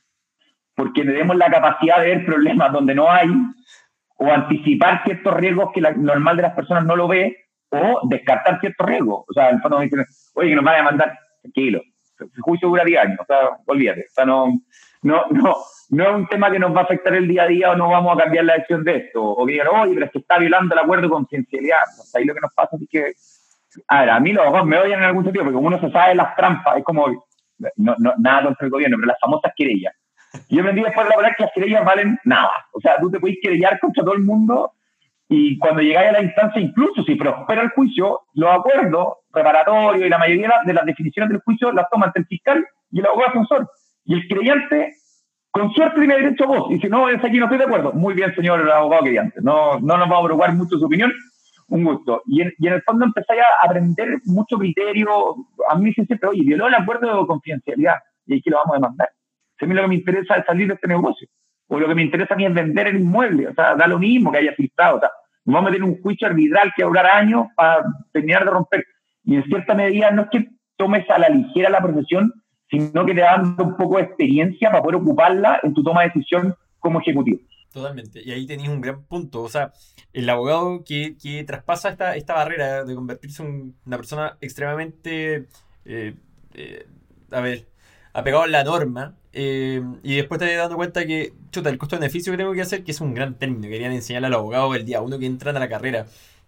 porque 0.74 1.04
tenemos 1.04 1.36
la 1.36 1.50
capacidad 1.50 2.00
de 2.00 2.06
ver 2.06 2.26
problemas 2.26 2.72
donde 2.72 2.94
no 2.94 3.10
hay, 3.10 3.28
o 4.16 4.30
anticipar 4.30 5.02
ciertos 5.04 5.34
riesgos 5.34 5.70
que 5.72 5.80
la 5.80 5.92
normal 5.92 6.36
de 6.36 6.42
las 6.42 6.54
personas 6.54 6.84
no 6.84 6.96
lo 6.96 7.06
ve, 7.06 7.36
o 7.68 8.00
descartar 8.08 8.60
ciertos 8.60 8.86
riesgos. 8.86 9.24
O 9.28 9.32
sea, 9.32 9.50
en 9.50 9.56
el 9.56 9.62
fondo 9.62 9.78
me 9.78 9.84
dicen, 9.84 10.04
oye, 10.34 10.48
que 10.50 10.56
nos 10.56 10.64
van 10.64 10.80
a 10.80 10.84
mandar, 10.84 11.18
tranquilo, 11.42 11.82
el 12.20 12.42
juicio 12.42 12.68
dura 12.68 12.84
10 12.84 13.00
años, 13.00 13.18
o 13.20 13.24
sea, 13.24 13.50
olvídate, 13.66 14.06
o 14.08 14.12
sea, 14.12 14.24
no, 14.24 14.46
no, 15.02 15.24
no, 15.30 15.56
no 15.94 16.08
es 16.08 16.14
un 16.14 16.26
tema 16.26 16.50
que 16.50 16.58
nos 16.58 16.74
va 16.74 16.80
a 16.80 16.84
afectar 16.84 17.14
el 17.14 17.28
día 17.28 17.44
a 17.44 17.46
día 17.46 17.70
o 17.70 17.76
no 17.76 17.88
vamos 17.88 18.16
a 18.16 18.22
cambiar 18.22 18.44
la 18.44 18.54
decisión 18.54 18.84
de 18.84 18.96
esto. 18.96 19.22
O 19.22 19.46
que 19.46 19.52
digan, 19.52 19.68
oye, 19.68 19.94
pero 19.94 20.06
es 20.06 20.12
que 20.12 20.18
está 20.18 20.38
violando 20.38 20.74
el 20.74 20.80
acuerdo 20.80 21.04
de 21.04 21.10
confidencialidad. 21.10 21.78
ahí 22.14 22.24
lo 22.24 22.34
que 22.34 22.40
nos 22.40 22.52
pasa 22.54 22.76
es 22.80 22.88
que, 22.88 23.12
a 23.88 24.00
ver, 24.00 24.10
a 24.10 24.20
mí 24.20 24.32
los 24.32 24.46
ojos 24.46 24.66
me 24.66 24.78
odian 24.78 25.00
en 25.00 25.06
algún 25.06 25.24
sentido, 25.24 25.44
porque 25.44 25.58
uno 25.58 25.80
se 25.80 25.90
sabe 25.90 26.14
las 26.14 26.34
trampas, 26.36 26.78
es 26.78 26.84
como, 26.84 27.06
no, 27.76 27.94
no, 27.98 28.12
nada 28.18 28.44
contra 28.44 28.64
el 28.64 28.70
gobierno, 28.70 28.96
pero 28.96 29.08
las 29.08 29.20
famosas 29.20 29.52
querellas. 29.56 29.94
Y 30.48 30.56
yo 30.56 30.62
aprendí 30.62 30.82
después 30.82 31.06
de 31.06 31.10
la 31.10 31.16
verdad 31.16 31.32
que 31.36 31.44
las 31.44 31.52
querellas 31.52 31.84
valen 31.84 32.18
nada. 32.24 32.52
O 32.72 32.80
sea, 32.80 32.96
tú 33.00 33.10
te 33.10 33.20
puedes 33.20 33.38
querellar 33.40 33.78
contra 33.78 34.02
todo 34.02 34.14
el 34.14 34.22
mundo 34.22 34.72
Y 35.28 35.58
cuando 35.58 35.80
llegáis 35.80 36.10
a 36.10 36.12
la 36.12 36.22
instancia, 36.22 36.60
incluso 36.60 37.02
si 37.02 37.14
prospera 37.14 37.62
el 37.62 37.70
juicio, 37.70 38.20
los 38.34 38.50
acuerdos 38.50 39.14
preparatorios 39.32 40.06
y 40.06 40.10
la 40.10 40.18
mayoría 40.18 40.52
de 40.64 40.74
las 40.74 40.84
definiciones 40.84 41.30
del 41.30 41.40
juicio 41.40 41.72
las 41.72 41.88
toma 41.88 42.12
el 42.14 42.26
fiscal 42.26 42.66
y 42.90 43.00
el 43.00 43.06
abogado 43.06 43.32
defensor. 43.32 43.70
Y 44.04 44.14
el 44.14 44.28
creyente, 44.28 44.96
con 45.54 45.72
suerte, 45.72 46.00
tiene 46.00 46.16
derecho 46.16 46.44
a 46.44 46.46
voz. 46.48 46.72
Y 46.72 46.80
si 46.80 46.88
no, 46.88 47.08
es 47.08 47.22
aquí 47.24 47.38
no 47.38 47.44
estoy 47.44 47.58
de 47.58 47.64
acuerdo. 47.64 47.92
Muy 47.92 48.12
bien, 48.14 48.34
señor 48.34 48.68
abogado 48.68 49.02
creyente. 49.02 49.40
No, 49.40 49.78
no 49.78 49.96
nos 49.96 50.08
vamos 50.08 50.24
a 50.24 50.24
preocupar 50.24 50.52
mucho 50.52 50.76
su 50.76 50.86
opinión. 50.86 51.12
Un 51.68 51.84
gusto. 51.84 52.22
Y 52.26 52.42
en, 52.42 52.52
y 52.58 52.66
en 52.66 52.72
el 52.72 52.82
fondo 52.82 53.04
empezáis 53.04 53.40
a 53.40 53.64
aprender 53.64 54.18
mucho 54.24 54.58
criterio. 54.58 55.36
A 55.70 55.76
mí 55.76 55.86
dicen 55.86 56.08
siempre, 56.08 56.28
oye, 56.28 56.42
violó 56.42 56.66
el 56.66 56.74
acuerdo 56.74 57.20
de 57.20 57.26
confidencialidad 57.28 57.94
y 58.26 58.38
aquí 58.38 58.50
lo 58.50 58.56
vamos 58.56 58.72
a 58.72 58.78
demandar. 58.78 59.08
a 59.60 59.66
mí 59.66 59.74
lo 59.74 59.82
que 59.82 59.88
me 59.88 59.94
interesa 59.94 60.34
es 60.34 60.44
salir 60.44 60.66
de 60.66 60.74
este 60.74 60.88
negocio. 60.88 61.28
O 61.68 61.78
lo 61.78 61.86
que 61.86 61.94
me 61.94 62.02
interesa 62.02 62.34
a 62.34 62.36
mí 62.36 62.46
es 62.46 62.52
vender 62.52 62.88
el 62.88 62.96
inmueble. 62.96 63.46
O 63.46 63.54
sea, 63.54 63.76
da 63.76 63.86
lo 63.86 64.00
mismo 64.00 64.32
que 64.32 64.38
haya 64.38 64.54
filtrado. 64.54 64.96
O 64.96 65.00
sea, 65.00 65.10
vamos 65.44 65.68
a 65.68 65.70
meter 65.70 65.84
un 65.84 66.02
juicio 66.02 66.26
arbitral 66.26 66.72
que 66.76 66.82
va 66.82 67.00
años 67.16 67.46
para 67.54 67.84
terminar 68.12 68.44
de 68.44 68.50
romper. 68.50 68.84
Y 69.22 69.36
en 69.36 69.44
cierta 69.44 69.74
medida 69.74 70.10
no 70.10 70.22
es 70.22 70.28
que 70.30 70.48
tomes 70.76 71.08
a 71.08 71.18
la 71.20 71.28
ligera 71.28 71.70
la 71.70 71.80
profesión, 71.80 72.32
sino 72.80 73.04
que 73.06 73.14
te 73.14 73.20
da 73.20 73.40
un 73.40 73.76
poco 73.76 73.96
de 73.96 74.04
experiencia 74.04 74.70
para 74.70 74.82
poder 74.82 74.96
ocuparla 74.96 75.60
en 75.62 75.74
tu 75.74 75.82
toma 75.82 76.02
de 76.02 76.08
decisión 76.14 76.54
como 76.78 77.00
ejecutivo. 77.00 77.40
Totalmente. 77.72 78.22
Y 78.24 78.30
ahí 78.30 78.46
tenéis 78.46 78.68
un 78.68 78.80
gran 78.80 79.02
punto. 79.02 79.42
O 79.42 79.48
sea, 79.48 79.72
el 80.12 80.30
abogado 80.30 80.84
que, 80.84 81.16
que 81.20 81.42
traspasa 81.42 81.88
esta, 81.88 82.14
esta 82.14 82.34
barrera 82.34 82.84
de 82.84 82.94
convertirse 82.94 83.42
en 83.42 83.74
una 83.84 83.96
persona 83.96 84.38
extremadamente, 84.40 85.48
eh, 85.84 86.14
eh, 86.54 86.86
a 87.32 87.40
ver, 87.40 87.66
apegado 88.12 88.44
a 88.44 88.46
la 88.46 88.62
norma, 88.62 89.16
eh, 89.32 89.82
y 90.04 90.14
después 90.14 90.38
te 90.38 90.54
dando 90.54 90.76
cuenta 90.76 91.04
que, 91.04 91.32
chuta, 91.50 91.68
el 91.68 91.78
costo-beneficio 91.78 92.32
que 92.32 92.36
tengo 92.36 92.52
que 92.52 92.62
hacer, 92.62 92.84
que 92.84 92.92
es 92.92 93.00
un 93.00 93.12
gran 93.12 93.34
término, 93.34 93.68
querían 93.68 93.90
enseñarle 93.90 94.28
al 94.28 94.34
abogado 94.34 94.72
el 94.76 94.84
día 94.86 95.00
uno 95.00 95.18
que 95.18 95.26
entran 95.26 95.56
a 95.56 95.60
la 95.60 95.68
carrera. 95.68 96.06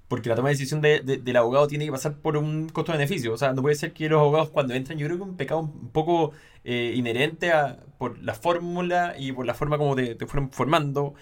Porque 0.09 0.29
la 0.29 0.37
toma 0.37 0.49
de 0.49 0.55
decisión 0.55 0.81
de, 0.81 1.01
del 1.01 1.37
abogado 1.37 1.67
tiene 1.67 1.85
que 1.85 1.91
pasar 1.91 2.19
por 2.19 2.37
un 2.37 2.69
costo-beneficio. 2.69 3.33
O 3.33 3.37
sea, 3.37 3.53
no 3.53 3.63
puede 3.63 3.75
ser 3.75 3.93
que 3.93 4.09
los 4.09 4.21
abogados 4.21 4.51
cuando 4.51 4.75
entran, 4.75 4.99
yo 4.99 5.07
creo 5.07 5.19
que 5.19 5.25
es 5.25 5.29
un 5.29 5.37
pecado 5.37 5.61
un 5.61 5.91
poco 5.91 6.33
eh, 6.65 6.93
inherente 6.97 7.53
a, 7.53 7.79
por 7.99 8.19
la 8.23 8.35
fórmula 8.35 9.15
y 9.19 9.33
por 9.33 9.47
la 9.47 9.55
forma 9.55 9.79
como 9.79 9.97
te, 9.97 10.17
fueron 10.27 10.51
formando. 10.51 11.15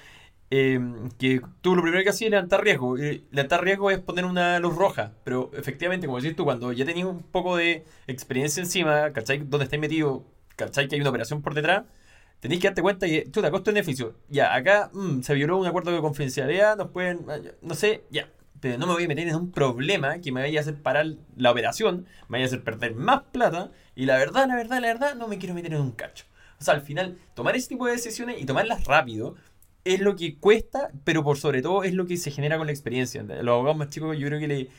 Eh, 0.51 0.79
que 1.19 1.41
tú 1.63 1.75
lo 1.75 1.83
primero 1.83 2.03
que 2.05 2.11
hacías 2.11 2.29
es 2.29 2.31
levantar 2.33 2.63
riesgo. 2.63 2.97
levantar 2.97 3.65
riesgo 3.65 3.91
es 3.91 3.99
poner 4.01 4.25
una 4.27 4.59
luz 4.61 4.77
roja. 4.77 5.13
Pero 5.25 5.51
efectivamente, 5.55 6.07
como 6.07 6.21
decís 6.21 6.37
tú, 6.37 6.45
cuando 6.45 6.73
ya 6.73 6.85
tenías 6.85 7.07
un 7.07 7.23
poco 7.23 7.57
de 7.57 7.85
experiencia 8.07 8.63
encima, 8.63 9.13
¿cachai? 9.13 9.39
Donde 9.39 9.65
estáis 9.65 9.81
metido, 9.81 10.25
¿cachai? 10.57 10.89
Que 10.89 10.97
hay 10.97 11.01
una 11.01 11.11
operación 11.11 11.43
por 11.43 11.55
detrás. 11.55 11.85
Tenéis 12.41 12.61
que 12.61 12.69
darte 12.69 12.83
cuenta 12.83 13.07
que, 13.07 13.31
chuta, 13.31 13.51
costo-beneficio. 13.51 14.17
Ya, 14.29 14.55
acá 14.55 14.91
mm, 14.93 15.23
se 15.23 15.33
violó 15.35 15.57
un 15.57 15.67
acuerdo 15.67 15.93
de 15.93 16.01
confidencialidad, 16.03 16.77
nos 16.77 16.91
pueden, 16.91 17.25
no 17.63 17.75
sé, 17.75 18.05
ya, 18.11 18.29
pero 18.65 18.79
no 18.79 18.87
me 18.87 18.95
voy 18.95 19.05
a 19.05 19.09
meter 19.09 19.29
en 19.29 19.35
un 19.35 19.51
problema 19.51 20.21
que 20.23 20.33
me 20.33 20.41
vaya 20.41 20.59
a 20.59 20.63
hacer 20.63 20.77
parar 20.77 21.05
la 21.37 21.51
operación, 21.51 22.07
me 22.29 22.39
vaya 22.39 22.45
a 22.45 22.47
hacer 22.47 22.65
perder 22.65 22.95
más 22.95 23.25
plata, 23.25 23.71
y 23.95 24.07
la 24.07 24.17
verdad, 24.17 24.49
la 24.49 24.57
verdad, 24.57 24.81
la 24.81 24.87
verdad, 24.87 25.15
no 25.17 25.29
me 25.29 25.37
quiero 25.37 25.55
meter 25.55 25.75
en 25.75 25.83
un 25.83 25.93
cacho. 25.93 26.25
O 26.59 26.65
sea, 26.65 26.73
al 26.73 26.81
final, 26.81 27.19
tomar 27.35 27.57
ese 27.57 27.69
tipo 27.69 27.85
de 27.85 27.93
decisiones 27.93 28.41
y 28.41 28.47
tomarlas 28.47 28.87
rápido 28.87 29.35
es 29.85 30.01
lo 30.01 30.17
que 30.17 30.39
cuesta, 30.39 30.89
pero 31.05 31.23
por 31.23 31.37
sobre 31.37 31.61
todo 31.61 31.85
es 31.85 31.93
lo 31.93 32.07
que 32.07 32.17
se 32.17 32.31
genera 32.31 32.57
con 32.57 32.67
la 32.67 32.73
experiencia. 32.73 33.23
Los 33.23 33.53
abogados 33.53 33.77
más 33.77 33.91
chicos 33.91 34.17
yo 34.17 34.29
creo 34.29 34.41
que 34.41 34.71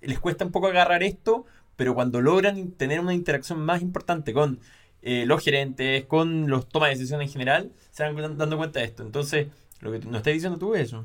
les 0.00 0.18
cuesta 0.18 0.46
un 0.46 0.50
poco 0.50 0.68
agarrar 0.68 1.02
esto, 1.02 1.44
pero 1.76 1.94
cuando 1.94 2.22
logran 2.22 2.70
tener 2.70 3.00
una 3.00 3.12
interacción 3.12 3.60
más 3.60 3.82
importante 3.82 4.32
con 4.32 4.60
eh, 5.02 5.26
los 5.26 5.44
gerentes, 5.44 6.06
con 6.06 6.48
los 6.48 6.70
tomas 6.70 6.88
de 6.88 6.94
decisiones 6.94 7.26
en 7.26 7.32
general, 7.34 7.72
se 7.90 8.02
van 8.02 8.38
dando 8.38 8.56
cuenta 8.56 8.80
de 8.80 8.86
esto. 8.86 9.02
Entonces, 9.02 9.48
lo 9.82 9.92
que 9.92 9.98
nos 9.98 10.16
estás 10.16 10.32
diciendo 10.32 10.58
tú 10.58 10.74
es 10.74 10.84
eso. 10.84 11.04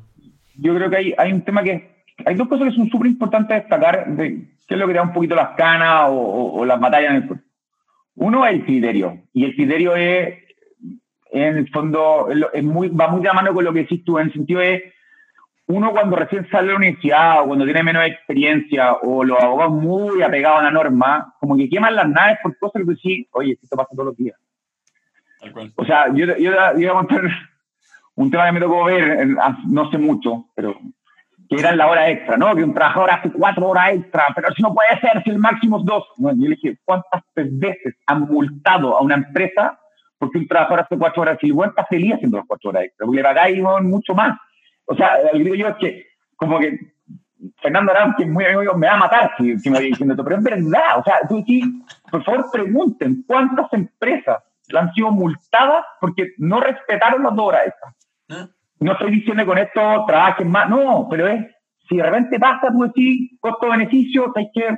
Yo 0.55 0.73
creo 0.75 0.89
que 0.89 0.95
hay, 0.95 1.13
hay 1.17 1.33
un 1.33 1.41
tema 1.43 1.63
que 1.63 2.00
hay 2.25 2.35
dos 2.35 2.47
cosas 2.47 2.69
que 2.69 2.75
son 2.75 2.89
súper 2.89 3.07
importantes 3.07 3.57
destacar 3.57 4.07
de 4.15 4.47
qué 4.67 4.73
es 4.73 4.79
lo 4.79 4.87
que 4.87 4.93
da 4.93 5.03
un 5.03 5.13
poquito 5.13 5.35
las 5.35 5.55
canas 5.55 6.07
o, 6.09 6.63
las 6.65 6.79
batallas 6.79 7.11
en 7.11 7.15
el 7.17 7.27
cuerpo. 7.27 7.45
Uno 8.15 8.45
es 8.45 8.53
el 8.53 8.65
criterio, 8.65 9.23
y 9.33 9.45
el 9.45 9.55
criterio 9.55 9.95
es, 9.95 10.37
en 11.31 11.57
el 11.57 11.69
fondo, 11.69 12.27
es 12.53 12.63
muy, 12.63 12.89
va 12.89 13.07
muy 13.07 13.21
de 13.21 13.31
mano 13.31 13.53
con 13.53 13.63
lo 13.63 13.73
que 13.73 13.79
decís 13.79 14.03
tú, 14.03 14.19
en 14.19 14.27
el 14.27 14.33
sentido 14.33 14.59
de, 14.59 14.93
uno 15.67 15.91
cuando 15.91 16.17
recién 16.17 16.47
sale 16.49 16.67
de 16.67 16.73
la 16.73 16.77
universidad 16.77 17.41
o 17.41 17.47
cuando 17.47 17.65
tiene 17.65 17.83
menos 17.83 18.05
experiencia 18.05 18.93
o 18.93 19.23
los 19.23 19.41
abogados 19.41 19.73
muy 19.73 20.21
apegados 20.21 20.59
a 20.59 20.63
la 20.63 20.71
norma, 20.71 21.33
como 21.39 21.55
que 21.55 21.69
queman 21.69 21.95
las 21.95 22.09
naves 22.09 22.39
por 22.43 22.57
cosas 22.57 22.81
que 22.81 22.85
tú 22.85 22.91
decís, 22.91 23.27
oye, 23.31 23.57
esto 23.61 23.77
pasa 23.77 23.89
todos 23.91 24.07
los 24.07 24.17
días. 24.17 24.37
O 25.75 25.85
sea, 25.85 26.07
yo, 26.13 26.25
yo, 26.25 26.35
yo, 26.37 26.51
voy 26.75 26.85
a 26.85 26.93
contar 26.93 27.21
un 28.15 28.29
tema 28.29 28.45
que 28.45 28.51
me 28.51 28.59
tocó 28.59 28.85
ver 28.85 29.27
no 29.67 29.89
sé 29.89 29.97
mucho, 29.97 30.45
pero 30.55 30.75
que 31.51 31.59
era 31.59 31.75
la 31.75 31.87
hora 31.87 32.09
extra, 32.09 32.37
¿no? 32.37 32.55
Que 32.55 32.63
un 32.63 32.73
trabajador 32.73 33.11
hace 33.11 33.29
cuatro 33.29 33.67
horas 33.67 33.95
extra, 33.95 34.27
pero 34.33 34.53
si 34.53 34.61
no 34.61 34.73
puede 34.73 34.97
ser, 35.01 35.21
si 35.21 35.31
el 35.31 35.37
máximo 35.37 35.79
es 35.79 35.85
dos. 35.85 36.05
yo 36.17 36.31
le 36.31 36.55
dije, 36.55 36.77
¿cuántas 36.85 37.23
veces 37.35 37.93
han 38.07 38.21
multado 38.21 38.97
a 38.97 39.01
una 39.01 39.15
empresa 39.15 39.77
porque 40.17 40.37
un 40.37 40.47
trabajador 40.47 40.85
hace 40.85 40.97
cuatro 40.97 41.23
horas 41.23 41.37
y 41.41 41.47
igual 41.47 41.71
está 41.71 41.85
feliz 41.87 42.13
haciendo 42.13 42.37
las 42.37 42.47
cuatro 42.47 42.69
horas 42.69 42.85
extra? 42.85 43.05
Porque 43.05 43.17
le 43.17 43.23
pagáis 43.23 43.61
mucho 43.83 44.13
más. 44.13 44.39
O 44.85 44.95
sea, 44.95 45.17
el 45.33 45.43
digo 45.43 45.55
yo 45.55 45.67
es 45.67 45.75
que, 45.75 46.05
como 46.37 46.57
que 46.57 46.79
Fernando 47.61 47.91
Arán, 47.91 48.15
que 48.15 48.23
es 48.23 48.29
muy 48.29 48.45
amigo, 48.45 48.73
me 48.75 48.87
va 48.87 48.93
a 48.93 48.99
matar 48.99 49.31
si, 49.37 49.69
me 49.69 49.77
voy 49.77 49.89
diciendo 49.89 50.13
esto, 50.13 50.23
pero 50.23 50.37
es 50.37 50.43
verdad. 50.43 50.99
O 50.99 51.03
sea, 51.03 51.19
tú 51.27 51.43
sí, 51.45 51.83
por 52.09 52.23
favor 52.23 52.45
pregunten 52.49 53.25
cuántas 53.27 53.73
empresas 53.73 54.41
han 54.73 54.93
sido 54.93 55.11
multadas 55.11 55.83
porque 55.99 56.29
no 56.37 56.61
respetaron 56.61 57.23
las 57.23 57.35
dos 57.35 57.45
horas 57.45 57.67
extra. 57.67 57.95
¿Eh? 58.29 58.47
No 58.81 58.93
estoy 58.93 59.11
diciendo 59.11 59.45
con 59.45 59.57
esto 59.57 60.05
trabajen 60.07 60.49
más, 60.49 60.69
no, 60.69 61.07
pero 61.09 61.27
es, 61.27 61.45
si 61.87 61.97
de 61.97 62.03
repente 62.03 62.39
pasa, 62.39 62.69
pues 62.75 62.91
sí, 62.95 63.37
costo-beneficio, 63.39 64.33
que, 64.33 64.75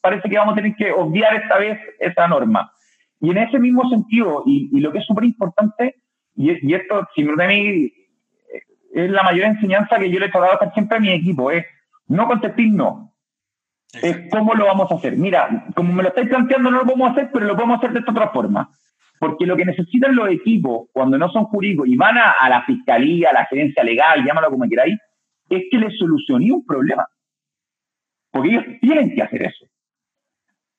parece 0.00 0.28
que 0.28 0.38
vamos 0.38 0.52
a 0.52 0.56
tener 0.56 0.74
que 0.74 0.90
obviar 0.90 1.34
esta 1.36 1.58
vez 1.58 1.78
esa 2.00 2.26
norma. 2.26 2.72
Y 3.20 3.30
en 3.30 3.38
ese 3.38 3.58
mismo 3.58 3.88
sentido, 3.88 4.42
y, 4.44 4.80
lo 4.80 4.90
que 4.90 4.98
es 4.98 5.06
súper 5.06 5.24
importante, 5.24 6.02
y, 6.34 6.74
esto, 6.74 7.06
si 7.14 7.22
me 7.22 7.46
mí, 7.46 7.92
es 8.92 9.10
la 9.10 9.22
mayor 9.22 9.46
enseñanza 9.46 9.98
que 9.98 10.10
yo 10.10 10.18
le 10.18 10.26
he 10.26 10.30
tratado 10.30 10.60
a 10.60 10.72
siempre 10.72 10.98
a 10.98 11.00
mi 11.00 11.10
equipo, 11.10 11.50
es 11.50 11.64
no 12.08 12.26
contestar 12.26 12.66
no. 12.66 13.14
Es 14.02 14.18
cómo 14.30 14.54
lo 14.54 14.66
vamos 14.66 14.90
a 14.90 14.96
hacer. 14.96 15.16
Mira, 15.16 15.66
como 15.76 15.92
me 15.92 16.02
lo 16.02 16.08
estáis 16.08 16.28
planteando, 16.28 16.70
no 16.70 16.78
lo 16.78 16.84
podemos 16.84 17.12
hacer, 17.12 17.30
pero 17.32 17.46
lo 17.46 17.54
podemos 17.54 17.78
hacer 17.78 17.92
de 17.92 18.00
esta 18.00 18.10
otra 18.10 18.30
forma. 18.30 18.68
Porque 19.18 19.46
lo 19.46 19.56
que 19.56 19.64
necesitan 19.64 20.14
los 20.14 20.28
equipos 20.28 20.88
cuando 20.92 21.16
no 21.18 21.30
son 21.30 21.44
jurídicos 21.44 21.88
y 21.88 21.96
van 21.96 22.18
a, 22.18 22.48
la 22.48 22.62
fiscalía, 22.64 23.30
a 23.30 23.34
la 23.34 23.46
gerencia 23.46 23.82
legal, 23.82 24.24
llámalo 24.24 24.50
como 24.50 24.68
queráis, 24.68 24.98
es 25.48 25.62
que 25.70 25.78
les 25.78 25.96
solucioné 25.98 26.52
un 26.52 26.64
problema. 26.64 27.06
Porque 28.30 28.50
ellos 28.50 28.64
tienen 28.80 29.14
que 29.14 29.22
hacer 29.22 29.42
eso. 29.42 29.66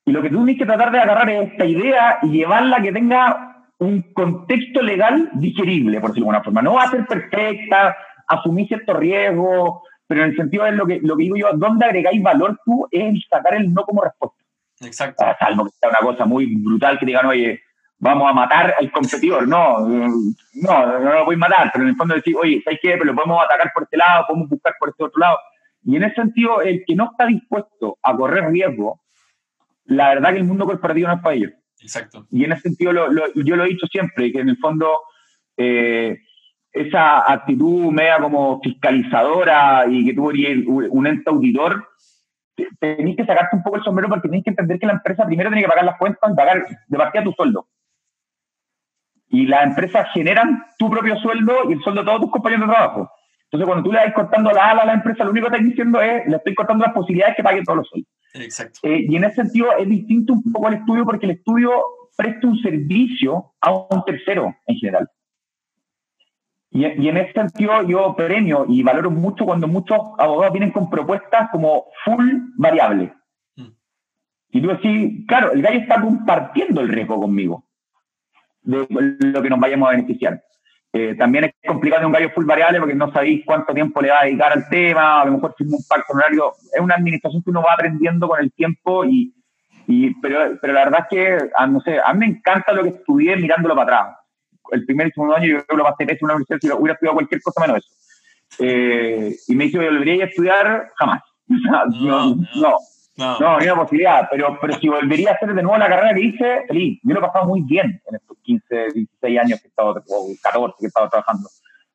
Y 0.04 0.12
lo 0.12 0.22
que 0.22 0.30
tú 0.30 0.36
tienes 0.36 0.58
que 0.58 0.66
tratar 0.66 0.92
de 0.92 1.00
agarrar 1.00 1.28
es 1.30 1.50
esta 1.50 1.64
idea 1.64 2.18
y 2.22 2.28
llevarla 2.28 2.76
a 2.76 2.82
que 2.82 2.92
tenga 2.92 3.66
un 3.78 4.12
contexto 4.12 4.82
legal 4.82 5.30
digerible, 5.34 6.00
por 6.00 6.10
decirlo 6.10 6.26
de 6.26 6.36
alguna 6.36 6.44
forma. 6.44 6.62
No 6.62 6.74
va 6.74 6.84
a 6.84 6.90
ser 6.90 7.06
perfecta, 7.06 7.96
asumir 8.28 8.68
ciertos 8.68 8.96
riesgos, 8.96 9.80
pero 10.06 10.22
en 10.22 10.30
el 10.30 10.36
sentido 10.36 10.64
de 10.64 10.72
lo 10.72 10.86
que, 10.86 11.00
lo 11.02 11.16
que 11.16 11.24
digo 11.24 11.36
yo, 11.36 11.48
¿dónde 11.54 11.84
agregáis 11.84 12.22
valor 12.22 12.58
tú? 12.64 12.86
Es 12.90 13.26
sacar 13.28 13.54
el 13.54 13.72
no 13.72 13.82
como 13.82 14.02
respuesta. 14.02 14.36
Exacto. 14.82 15.24
salvo 15.38 15.64
que 15.64 15.70
sea 15.80 15.90
una 15.90 15.98
cosa 16.00 16.26
muy 16.26 16.54
brutal 16.56 16.98
que 16.98 17.06
digan, 17.06 17.26
oye, 17.26 17.60
vamos 17.98 18.30
a 18.30 18.34
matar 18.34 18.74
al 18.78 18.90
competidor. 18.90 19.48
No, 19.48 19.80
no, 19.80 20.10
no 20.54 21.12
lo 21.12 21.24
voy 21.24 21.34
a 21.34 21.38
matar, 21.38 21.70
pero 21.72 21.84
en 21.84 21.90
el 21.90 21.96
fondo 21.96 22.14
decir, 22.14 22.36
oye, 22.36 22.60
¿sabes 22.64 22.80
qué? 22.82 22.90
Pero 22.92 23.04
lo 23.04 23.14
podemos 23.14 23.44
atacar 23.44 23.70
por 23.72 23.84
este 23.84 23.96
lado, 23.96 24.26
podemos 24.26 24.48
buscar 24.48 24.74
por 24.78 24.90
este 24.90 25.04
otro 25.04 25.20
lado. 25.20 25.38
Y 25.84 25.96
en 25.96 26.04
ese 26.04 26.16
sentido, 26.16 26.62
el 26.62 26.84
que 26.86 26.94
no 26.94 27.10
está 27.10 27.26
dispuesto 27.26 27.98
a 28.02 28.16
correr 28.16 28.50
riesgo, 28.50 29.00
la 29.84 30.08
verdad 30.08 30.32
que 30.32 30.38
el 30.38 30.44
mundo 30.44 30.66
corporativo 30.66 31.08
no 31.08 31.14
es 31.14 31.22
para 31.22 31.34
ellos. 31.36 31.52
Exacto. 31.80 32.26
Y 32.30 32.44
en 32.44 32.52
ese 32.52 32.62
sentido, 32.62 32.92
yo 33.34 33.56
lo 33.56 33.64
he 33.64 33.68
dicho 33.68 33.86
siempre, 33.86 34.32
que 34.32 34.40
en 34.40 34.48
el 34.48 34.56
fondo 34.58 35.00
eh, 35.56 36.18
esa 36.72 37.30
actitud 37.30 37.90
media 37.92 38.18
como 38.18 38.60
fiscalizadora 38.60 39.86
y 39.88 40.06
que 40.06 40.14
tú 40.14 40.30
eres 40.30 40.64
un 40.66 41.06
ente 41.06 41.30
auditor, 41.30 41.88
tenéis 42.80 43.16
que 43.16 43.24
sacarte 43.24 43.56
un 43.56 43.62
poco 43.62 43.76
el 43.76 43.82
sombrero 43.82 44.08
porque 44.08 44.28
tenéis 44.28 44.44
que 44.44 44.50
entender 44.50 44.78
que 44.78 44.86
la 44.86 44.94
empresa 44.94 45.24
primero 45.24 45.50
tiene 45.50 45.62
que 45.62 45.68
pagar 45.68 45.84
las 45.84 45.98
cuentas 45.98 46.30
y 46.30 46.36
pagar 46.36 46.66
de 46.86 46.98
partida 46.98 47.24
tu 47.24 47.32
sueldo. 47.32 47.66
Y 49.28 49.46
las 49.46 49.66
empresas 49.66 50.08
generan 50.14 50.64
tu 50.78 50.88
propio 50.88 51.16
sueldo 51.16 51.68
y 51.68 51.72
el 51.72 51.80
sueldo 51.80 52.02
de 52.02 52.06
todos 52.06 52.20
tus 52.20 52.30
compañeros 52.30 52.68
de 52.68 52.72
trabajo. 52.72 53.10
Entonces, 53.46 53.66
cuando 53.66 53.84
tú 53.84 53.92
le 53.92 53.98
vas 53.98 54.14
cortando 54.14 54.50
la 54.50 54.70
ala 54.70 54.82
a 54.82 54.86
la 54.86 54.94
empresa, 54.94 55.24
lo 55.24 55.30
único 55.30 55.48
que 55.48 55.56
estás 55.56 55.68
diciendo 55.68 56.00
es, 56.00 56.26
le 56.26 56.36
estoy 56.36 56.54
cortando 56.54 56.84
las 56.84 56.94
posibilidades 56.94 57.36
que 57.36 57.42
paguen 57.42 57.64
todos 57.64 57.78
los 57.78 57.88
sueldos. 57.88 58.10
Exacto. 58.34 58.80
Eh, 58.82 59.06
y 59.08 59.16
en 59.16 59.24
ese 59.24 59.36
sentido 59.36 59.68
es 59.78 59.88
distinto 59.88 60.32
un 60.32 60.52
poco 60.52 60.66
al 60.66 60.74
estudio 60.74 61.04
porque 61.04 61.26
el 61.26 61.32
estudio 61.32 61.70
presta 62.16 62.46
un 62.46 62.58
servicio 62.58 63.54
a 63.60 63.72
un 63.72 64.04
tercero 64.04 64.54
en 64.66 64.76
general. 64.76 65.08
Y, 66.70 66.84
y, 66.86 67.08
en 67.08 67.16
ese 67.16 67.32
sentido 67.32 67.82
yo 67.82 68.14
premio 68.16 68.66
y 68.68 68.82
valoro 68.82 69.10
mucho 69.10 69.44
cuando 69.44 69.68
muchos 69.68 69.98
abogados 70.18 70.52
vienen 70.52 70.72
con 70.72 70.90
propuestas 70.90 71.48
como 71.50 71.86
full 72.04 72.28
variable. 72.56 73.14
Mm. 73.56 73.68
Y 74.50 74.60
tú 74.60 74.68
decís, 74.68 75.26
claro, 75.26 75.52
el 75.52 75.62
gallo 75.62 75.78
está 75.78 76.00
compartiendo 76.00 76.80
el 76.80 76.88
riesgo 76.88 77.20
conmigo 77.20 77.65
de 78.66 78.86
lo 79.20 79.42
que 79.42 79.50
nos 79.50 79.60
vayamos 79.60 79.88
a 79.88 79.92
beneficiar. 79.92 80.42
Eh, 80.92 81.14
también 81.14 81.44
es 81.44 81.52
complicado 81.66 82.00
de 82.00 82.06
un 82.06 82.12
gallo 82.12 82.30
full 82.30 82.46
variable 82.46 82.78
porque 82.78 82.94
no 82.94 83.12
sabéis 83.12 83.44
cuánto 83.44 83.74
tiempo 83.74 84.00
le 84.00 84.10
va 84.10 84.20
a 84.20 84.24
dedicar 84.24 84.52
al 84.52 84.68
tema, 84.68 85.20
a 85.20 85.24
lo 85.26 85.32
mejor 85.32 85.54
firma 85.56 85.76
un 85.76 85.84
pacto 85.88 86.14
horario. 86.14 86.54
Es 86.72 86.80
una 86.80 86.94
administración 86.94 87.42
que 87.42 87.50
uno 87.50 87.62
va 87.62 87.74
aprendiendo 87.74 88.28
con 88.28 88.40
el 88.40 88.52
tiempo, 88.52 89.04
y, 89.04 89.34
y 89.86 90.14
pero, 90.20 90.58
pero 90.60 90.72
la 90.72 90.84
verdad 90.84 91.00
es 91.02 91.06
que, 91.10 91.50
a, 91.54 91.66
no 91.66 91.80
sé, 91.80 91.98
a 92.02 92.12
mí 92.12 92.20
me 92.20 92.26
encanta 92.26 92.72
lo 92.72 92.82
que 92.82 92.90
estudié 92.90 93.36
mirándolo 93.36 93.74
para 93.74 93.98
atrás. 93.98 94.16
El 94.72 94.84
primer 94.84 95.08
y 95.08 95.12
segundo 95.12 95.36
año 95.36 95.46
yo 95.46 95.56
creo 95.58 95.66
que 95.66 95.76
lo 95.76 95.84
pasé 95.84 96.02
en 96.04 96.18
una 96.22 96.34
universidad 96.34 96.58
si 96.60 96.80
hubiera 96.80 96.94
estudiado 96.94 97.14
cualquier 97.14 97.42
cosa 97.42 97.60
menos 97.60 97.78
eso. 97.78 97.88
Eh, 98.58 99.36
y 99.48 99.54
me 99.54 99.64
dice, 99.64 99.78
¿volvería 99.78 100.24
a 100.24 100.28
estudiar? 100.28 100.92
Jamás. 100.96 101.22
no, 101.46 101.86
no. 102.00 102.36
No, 102.56 102.76
no, 103.16 103.58
ni 103.58 103.64
una 103.66 103.76
posibilidad, 103.76 104.28
pero, 104.30 104.58
pero 104.60 104.74
si 104.74 104.88
volvería 104.88 105.30
a 105.30 105.34
hacer 105.34 105.54
de 105.54 105.62
nuevo 105.62 105.78
la 105.78 105.88
carrera 105.88 106.14
que 106.14 106.20
hice, 106.20 106.66
feliz. 106.68 107.00
Yo 107.02 107.14
lo 107.14 107.20
he 107.20 107.22
pasado 107.22 107.46
muy 107.46 107.62
bien 107.62 108.00
en 108.06 108.14
estos 108.14 108.36
15, 108.42 108.92
16 108.94 109.38
años 109.38 109.60
que 109.60 109.66
he 109.66 109.70
estado, 109.70 109.90
o 109.90 110.26
14 110.42 110.74
que 110.78 110.84
he 110.84 110.88
estado 110.88 111.08
trabajando. 111.08 111.48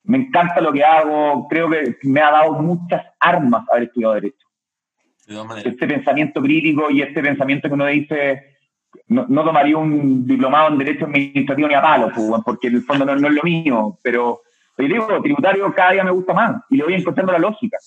Me 0.04 0.18
encanta 0.18 0.62
lo 0.62 0.74
que 0.74 0.84
hago, 0.84 1.48
creo 1.48 1.70
que 1.70 1.98
me 2.04 2.22
ha 2.22 2.32
dado 2.32 2.54
muchas 2.54 3.06
armas 3.20 3.68
haber 3.70 3.84
estudiado 3.84 4.16
Derecho. 4.16 4.48
De 5.28 5.70
este 5.70 5.88
pensamiento 5.88 6.42
crítico 6.42 6.90
y 6.90 7.02
este 7.02 7.22
pensamiento 7.22 7.68
que 7.68 7.74
uno 7.74 7.86
dice, 7.86 8.58
no, 9.08 9.26
no, 9.30 9.44
tomaría 9.44 9.78
un 9.78 10.26
diplomado 10.26 10.70
en 10.70 10.80
Derecho 10.80 11.06
Administrativo 11.06 11.68
ni 11.68 11.76
a 11.76 11.82
palo, 11.82 12.12
pues, 12.14 12.42
porque 12.44 12.68
en 12.68 12.76
el 12.76 12.82
fondo 12.82 13.06
no, 13.06 13.16
no 13.16 13.28
es 13.28 13.34
lo 13.36 13.44
mío, 13.44 13.98
pero, 14.02 14.42
pero 14.76 14.90
yo 14.90 14.96
digo, 14.96 15.22
tributario 15.22 15.74
cada 15.74 15.92
día 15.92 16.04
me 16.04 16.12
gusta 16.12 16.34
más 16.34 16.64
y 16.70 16.78
le 16.78 16.84
voy 16.84 16.96
encontrando 16.96 17.32
la 17.32 17.40
lógica. 17.40 17.78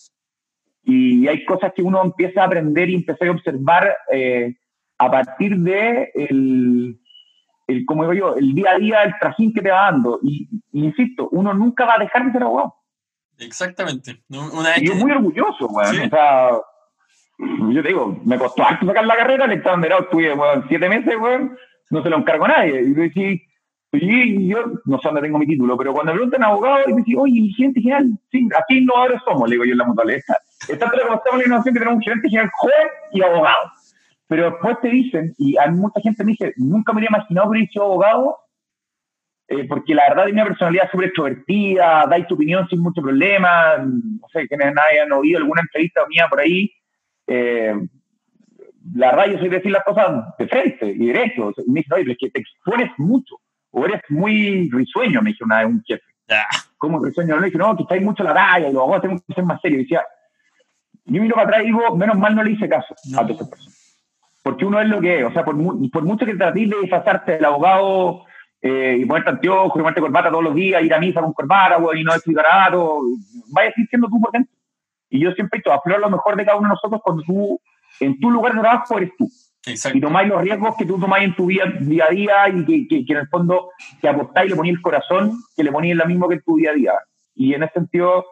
Y 0.84 1.26
hay 1.26 1.44
cosas 1.44 1.72
que 1.74 1.82
uno 1.82 2.02
empieza 2.02 2.42
a 2.42 2.46
aprender 2.46 2.90
y 2.90 2.96
empieza 2.96 3.26
a 3.26 3.30
observar 3.30 3.96
eh, 4.12 4.54
a 4.98 5.10
partir 5.10 5.56
de 5.58 6.10
el, 6.14 7.00
el, 7.66 7.86
como 7.86 8.02
digo 8.02 8.14
yo, 8.14 8.36
el 8.36 8.54
día 8.54 8.72
a 8.72 8.78
día, 8.78 9.02
el 9.02 9.14
trajín 9.18 9.52
que 9.52 9.62
te 9.62 9.70
va 9.70 9.90
dando. 9.90 10.20
Y, 10.22 10.48
insisto, 10.72 11.28
uno 11.32 11.54
nunca 11.54 11.86
va 11.86 11.94
a 11.94 11.98
dejar 11.98 12.26
de 12.26 12.32
ser 12.32 12.42
abogado. 12.42 12.74
Exactamente. 13.38 14.22
Una 14.28 14.78
y 14.78 14.86
yo 14.86 14.94
muy 14.94 15.10
orgulloso, 15.10 15.66
weón. 15.66 16.00
O 16.00 16.08
sea, 16.08 16.50
yo 17.38 17.82
te 17.82 17.88
digo, 17.88 18.20
me 18.24 18.38
costó 18.38 18.64
harto 18.64 18.86
sacar 18.86 19.06
la 19.06 19.16
carrera, 19.16 19.46
el 19.46 19.52
examen 19.52 19.88
de 19.88 19.96
estuve, 19.96 20.34
weón, 20.34 20.64
siete 20.68 20.88
meses, 20.88 21.14
weón, 21.20 21.56
no 21.90 22.02
se 22.02 22.10
lo 22.10 22.18
encargo 22.18 22.44
a 22.44 22.48
nadie. 22.48 22.82
Y 22.82 22.94
yo 22.94 23.02
decía, 23.02 23.38
y 23.92 24.48
yo 24.48 24.64
no 24.84 24.98
sé 24.98 25.08
dónde 25.08 25.22
tengo 25.22 25.38
mi 25.38 25.46
título, 25.46 25.76
pero 25.76 25.92
cuando 25.92 26.12
me 26.12 26.18
preguntan 26.18 26.44
abogado, 26.44 26.84
y 26.86 26.92
me 26.92 27.02
dicen, 27.02 27.20
oye, 27.20 27.52
gente 27.56 27.80
general, 27.80 28.10
sí, 28.30 28.48
así 28.56 28.78
innovadores 28.78 29.20
somos, 29.24 29.48
le 29.48 29.54
digo 29.54 29.64
yo 29.64 29.72
en 29.72 29.78
la 29.78 29.84
mutualidad. 29.84 30.20
Como 30.66 31.14
estamos 31.14 31.32
en 31.32 31.38
la 31.38 31.44
innovación 31.46 31.74
que 31.74 31.80
tenemos 31.80 31.96
un 31.96 32.02
gerente 32.02 32.28
general 32.28 32.50
joven 32.54 32.88
y 33.12 33.22
abogado. 33.22 33.72
Pero 34.26 34.50
después 34.50 34.80
te 34.80 34.88
dicen, 34.88 35.34
y 35.38 35.56
a 35.58 35.66
mucha 35.70 36.00
gente 36.00 36.24
me 36.24 36.32
dice, 36.32 36.54
nunca 36.56 36.92
me 36.92 36.98
habría 36.98 37.10
imaginado 37.10 37.46
que 37.46 37.50
hubiera 37.50 37.70
sido 37.70 37.84
abogado, 37.84 38.38
eh, 39.48 39.64
porque 39.68 39.94
la 39.94 40.08
verdad 40.08 40.24
tiene 40.24 40.40
una 40.40 40.48
personalidad 40.48 40.90
súper 40.90 41.08
extrovertida, 41.08 42.06
dais 42.08 42.26
tu 42.26 42.34
opinión 42.34 42.66
sin 42.68 42.80
mucho 42.80 43.02
problema, 43.02 43.76
no 43.78 44.26
sé, 44.32 44.48
que 44.48 44.56
nadie 44.56 45.02
han 45.04 45.12
oído 45.12 45.38
alguna 45.38 45.60
entrevista 45.60 46.06
mía 46.08 46.26
por 46.30 46.40
ahí. 46.40 46.72
Eh, 47.26 47.74
la 48.94 49.10
verdad 49.10 49.32
yo 49.32 49.38
soy 49.38 49.48
de 49.48 49.56
decir 49.56 49.72
las 49.72 49.84
cosas 49.84 50.24
de 50.38 50.48
frente 50.48 50.86
y 50.86 51.06
derecho. 51.06 51.52
Y 51.66 51.70
me 51.70 51.80
dicen, 51.80 51.92
oye, 51.94 52.04
pero 52.04 52.12
es 52.12 52.18
que 52.18 52.30
te 52.30 52.40
expones 52.40 52.90
mucho 52.98 53.36
o 53.70 53.84
eres 53.84 54.00
muy 54.08 54.70
risueño, 54.70 55.20
me 55.20 55.30
dijo 55.30 55.44
una 55.44 55.58
vez 55.58 55.66
un 55.66 55.82
jefe. 55.84 56.04
Ah. 56.30 56.46
¿Cómo 56.78 57.04
risueño? 57.04 57.38
Le 57.38 57.46
dije, 57.46 57.58
no, 57.58 57.76
que 57.76 57.82
estáis 57.82 58.02
mucho 58.02 58.22
la 58.22 58.34
talla 58.34 58.68
y 58.68 58.72
los 58.72 58.80
abogados 58.80 59.02
tenemos 59.02 59.22
que 59.26 59.34
ser 59.34 59.44
más 59.44 59.60
serios. 59.60 59.80
Y 59.80 59.82
decía, 59.84 60.02
yo 61.06 61.22
miro 61.22 61.34
para 61.34 61.48
atrás 61.48 61.62
y 61.62 61.66
digo, 61.66 61.96
menos 61.96 62.18
mal 62.18 62.34
no 62.34 62.42
le 62.42 62.52
hice 62.52 62.68
caso 62.68 62.94
a 62.94 63.22
todas 63.22 63.36
esas 63.36 63.48
personas. 63.48 63.74
Porque 64.42 64.64
uno 64.64 64.80
es 64.80 64.88
lo 64.88 65.00
que 65.00 65.20
es. 65.20 65.24
O 65.24 65.32
sea, 65.32 65.44
por, 65.44 65.56
por 65.90 66.04
mucho 66.04 66.26
que 66.26 66.34
trates 66.34 66.68
de 66.68 66.76
disfrazarte 66.80 67.32
del 67.32 67.44
abogado 67.44 68.24
eh, 68.60 68.98
y 69.00 69.04
ponerte 69.04 69.30
anteojos 69.30 69.72
y 69.74 69.78
ponerte 69.78 70.00
corbata 70.00 70.30
todos 70.30 70.44
los 70.44 70.54
días, 70.54 70.82
ir 70.82 70.92
a 70.94 70.98
misa 70.98 71.20
con 71.20 71.32
corbata 71.32 71.78
y 71.94 72.04
no 72.04 72.12
decir 72.12 72.34
barato, 72.34 73.00
vaya 73.52 73.70
a 73.70 73.72
seguir 73.72 73.88
siendo 73.88 74.08
tú 74.08 74.20
por 74.20 74.32
dentro. 74.32 74.54
Y 75.10 75.20
yo 75.20 75.32
siempre 75.32 75.58
he 75.58 75.60
dicho, 75.60 75.72
aflorar 75.72 76.00
lo 76.00 76.10
mejor 76.10 76.36
de 76.36 76.44
cada 76.44 76.58
uno 76.58 76.68
de 76.68 76.74
nosotros 76.74 77.00
cuando 77.02 77.22
tú, 77.22 77.60
en 78.00 78.18
tu 78.18 78.30
lugar 78.30 78.54
de 78.54 78.60
trabajo, 78.60 78.98
eres 78.98 79.10
tú. 79.16 79.28
Y 79.94 80.00
tomáis 80.00 80.28
los 80.28 80.42
riesgos 80.42 80.74
que 80.76 80.84
tú 80.84 80.98
tomáis 80.98 81.24
en 81.24 81.34
tu 81.34 81.46
vida, 81.46 81.64
día 81.80 82.04
a 82.08 82.12
día 82.12 82.48
y 82.50 82.86
que, 82.86 83.04
que, 83.06 83.12
en 83.12 83.18
el 83.20 83.28
fondo 83.28 83.70
te 84.00 84.08
apostáis 84.08 84.48
y 84.48 84.50
le 84.50 84.56
ponéis 84.56 84.76
el 84.76 84.82
corazón, 84.82 85.38
que 85.56 85.64
le 85.64 85.72
ponéis 85.72 85.96
lo 85.96 86.04
mismo 86.04 86.28
que 86.28 86.34
en 86.34 86.42
tu 86.42 86.56
día 86.56 86.70
a 86.70 86.74
día. 86.74 86.92
Y 87.34 87.54
en 87.54 87.62
ese 87.62 87.72
sentido, 87.74 88.26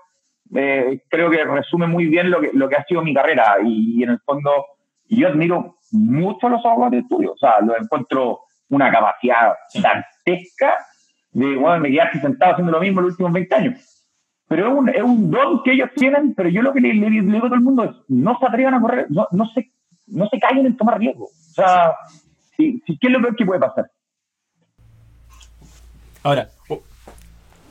eh, 0.55 1.03
creo 1.09 1.31
que 1.31 1.45
resume 1.45 1.87
muy 1.87 2.07
bien 2.07 2.31
lo 2.31 2.41
que, 2.41 2.51
lo 2.53 2.69
que 2.69 2.77
ha 2.77 2.85
sido 2.85 3.03
mi 3.03 3.15
carrera. 3.15 3.57
Y, 3.65 4.03
en 4.03 4.11
el 4.11 4.21
fondo, 4.21 4.51
yo 5.09 5.29
admiro 5.29 5.77
mucho 5.93 6.47
a 6.47 6.51
los 6.51 6.65
abogados 6.65 6.93
de 6.93 6.99
estudio. 6.99 7.33
O 7.33 7.39
sea, 7.39 7.61
lo 7.61 7.77
encuentro 7.77 8.41
una 8.69 8.91
capacidad 8.91 9.55
dantesca 9.75 10.75
de, 11.33 11.57
bueno, 11.57 11.81
me 11.81 11.91
quedé 11.91 12.21
sentado 12.21 12.53
haciendo 12.53 12.73
lo 12.73 12.81
mismo 12.81 13.01
los 13.01 13.13
últimos 13.13 13.33
20 13.33 13.55
años. 13.55 14.07
Pero 14.49 14.69
es 14.69 14.75
un, 14.75 14.89
es 14.89 15.03
un 15.03 15.31
don 15.31 15.63
que 15.63 15.73
ellos 15.73 15.91
tienen, 15.97 16.35
pero 16.35 16.49
yo 16.49 16.61
lo 16.63 16.73
que 16.73 16.81
le, 16.81 16.93
digo 16.93 17.39
a 17.39 17.49
todo 17.49 17.55
el 17.55 17.61
mundo 17.63 17.85
es, 17.85 17.91
no 18.09 18.39
se 18.39 18.47
atrevan 18.47 18.75
a 18.75 18.81
correr, 18.81 19.07
no, 19.09 19.27
no 19.31 19.47
se 19.47 19.73
no 20.13 20.29
se 20.29 20.39
callen 20.39 20.67
en 20.67 20.77
tomar 20.77 20.99
riesgo. 20.99 21.25
O 21.25 21.55
sea, 21.55 21.95
¿qué 22.57 22.81
es 22.87 23.11
lo 23.11 23.21
peor 23.21 23.37
que 23.37 23.47
puede 23.47 23.61
pasar? 23.61 23.91
Ahora, 26.23 26.49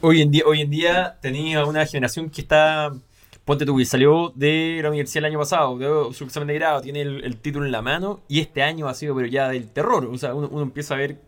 hoy 0.01 0.21
en 0.21 0.31
día, 0.31 0.43
hoy 0.45 0.61
en 0.61 0.69
día 0.69 1.17
tenía 1.21 1.65
una 1.65 1.85
generación 1.85 2.29
que 2.29 2.41
está, 2.41 2.91
ponte 3.45 3.65
tú, 3.65 3.77
que 3.77 3.85
salió 3.85 4.31
de 4.35 4.79
la 4.81 4.89
universidad 4.89 5.25
el 5.25 5.31
año 5.31 5.39
pasado, 5.39 5.77
de 5.77 6.13
su 6.13 6.23
examen 6.23 6.47
de 6.47 6.55
grado, 6.55 6.81
tiene 6.81 7.01
el, 7.01 7.37
título 7.37 7.65
en 7.65 7.71
la 7.71 7.81
mano, 7.81 8.21
y 8.27 8.39
este 8.39 8.63
año 8.63 8.87
ha 8.87 8.93
sido 8.93 9.15
pero 9.15 9.27
ya 9.27 9.49
del 9.49 9.69
terror. 9.69 10.05
O 10.05 10.17
sea, 10.17 10.33
uno, 10.33 10.61
empieza 10.61 10.93
a 10.93 10.97
ver 10.97 11.19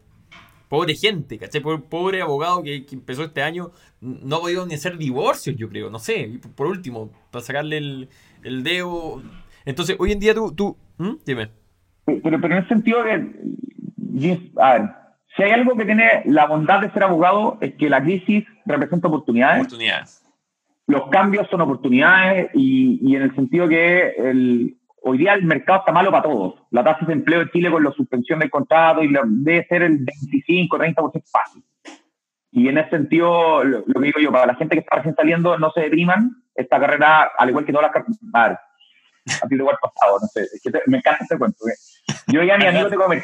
pobre 0.69 0.95
gente, 0.95 1.37
¿cachai? 1.37 1.61
Pobre, 1.61 2.21
abogado 2.21 2.63
que, 2.63 2.85
empezó 2.91 3.23
este 3.23 3.43
año, 3.43 3.71
no 4.01 4.37
ha 4.37 4.41
podido 4.41 4.65
ni 4.65 4.73
hacer 4.73 4.97
divorcios, 4.97 5.55
yo 5.55 5.69
creo, 5.69 5.89
no 5.89 5.99
sé, 5.99 6.39
por 6.55 6.67
último, 6.67 7.11
para 7.31 7.45
sacarle 7.45 7.77
el, 7.77 8.09
el 8.43 8.63
dedo. 8.63 9.21
Entonces, 9.65 9.95
hoy 9.99 10.11
en 10.11 10.19
día 10.19 10.33
tú, 10.33 10.51
tú 10.51 10.77
¿Mm? 10.97 11.13
Dime. 11.25 11.49
Pero, 12.05 12.21
pero 12.23 12.45
en 12.45 12.63
el 12.63 12.67
sentido 12.67 12.99
a 12.99 13.03
ver, 13.03 13.29
si 15.35 15.43
hay 15.43 15.51
algo 15.51 15.75
que 15.75 15.85
tiene 15.85 16.21
la 16.25 16.45
bondad 16.45 16.81
de 16.81 16.91
ser 16.91 17.03
abogado 17.03 17.57
es 17.61 17.73
que 17.75 17.89
la 17.89 18.01
crisis 18.01 18.45
representa 18.65 19.07
oportunidades. 19.07 19.61
Oportunidades. 19.61 20.23
Los 20.85 21.09
cambios 21.09 21.47
son 21.49 21.61
oportunidades 21.61 22.51
y, 22.53 22.99
y 23.01 23.15
en 23.15 23.23
el 23.23 23.35
sentido 23.35 23.67
que 23.67 24.09
el, 24.17 24.77
hoy 25.01 25.17
día 25.17 25.33
el 25.33 25.43
mercado 25.43 25.79
está 25.79 25.91
malo 25.91 26.11
para 26.11 26.23
todos. 26.23 26.55
La 26.71 26.83
tasa 26.83 27.05
de 27.05 27.13
empleo 27.13 27.39
de 27.39 27.51
Chile 27.51 27.71
con 27.71 27.83
la 27.83 27.91
suspensión 27.91 28.39
del 28.39 28.49
contrato 28.49 29.03
y 29.03 29.11
debe 29.11 29.65
ser 29.67 29.83
el 29.83 29.97
25, 29.97 30.77
30% 30.77 31.23
fácil. 31.29 31.63
Y 32.51 32.67
en 32.67 32.77
ese 32.77 32.91
sentido, 32.91 33.63
lo, 33.63 33.83
que 33.83 33.99
digo 33.99 34.19
yo, 34.19 34.31
para 34.31 34.45
la 34.45 34.55
gente 34.55 34.75
que 34.75 34.81
está 34.81 34.97
recién 34.97 35.15
saliendo, 35.15 35.57
no 35.57 35.71
se 35.71 35.81
depriman. 35.81 36.43
Esta 36.53 36.79
carrera, 36.79 37.31
al 37.37 37.49
igual 37.49 37.65
que 37.65 37.73
todas 37.73 37.91
las 37.91 38.05
carreras, 38.05 38.59
a 39.41 39.47
ti 39.47 39.55
igual 39.55 39.77
pasado, 39.81 40.19
no 40.21 40.27
sé, 40.27 40.41
es 40.41 40.61
que 40.61 40.71
me 40.85 40.97
encanta 40.97 41.23
este 41.23 41.37
cuento. 41.37 41.65
Yo 42.27 42.43
ya 42.43 42.57
mi 42.57 42.65
amigo 42.65 42.89
de 42.89 42.97
comer 42.97 43.23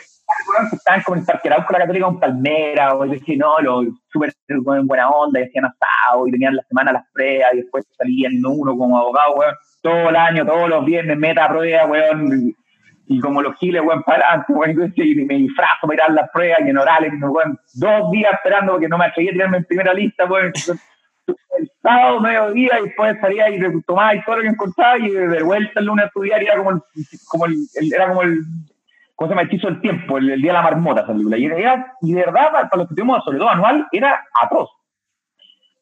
estaban 0.71 1.01
como 1.03 1.17
en 1.17 1.25
con 1.25 1.51
la 1.51 1.79
Católica 1.79 2.07
en 2.07 2.19
Palmera, 2.19 2.95
o 2.95 3.05
decía, 3.05 3.35
no, 3.37 3.59
lo 3.59 3.83
súper 4.11 4.33
en 4.47 4.87
buena 4.87 5.09
onda, 5.09 5.39
y 5.39 5.43
hacían 5.43 5.65
asado, 5.65 6.27
y 6.27 6.31
tenían 6.31 6.55
la 6.55 6.63
semana 6.63 6.93
las 6.93 7.05
pruebas, 7.13 7.53
y 7.53 7.57
después 7.57 7.85
salían 7.97 8.43
uno 8.45 8.77
como 8.77 8.97
abogado, 8.97 9.35
weón, 9.35 9.55
todo 9.81 10.09
el 10.09 10.15
año, 10.15 10.45
todos 10.45 10.69
los 10.69 10.85
viernes, 10.85 11.17
meta 11.17 11.45
a 11.45 11.49
prueba, 11.49 11.85
weón, 11.85 12.53
y 13.07 13.19
como 13.19 13.41
los 13.41 13.55
giles, 13.57 13.81
weón, 13.83 14.03
para 14.03 14.27
adelante, 14.27 14.53
weón, 14.53 14.93
y 14.95 15.25
me 15.25 15.35
disfrazo 15.35 15.87
para 15.87 16.05
ir 16.07 16.13
las 16.13 16.29
pruebas, 16.31 16.59
y 16.65 16.69
en 16.69 16.77
orales, 16.77 17.13
weón, 17.21 17.59
dos 17.75 18.11
días 18.11 18.33
esperando 18.33 18.73
porque 18.73 18.87
no 18.87 18.97
me 18.97 19.05
atreví 19.05 19.29
a 19.29 19.33
tirarme 19.33 19.57
en 19.57 19.65
primera 19.65 19.93
lista, 19.93 20.25
weón, 20.25 20.53
el 21.59 21.71
sábado, 21.81 22.19
mediodía, 22.21 22.79
y 22.79 22.83
después 22.85 23.17
salía 23.19 23.49
y 23.49 23.59
tomaba 23.85 24.15
y 24.15 24.23
todo 24.23 24.37
lo 24.37 24.41
que 24.43 24.47
encontraba, 24.47 24.97
y 24.97 25.09
de 25.09 25.43
vuelta 25.43 25.79
el 25.79 25.85
lunes 25.85 26.05
a 26.05 26.07
estudiar, 26.07 26.41
y 26.41 26.45
era 26.45 26.57
como 26.57 26.71
el, 26.71 26.81
como 27.27 27.45
el, 27.45 27.93
era 27.93 28.07
como 28.07 28.21
el, 28.23 28.39
¿cómo 29.19 29.27
se 29.27 29.35
llama? 29.35 29.47
hechizo 29.47 29.67
del 29.67 29.81
tiempo, 29.81 30.17
el, 30.17 30.41
día 30.41 30.51
de 30.51 30.57
la 30.57 30.61
marmota, 30.61 31.01
esa 31.01 31.11
película. 31.11 31.37
Y, 31.37 31.45
era, 31.45 31.93
y 32.01 32.13
de 32.13 32.21
verdad, 32.21 32.51
para, 32.53 32.69
los 32.77 32.87
que 32.87 32.95
tuvimos 32.95 33.21
sobre 33.25 33.37
todo 33.37 33.49
anual, 33.49 33.85
era 33.91 34.25
atroz. 34.41 34.69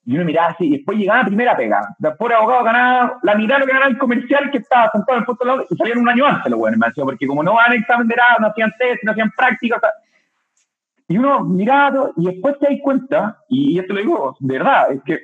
Y 0.06 0.16
uno 0.16 0.26
miraba 0.26 0.50
así, 0.50 0.66
y 0.66 0.72
después 0.78 0.98
llegaba 0.98 1.22
a 1.22 1.26
primera 1.26 1.56
pega. 1.56 1.96
Después 2.00 2.32
el 2.32 2.38
abogado 2.38 2.64
ganaba 2.64 3.20
la 3.22 3.36
mitad 3.36 3.56
de 3.56 3.60
lo 3.60 3.66
que 3.68 3.74
ganaba 3.74 3.92
el 3.92 3.98
comercial 4.00 4.50
que 4.50 4.58
estaba 4.58 4.90
sentado 4.90 5.18
en 5.18 5.20
el 5.20 5.26
puesto 5.26 5.46
de 5.46 5.52
lado, 5.52 5.66
y 5.70 5.76
salían 5.76 6.00
un 6.00 6.10
año 6.10 6.26
antes 6.26 6.50
los 6.50 6.60
buenos, 6.60 6.80
porque 6.96 7.28
como 7.28 7.44
no 7.44 7.54
van 7.54 7.74
a 7.74 7.76
examen 7.76 8.08
de 8.08 8.16
no 8.40 8.48
hacían 8.48 8.74
test, 8.80 9.04
no 9.04 9.12
hacían 9.12 9.32
prácticas, 9.38 9.82
y 11.08 11.18
uno 11.18 11.42
miraba 11.42 12.10
y 12.18 12.26
después 12.26 12.58
te 12.58 12.68
das 12.68 12.80
cuenta, 12.82 13.38
y 13.50 13.78
esto 13.78 13.94
lo 13.94 14.00
digo 14.00 14.38
de 14.40 14.58
verdad, 14.58 14.92
es 14.92 15.04
que 15.04 15.20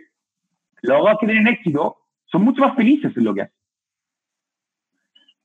los 0.81 0.95
abogados 0.95 1.19
que 1.19 1.27
tienen 1.27 1.47
éxito 1.47 1.97
son 2.25 2.43
mucho 2.43 2.61
más 2.61 2.75
felices 2.75 3.11
en 3.17 3.23
lo 3.23 3.33
que 3.33 3.41
hacen. 3.41 3.62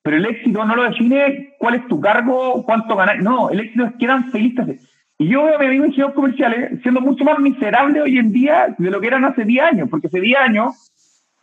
Pero 0.08 0.16
el 0.16 0.24
éxito 0.24 0.64
no 0.64 0.74
lo 0.74 0.84
define 0.84 1.54
cuál 1.58 1.74
es 1.74 1.86
tu 1.86 2.00
cargo, 2.00 2.64
cuánto 2.64 2.96
ganas. 2.96 3.18
No, 3.18 3.50
el 3.50 3.60
éxito 3.60 3.84
es 3.84 3.92
que 3.98 4.06
eran 4.06 4.30
felices. 4.30 4.80
Y 5.18 5.28
yo 5.28 5.44
veo 5.44 5.56
a 5.56 5.58
mi 5.58 5.66
amigo 5.66 5.84
ingenieros 5.84 6.14
comerciales 6.14 6.80
siendo 6.80 7.02
mucho 7.02 7.24
más 7.24 7.38
miserable 7.38 8.00
hoy 8.00 8.16
en 8.16 8.32
día 8.32 8.74
de 8.78 8.90
lo 8.90 9.02
que 9.02 9.06
eran 9.06 9.26
hace 9.26 9.44
10 9.44 9.64
años, 9.64 9.88
porque 9.90 10.06
hace 10.06 10.18
10 10.18 10.38
años, 10.38 10.90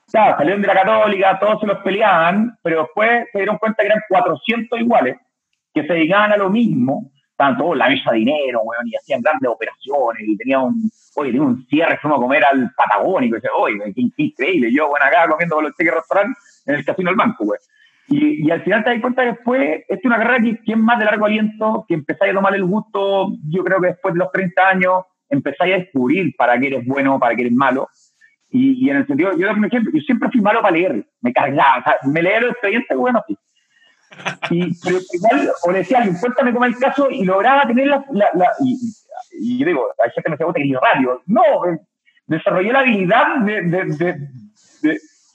salieron 0.08 0.64
de 0.64 0.68
la 0.68 0.74
católica, 0.74 1.38
todos 1.40 1.62
se 1.62 1.68
los 1.68 1.78
peleaban, 1.84 2.58
pero 2.64 2.82
después 2.82 3.28
se 3.32 3.38
dieron 3.38 3.60
cuenta 3.60 3.84
que 3.84 3.88
eran 3.90 4.02
400 4.10 4.80
iguales, 4.80 5.18
que 5.72 5.86
se 5.86 5.94
dedicaban 5.94 6.32
a 6.32 6.38
lo 6.38 6.50
mismo, 6.50 7.12
estaban 7.30 7.60
todos 7.60 7.74
en 7.74 7.78
la 7.78 7.90
mesa 7.90 8.14
de 8.14 8.18
dinero, 8.18 8.62
weón, 8.64 8.88
y 8.88 8.96
hacían 8.96 9.22
grandes 9.22 9.48
operaciones, 9.48 10.24
y 10.28 10.38
tenía 10.38 10.58
un, 10.58 10.90
oye, 11.18 11.30
tenía 11.30 11.46
un 11.46 11.68
cierre, 11.68 12.00
fuimos 12.02 12.18
a 12.18 12.22
comer 12.24 12.44
al 12.44 12.72
Patagónico, 12.76 13.36
y 13.36 13.42
decía, 13.42 13.52
oye, 13.56 13.94
qué, 13.94 14.24
increíble, 14.24 14.74
yo, 14.74 14.88
bueno, 14.90 15.06
acá 15.06 15.28
comiendo 15.30 15.54
con 15.54 15.66
los 15.66 15.76
cheques 15.76 15.94
restaurante 15.94 16.40
en 16.66 16.76
el 16.76 16.84
casino 16.84 17.12
del 17.12 17.18
banco, 17.18 17.44
weón. 17.44 17.60
Y, 18.08 18.48
y, 18.48 18.52
al 18.52 18.62
final 18.64 18.84
te 18.84 18.92
das 18.92 19.02
cuenta 19.02 19.24
que 19.24 19.30
después, 19.30 19.84
es 19.88 20.06
una 20.06 20.18
carrera 20.18 20.44
que, 20.44 20.60
que, 20.64 20.72
es 20.74 20.78
más 20.78 21.00
de 21.00 21.06
largo 21.06 21.26
aliento, 21.26 21.86
que 21.88 21.96
empezáis 21.96 22.32
a 22.32 22.36
tomar 22.36 22.54
el 22.54 22.64
gusto, 22.64 23.32
yo 23.50 23.64
creo 23.64 23.82
que 23.82 23.88
después 23.88 24.14
de 24.14 24.20
los 24.20 24.32
30 24.32 24.68
años, 24.68 25.04
empezáis 25.30 25.74
a 25.74 25.78
descubrir 25.80 26.36
para 26.38 26.60
qué 26.60 26.68
eres 26.68 26.86
bueno, 26.86 27.20
para 27.20 27.36
qué 27.36 27.42
eres 27.42 27.54
malo. 27.54 27.90
Y, 28.52 28.86
y 28.86 28.90
en 28.92 28.98
el 28.98 29.08
sentido, 29.08 29.32
yo, 29.36 29.48
yo 29.48 30.02
siempre 30.06 30.30
fui 30.32 30.40
malo 30.40 30.62
para 30.62 30.78
leer, 30.78 31.04
me 31.22 31.34
cargaba, 31.34 31.80
o 31.80 31.84
sea, 31.84 31.96
me 32.12 32.22
leía 32.22 32.42
los 32.42 32.52
expedientes, 32.52 32.96
bueno, 32.96 33.24
sí 33.28 33.36
y, 34.50 34.74
pero 34.84 35.00
igual, 35.14 35.52
o 35.64 35.72
le 35.72 35.80
decía 35.80 36.08
cuéntame 36.20 36.54
cómo 36.54 36.66
el 36.66 36.78
caso, 36.78 37.10
y 37.10 37.24
lograba 37.26 37.68
tener 37.68 37.88
la. 37.88 38.06
la, 38.12 38.30
la 38.34 38.52
y, 38.64 38.78
y, 39.40 39.60
yo 39.60 39.66
digo, 39.66 39.88
hay 40.04 40.12
gente 40.12 40.24
que 40.24 40.30
me 40.30 40.38
pregunta 40.38 40.60
que 40.60 40.80
radio. 40.82 41.22
No, 41.26 41.42
eh, 41.68 41.80
desarrollé 42.28 42.72
la 42.72 42.80
habilidad 42.80 43.38
de, 43.38 44.20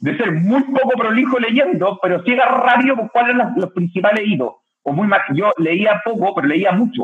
ser 0.00 0.32
muy 0.32 0.62
poco 0.64 0.90
prolijo 0.96 1.38
leyendo, 1.38 1.98
pero 2.02 2.22
sí 2.22 2.32
era 2.32 2.46
radio 2.46 2.96
con 2.96 3.08
cuáles 3.08 3.34
eran 3.34 3.54
los, 3.56 3.72
principales 3.72 4.26
hitos. 4.26 4.54
O 4.82 4.92
muy 4.92 5.06
más, 5.06 5.20
yo 5.34 5.52
leía 5.58 6.00
poco, 6.04 6.34
pero 6.34 6.48
leía 6.48 6.72
mucho. 6.72 7.02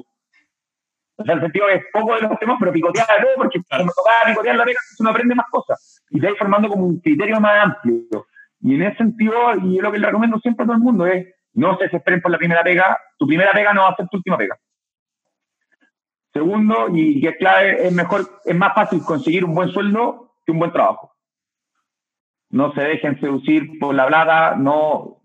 O 1.19 1.25
sea, 1.25 1.35
el 1.35 1.41
sentido 1.41 1.69
es 1.69 1.83
poco 1.93 2.15
de 2.15 2.23
los 2.23 2.39
temas, 2.39 2.57
pero 2.59 2.73
picoteaba 2.73 3.15
todo, 3.21 3.31
porque 3.37 3.61
cuando 3.69 3.93
tocaba 3.95 4.31
picotear 4.31 4.57
la 4.57 4.65
vega, 4.65 4.81
uno 4.99 5.11
aprende 5.11 5.35
más 5.35 5.47
cosas. 5.51 6.03
Y 6.11 6.21
te 6.21 6.29
vas 6.29 6.39
formando 6.39 6.69
como 6.69 6.87
un 6.87 7.01
criterio 7.01 7.41
más 7.41 7.65
amplio. 7.65 8.27
Y 8.61 8.75
en 8.75 8.83
ese 8.83 8.97
sentido, 8.97 9.35
y 9.63 9.77
yo 9.77 9.83
lo 9.83 9.93
que 9.93 9.99
le 9.99 10.07
recomiendo 10.07 10.39
siempre 10.39 10.65
a 10.65 10.67
todo 10.67 10.77
el 10.77 10.83
mundo 10.83 11.07
es 11.07 11.27
no 11.53 11.77
se 11.79 11.85
desesperen 11.85 12.21
por 12.21 12.31
la 12.31 12.39
primera 12.39 12.63
pega. 12.63 12.99
Tu 13.19 13.27
primera 13.27 13.53
pega 13.53 13.73
no 13.73 13.83
va 13.83 13.91
a 13.91 13.97
ser 13.97 14.09
tu 14.09 14.19
última 14.19 14.37
pega. 14.37 14.59
Segundo, 16.33 16.89
y 16.93 17.21
que 17.21 17.29
es 17.29 17.37
clave, 17.39 17.87
es 17.87 17.93
mejor, 17.95 18.41
es 18.45 18.55
más 18.55 18.75
fácil 18.75 19.03
conseguir 19.03 19.45
un 19.45 19.55
buen 19.55 19.71
sueldo 19.71 20.35
que 20.45 20.53
un 20.53 20.59
buen 20.59 20.73
trabajo. 20.73 21.16
No 22.51 22.73
se 22.75 22.81
dejen 22.81 23.21
seducir 23.21 23.79
por 23.79 23.95
la 23.95 24.07
plata, 24.07 24.55
no, 24.57 25.19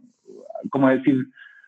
como 0.70 0.90
decir, 0.90 1.16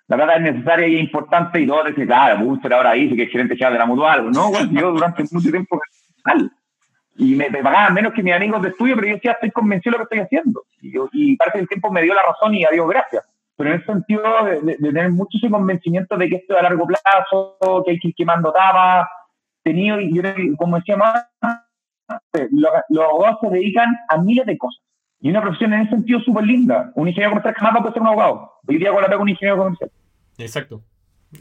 la 0.07 0.17
plata 0.17 0.35
es 0.35 0.41
necesaria 0.41 0.87
y 0.87 0.95
es 0.95 1.03
importante 1.03 1.61
y 1.61 1.67
todo 1.67 1.83
decir, 1.83 2.05
claro, 2.05 2.43
Buster 2.43 2.73
ahora 2.73 2.93
dice 2.93 3.15
que 3.15 3.23
es 3.23 3.31
gerente 3.31 3.55
general 3.55 3.73
de 3.73 3.79
la 3.79 3.85
mutual. 3.85 4.31
No, 4.31 4.51
yo 4.71 4.91
durante 4.91 5.23
mucho 5.31 5.51
tiempo 5.51 5.79
mal. 6.25 6.51
Y 7.15 7.35
me, 7.35 7.45
pagaban 7.51 7.93
menos 7.93 8.13
que 8.13 8.23
mis 8.23 8.33
amigos 8.33 8.61
de 8.63 8.69
estudio, 8.69 8.95
pero 8.95 9.07
yo 9.07 9.13
decía, 9.13 9.33
estoy 9.33 9.51
convencido 9.51 9.91
de 9.91 9.99
lo 9.99 10.07
que 10.07 10.15
estoy 10.15 10.25
haciendo. 10.25 10.63
Y, 10.81 10.93
y 11.13 11.37
parte 11.37 11.59
del 11.59 11.67
tiempo 11.67 11.91
me 11.91 12.01
dio 12.01 12.13
la 12.13 12.23
razón 12.23 12.55
y 12.55 12.65
adiós, 12.65 12.89
gracias 12.89 13.23
pero 13.55 13.69
en 13.69 13.75
el 13.79 13.85
sentido 13.85 14.23
de, 14.45 14.77
tener 14.77 15.11
mucho 15.11 15.37
ese 15.37 15.49
convencimiento 15.49 16.17
de 16.17 16.29
que 16.29 16.35
esto 16.37 16.53
es 16.53 16.59
a 16.59 16.63
largo 16.63 16.85
plazo, 16.85 17.83
que 17.85 17.91
hay 17.91 17.99
que 17.99 18.09
ir 18.09 18.15
quemando 18.15 18.51
tapas, 18.51 19.07
tenido, 19.63 19.99
y 19.99 20.55
como 20.55 20.77
decía 20.77 20.97
más, 20.97 21.25
los 22.49 23.03
abogados 23.03 23.39
se 23.41 23.49
dedican 23.49 23.87
a 24.09 24.17
miles 24.17 24.45
de 24.45 24.57
cosas. 24.57 24.82
Y 25.23 25.29
una 25.29 25.41
profesión 25.41 25.73
en 25.73 25.83
ese 25.83 25.91
sentido 25.91 26.19
súper 26.19 26.43
linda. 26.43 26.91
Un 26.95 27.07
ingeniero 27.07 27.31
comercial 27.31 27.55
jamás 27.55 27.75
va 27.75 27.77
a 27.77 27.81
poder 27.81 27.93
ser 27.93 28.01
un 28.01 28.07
abogado. 28.09 28.51
Hoy 28.67 28.77
día 28.77 28.91
con 28.91 29.01
la 29.01 29.17
un 29.17 29.29
ingeniero 29.29 29.57
comercial. 29.57 29.89
Exacto. 30.37 30.83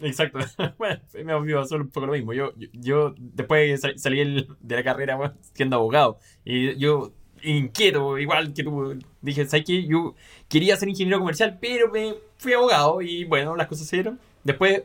Exacto. 0.01 0.39
bueno, 0.79 1.01
me 1.25 1.35
olvidó 1.35 1.65
solo 1.65 1.83
un 1.83 1.91
poco 1.91 2.07
lo 2.07 2.13
mismo. 2.13 2.33
Yo, 2.33 2.53
yo, 2.57 2.69
yo 2.75 3.15
después 3.19 3.83
salí 3.97 4.47
de 4.61 4.77
la 4.77 4.85
carrera 4.85 5.35
siendo 5.53 5.75
abogado. 5.75 6.19
Y 6.45 6.79
yo 6.79 7.13
inquieto, 7.43 8.19
igual 8.19 8.55
que 8.55 8.63
tú. 8.63 9.01
Dije, 9.21 9.47
¿sabes 9.47 9.67
qué? 9.67 9.85
Yo 9.85 10.15
quería 10.49 10.77
ser 10.77 10.89
ingeniero 10.89 11.19
comercial, 11.19 11.59
pero 11.61 11.91
me 11.91 12.15
fui 12.39 12.53
abogado 12.53 13.03
y 13.03 13.25
bueno, 13.25 13.57
las 13.57 13.67
cosas 13.67 13.89
se 13.89 13.97
dieron. 13.97 14.21
Después 14.45 14.85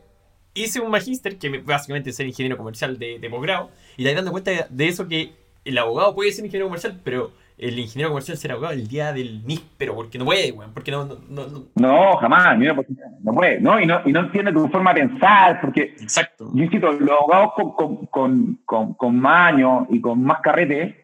hice 0.55 0.79
un 0.79 0.89
magíster, 0.89 1.37
que 1.37 1.59
básicamente 1.59 2.09
es 2.09 2.15
ser 2.15 2.25
ingeniero 2.25 2.57
comercial 2.57 2.97
de, 2.97 3.27
posgrado, 3.29 3.69
y 3.95 4.03
te 4.03 4.15
dando 4.15 4.31
cuenta 4.31 4.67
de 4.67 4.87
eso 4.87 5.07
que 5.07 5.33
el 5.65 5.77
abogado 5.77 6.15
puede 6.15 6.31
ser 6.31 6.45
ingeniero 6.45 6.65
comercial, 6.65 6.99
pero 7.03 7.31
el 7.58 7.80
ingeniero 7.80 8.12
comercial 8.12 8.38
ser 8.38 8.51
abogado 8.51 8.74
el 8.74 8.88
día 8.88 9.12
del 9.12 9.41
pero 9.78 9.95
porque 9.95 10.20
no 10.20 10.26
puede, 10.26 10.51
weón, 10.51 10.74
porque 10.74 10.91
no, 10.91 11.05
no, 11.05 11.47
no, 11.47 11.68
no. 11.76 12.18
jamás, 12.18 12.58
no 12.58 13.34
puede, 13.34 13.60
no, 13.60 13.80
y 13.80 13.88
no, 13.88 14.01
y 14.05 14.14
no 14.14 14.20
entiende 14.22 14.51
tu 14.51 14.68
forma 14.68 14.93
de 14.93 15.08
pensar, 15.08 15.60
porque, 15.60 15.95
Exacto. 15.99 16.51
yo 16.53 16.64
insisto, 16.64 16.91
los 16.91 17.10
abogados 17.10 17.53
con, 17.55 18.05
con, 18.05 18.55
con, 18.64 18.93
con, 18.93 19.20
más 19.20 19.53
años 19.53 19.88
y 19.89 19.99
con 19.99 20.24
más 20.24 20.39
carrete, 20.41 21.03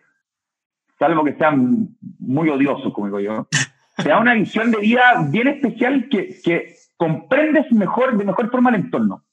salvo 1.00 1.24
que 1.24 1.34
sean 1.34 1.98
muy 2.20 2.50
odiosos, 2.50 2.94
como 2.94 3.08
digo 3.08 3.20
yo, 3.20 3.48
te 3.98 4.10
da 4.10 4.20
una 4.20 4.36
visión 4.36 4.70
de 4.70 4.78
vida 4.78 5.26
bien 5.32 5.48
especial 5.48 6.08
que, 6.08 6.40
que 6.44 6.76
comprendes 6.98 7.72
mejor, 7.72 8.16
de 8.16 8.26
mejor 8.26 8.52
forma 8.52 8.70
el 8.70 8.76
entorno. 8.78 9.24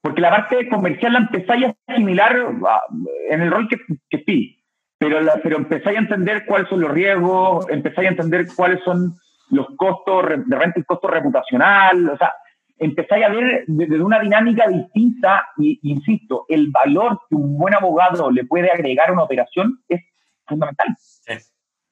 Porque 0.00 0.20
la 0.20 0.28
parte 0.28 0.68
comercial 0.68 1.14
la 1.14 1.20
empezáis 1.20 1.64
a 1.64 1.74
asimilar 1.86 2.36
ah, 2.68 2.82
en 3.30 3.40
el 3.40 3.50
rol 3.50 3.66
que, 3.68 3.78
que 4.10 4.22
sí, 4.26 4.63
pero, 4.98 5.20
la, 5.20 5.34
pero 5.42 5.56
empezáis 5.56 5.96
a 5.96 6.00
entender 6.00 6.44
cuáles 6.46 6.68
son 6.68 6.80
los 6.80 6.90
riesgos, 6.90 7.68
empezáis 7.70 8.08
a 8.08 8.10
entender 8.12 8.46
cuáles 8.54 8.82
son 8.84 9.14
los 9.50 9.66
costos 9.76 10.24
de 10.46 10.56
renta 10.56 10.80
y 10.80 10.84
costo 10.84 11.08
reputacional, 11.08 12.08
o 12.08 12.16
sea, 12.16 12.32
empezáis 12.78 13.24
a 13.24 13.28
ver 13.28 13.64
desde 13.66 14.02
una 14.02 14.20
dinámica 14.20 14.66
distinta 14.68 15.46
y, 15.56 15.78
insisto, 15.82 16.44
el 16.48 16.70
valor 16.70 17.20
que 17.28 17.36
un 17.36 17.56
buen 17.58 17.74
abogado 17.74 18.30
le 18.30 18.44
puede 18.44 18.70
agregar 18.70 19.10
a 19.10 19.12
una 19.12 19.24
operación 19.24 19.78
es 19.88 20.02
fundamental. 20.46 20.88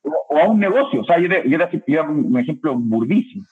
O, 0.02 0.38
a 0.38 0.48
un 0.48 0.58
negocio. 0.58 1.02
O 1.02 1.04
sea, 1.04 1.18
yo 1.18 1.28
te, 1.28 1.48
yo 1.48 1.58
te, 1.68 2.00
un 2.00 2.38
ejemplo 2.38 2.74
burdísimo. 2.74 3.44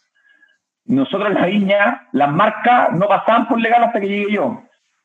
Nosotros 0.87 1.29
en 1.29 1.35
la 1.35 1.47
viña, 1.47 2.09
las 2.13 2.33
marcas 2.33 2.93
no 2.93 3.07
pasaban 3.07 3.47
por 3.47 3.61
legal 3.61 3.85
hasta 3.85 4.01
que 4.01 4.09
llegué 4.09 4.33
yo. 4.33 4.63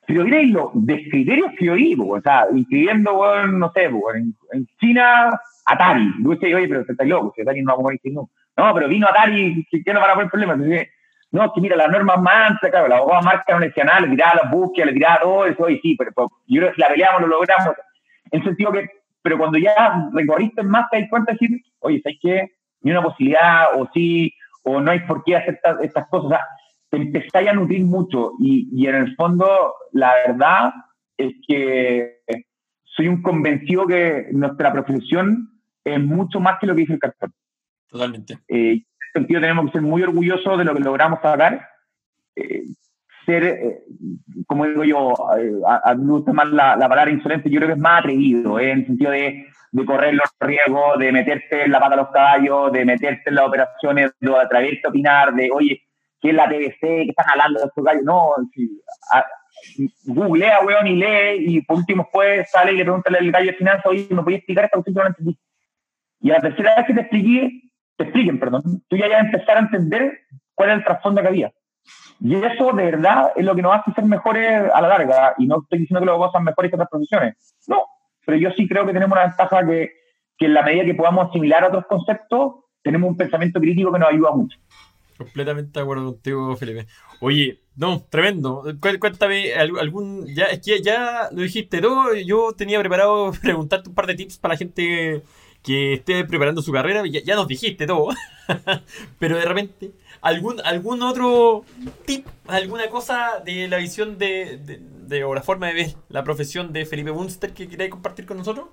Pero 0.07 0.23
miréis 0.23 0.51
los 0.51 0.69
de 0.73 1.09
criterios 1.09 1.51
que 1.57 1.65
yo 1.65 1.73
o 2.07 2.21
sea, 2.21 2.45
incluyendo, 2.53 3.47
no 3.47 3.71
sé, 3.73 3.85
en, 3.85 4.67
China, 4.79 5.39
Atari. 5.65 6.13
Y 6.19 6.23
tú 6.23 6.31
oye, 6.31 6.67
pero 6.67 6.81
estáis 6.81 7.09
loco, 7.09 7.33
si 7.35 7.41
Atari 7.41 7.61
no 7.61 7.69
va 7.69 7.73
a 7.73 7.83
comer 7.83 7.99
no. 8.05 8.29
No, 8.57 8.73
pero 8.73 8.87
vino 8.87 9.07
Atari, 9.07 9.65
¿qué 9.69 9.93
no 9.93 9.99
van 9.99 10.11
a 10.11 10.13
poner 10.13 10.29
problemas? 10.29 10.57
no, 11.31 11.51
que 11.51 11.59
mira, 11.59 11.75
las 11.75 11.89
normas 11.89 12.21
mansa, 12.21 12.69
claro, 12.69 12.87
la 12.87 12.97
abogada 12.97 13.21
marca 13.21 13.53
no 13.53 13.65
decía 13.65 13.83
nada, 13.83 14.01
le 14.01 14.09
tiraba 14.09 14.39
las 14.43 14.51
búsquedas, 14.51 14.87
le 14.87 14.93
tiraba 14.93 15.21
todo 15.21 15.45
eso, 15.45 15.69
y 15.69 15.79
sí, 15.79 15.95
pero, 15.97 16.11
yo 16.47 16.61
creo 16.61 16.71
que 16.71 16.81
la 16.81 16.87
peleamos, 16.87 17.21
lo 17.21 17.27
logramos. 17.27 17.75
En 18.31 18.39
el 18.39 18.45
sentido 18.45 18.71
que 18.71 18.89
pero 19.25 19.39
cuando 19.39 19.57
ya 19.57 20.07
recorriste 20.13 20.61
más 20.61 20.87
te 20.91 20.99
das 20.99 21.09
cuenta 21.09 21.31
de 21.31 21.39
decir, 21.39 21.63
oye, 21.79 21.99
¿sabes 22.03 22.19
qué? 22.21 22.47
Ni 22.81 22.91
una 22.91 23.01
posibilidad, 23.01 23.69
o 23.75 23.89
sí, 23.91 24.31
o 24.61 24.79
no 24.79 24.91
hay 24.91 24.99
por 24.99 25.23
qué 25.23 25.35
hacer 25.35 25.59
estas, 25.81 26.07
cosas. 26.09 26.25
O 26.25 26.29
sea, 26.29 26.41
empezáis 26.95 27.49
a 27.49 27.53
nutrir 27.53 27.83
mucho 27.85 28.33
y, 28.39 28.69
y, 28.71 28.87
en 28.87 28.95
el 28.95 29.15
fondo 29.15 29.47
la 29.91 30.13
verdad 30.27 30.73
es 31.17 31.33
que 31.47 32.19
soy 32.83 33.07
un 33.07 33.21
convencido 33.21 33.87
que 33.87 34.27
nuestra 34.31 34.71
profesión 34.71 35.49
es 35.83 35.99
mucho 35.99 36.39
más 36.39 36.59
que 36.59 36.67
lo 36.67 36.75
que 36.75 36.81
dice 36.81 36.93
el 36.93 36.99
cartón. 36.99 37.33
Totalmente. 37.87 38.39
Eh, 38.47 38.71
en 38.71 38.77
ese 38.77 39.11
sentido 39.13 39.41
tenemos 39.41 39.65
que 39.65 39.71
ser 39.73 39.81
muy 39.81 40.01
orgullosos 40.03 40.57
de 40.57 40.65
lo 40.65 40.73
que 40.73 40.79
logramos 40.79 41.19
sacar. 41.21 41.67
Eh, 42.35 42.63
ser, 43.25 43.43
eh, 43.43 43.83
como 44.47 44.65
digo 44.65 44.83
yo, 44.83 45.13
eh, 45.37 45.51
a, 45.65 45.93
mí 45.95 46.05
me 46.05 46.11
gusta 46.13 46.33
más 46.33 46.47
la, 46.47 46.77
palabra 46.77 47.11
insolente, 47.11 47.49
yo 47.49 47.57
creo 47.57 47.69
que 47.69 47.73
es 47.73 47.79
más 47.79 47.99
atrevido, 47.99 48.59
eh, 48.59 48.71
en 48.71 48.79
el 48.79 48.85
sentido 48.85 49.11
de, 49.11 49.45
de, 49.71 49.85
correr 49.85 50.13
los 50.13 50.29
riesgos, 50.39 50.99
de 50.99 51.11
meterte 51.11 51.63
en 51.63 51.71
la 51.71 51.79
pata 51.79 51.95
a 51.95 51.97
los 51.97 52.09
caballos, 52.09 52.71
de 52.71 52.85
meterte 52.85 53.29
en 53.29 53.35
las 53.35 53.47
operaciones, 53.47 54.11
de 54.19 54.37
atreverte 54.37 54.81
a 54.85 54.89
opinar, 54.89 55.33
de, 55.33 55.49
oye, 55.51 55.81
¿qué 56.21 56.29
es 56.29 56.35
la 56.35 56.47
TBC? 56.47 56.79
¿Qué 56.79 57.09
están 57.09 57.29
hablando 57.29 57.59
de 57.59 57.65
estos 57.67 57.83
gallos? 57.83 58.03
No, 58.03 58.31
si, 58.53 58.81
a, 59.11 59.25
googlea, 60.05 60.59
weón, 60.65 60.87
y 60.87 60.95
lee, 60.95 61.55
y 61.55 61.61
por 61.61 61.77
último 61.77 62.03
después 62.03 62.49
sale 62.49 62.73
y 62.73 62.77
le 62.77 62.83
pregunta 62.83 63.09
al 63.09 63.31
gallo 63.31 63.51
de 63.51 63.57
finanzas, 63.57 63.85
oye, 63.85 64.07
¿me 64.09 64.23
podías 64.23 64.39
explicar 64.39 64.65
esta 64.65 64.77
cuestión 64.77 64.95
que 64.95 65.01
no 65.01 65.07
entendí? 65.07 65.39
Y 66.21 66.31
a 66.31 66.35
la 66.35 66.41
tercera 66.41 66.75
vez 66.75 66.85
que 66.87 66.93
te 66.93 67.01
expliqué, 67.01 67.61
te 67.97 68.03
expliquen, 68.03 68.39
perdón, 68.39 68.83
tú 68.87 68.97
ya 68.97 69.07
vas 69.07 69.17
a 69.17 69.25
empezar 69.25 69.57
a 69.57 69.61
entender 69.61 70.19
cuál 70.53 70.69
es 70.69 70.77
el 70.77 70.83
trasfondo 70.83 71.21
que 71.21 71.27
había. 71.27 71.53
Y 72.19 72.35
eso 72.35 72.71
de 72.71 72.85
verdad 72.85 73.31
es 73.35 73.45
lo 73.45 73.55
que 73.55 73.61
nos 73.61 73.75
hace 73.75 73.91
ser 73.91 74.05
mejores 74.05 74.71
a 74.73 74.81
la 74.81 74.87
larga. 74.87 75.35
Y 75.37 75.45
no 75.45 75.61
estoy 75.61 75.79
diciendo 75.79 75.99
que 75.99 76.05
los 76.05 76.13
abogados 76.13 76.33
sean 76.33 76.43
mejores 76.43 76.71
que 76.71 76.75
otras 76.75 76.89
profesiones. 76.89 77.55
No, 77.67 77.83
pero 78.25 78.37
yo 78.37 78.51
sí 78.51 78.67
creo 78.67 78.85
que 78.85 78.93
tenemos 78.93 79.15
una 79.15 79.27
ventaja 79.27 79.65
que, 79.65 79.91
que 80.37 80.45
en 80.45 80.53
la 80.53 80.63
medida 80.63 80.85
que 80.85 80.95
podamos 80.95 81.29
asimilar 81.29 81.63
otros 81.65 81.85
conceptos, 81.87 82.55
tenemos 82.81 83.09
un 83.09 83.17
pensamiento 83.17 83.59
crítico 83.59 83.91
que 83.91 83.99
nos 83.99 84.09
ayuda 84.09 84.31
mucho. 84.31 84.57
Completamente 85.17 85.79
de 85.79 85.83
acuerdo 85.83 86.05
contigo, 86.05 86.55
Felipe. 86.57 86.87
Oye, 87.21 87.61
no, 87.75 88.05
tremendo. 88.09 88.63
Cuéntame, 88.99 89.53
algún, 89.53 90.27
ya, 90.33 90.45
es 90.45 90.59
que 90.59 90.81
ya 90.81 91.29
lo 91.31 91.41
dijiste 91.41 91.81
todo. 91.81 92.13
Yo 92.15 92.51
tenía 92.53 92.79
preparado 92.79 93.31
preguntarte 93.41 93.89
un 93.89 93.95
par 93.95 94.07
de 94.07 94.15
tips 94.15 94.37
para 94.37 94.53
la 94.53 94.57
gente 94.57 95.23
que 95.63 95.93
esté 95.93 96.25
preparando 96.25 96.61
su 96.61 96.71
carrera. 96.71 97.03
Ya, 97.05 97.35
nos 97.35 97.47
dijiste 97.47 97.87
todo. 97.87 98.09
Pero 99.19 99.37
de 99.37 99.45
repente, 99.45 99.91
¿Algún, 100.21 100.59
¿Algún 100.65 101.03
otro 101.03 101.65
tip, 102.05 102.25
alguna 102.47 102.89
cosa 102.89 103.41
de 103.45 103.67
la 103.67 103.77
visión 103.77 104.17
de, 104.17 104.81
de, 105.07 105.23
o 105.23 105.35
la 105.35 105.43
forma 105.43 105.67
de 105.67 105.73
ver 105.73 105.87
la 106.09 106.23
profesión 106.23 106.73
de 106.73 106.85
Felipe 106.85 107.11
Bunster 107.11 107.53
que 107.53 107.67
queráis 107.67 107.91
compartir 107.91 108.25
con 108.25 108.37
nosotros? 108.37 108.67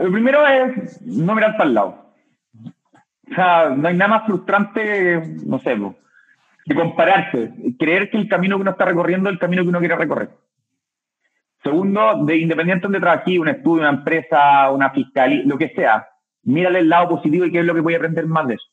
lo 0.00 0.12
primero 0.12 0.46
es 0.46 1.00
no 1.02 1.34
mirar 1.34 1.56
para 1.56 1.68
el 1.68 1.74
lado. 1.74 2.05
O 3.30 3.34
sea, 3.34 3.70
no 3.70 3.88
hay 3.88 3.96
nada 3.96 4.10
más 4.10 4.26
frustrante, 4.26 5.20
no 5.44 5.58
sé, 5.58 5.76
de 6.66 6.74
compararse, 6.74 7.52
creer 7.78 8.10
que 8.10 8.18
el 8.18 8.28
camino 8.28 8.56
que 8.56 8.62
uno 8.62 8.70
está 8.72 8.84
recorriendo 8.84 9.28
es 9.28 9.34
el 9.34 9.38
camino 9.38 9.62
que 9.62 9.68
uno 9.68 9.78
quiere 9.78 9.96
recorrer. 9.96 10.30
Segundo, 11.62 12.24
de 12.24 12.36
independiente 12.38 12.84
donde 12.84 13.00
trabaje, 13.00 13.38
un 13.38 13.48
estudio, 13.48 13.82
una 13.82 13.90
empresa, 13.90 14.70
una 14.70 14.90
fiscalía, 14.90 15.42
lo 15.44 15.58
que 15.58 15.70
sea, 15.70 16.06
mírale 16.42 16.80
el 16.80 16.88
lado 16.88 17.08
positivo 17.08 17.44
y 17.44 17.50
qué 17.50 17.60
es 17.60 17.64
lo 17.64 17.74
que 17.74 17.80
voy 17.80 17.94
a 17.94 17.96
aprender 17.96 18.26
más 18.26 18.46
de 18.46 18.54
eso. 18.54 18.66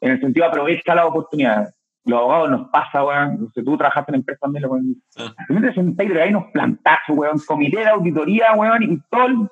En 0.00 0.12
el 0.12 0.20
sentido, 0.20 0.46
aprovecha 0.46 0.94
las 0.94 1.06
oportunidades. 1.06 1.74
Los 2.04 2.20
abogados 2.20 2.50
nos 2.50 2.68
pasa, 2.68 3.04
weón. 3.04 3.50
Si 3.54 3.64
tú 3.64 3.76
trabajaste 3.76 4.12
en 4.12 4.16
empresas 4.16 4.40
también, 4.40 4.64
weón. 4.66 5.02
Ah. 5.18 5.34
Te 5.48 5.74
sentáis, 5.74 6.10
hay 6.12 6.30
unos 6.30 6.50
plantazos, 6.52 7.16
weón. 7.16 7.38
Comité 7.46 7.78
de 7.78 7.88
auditoría, 7.88 8.52
weón. 8.54 8.82
Y 8.82 9.00
todo, 9.10 9.50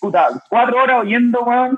puta, 0.00 0.28
cuatro 0.48 0.82
horas 0.82 1.02
oyendo, 1.02 1.42
weón. 1.42 1.76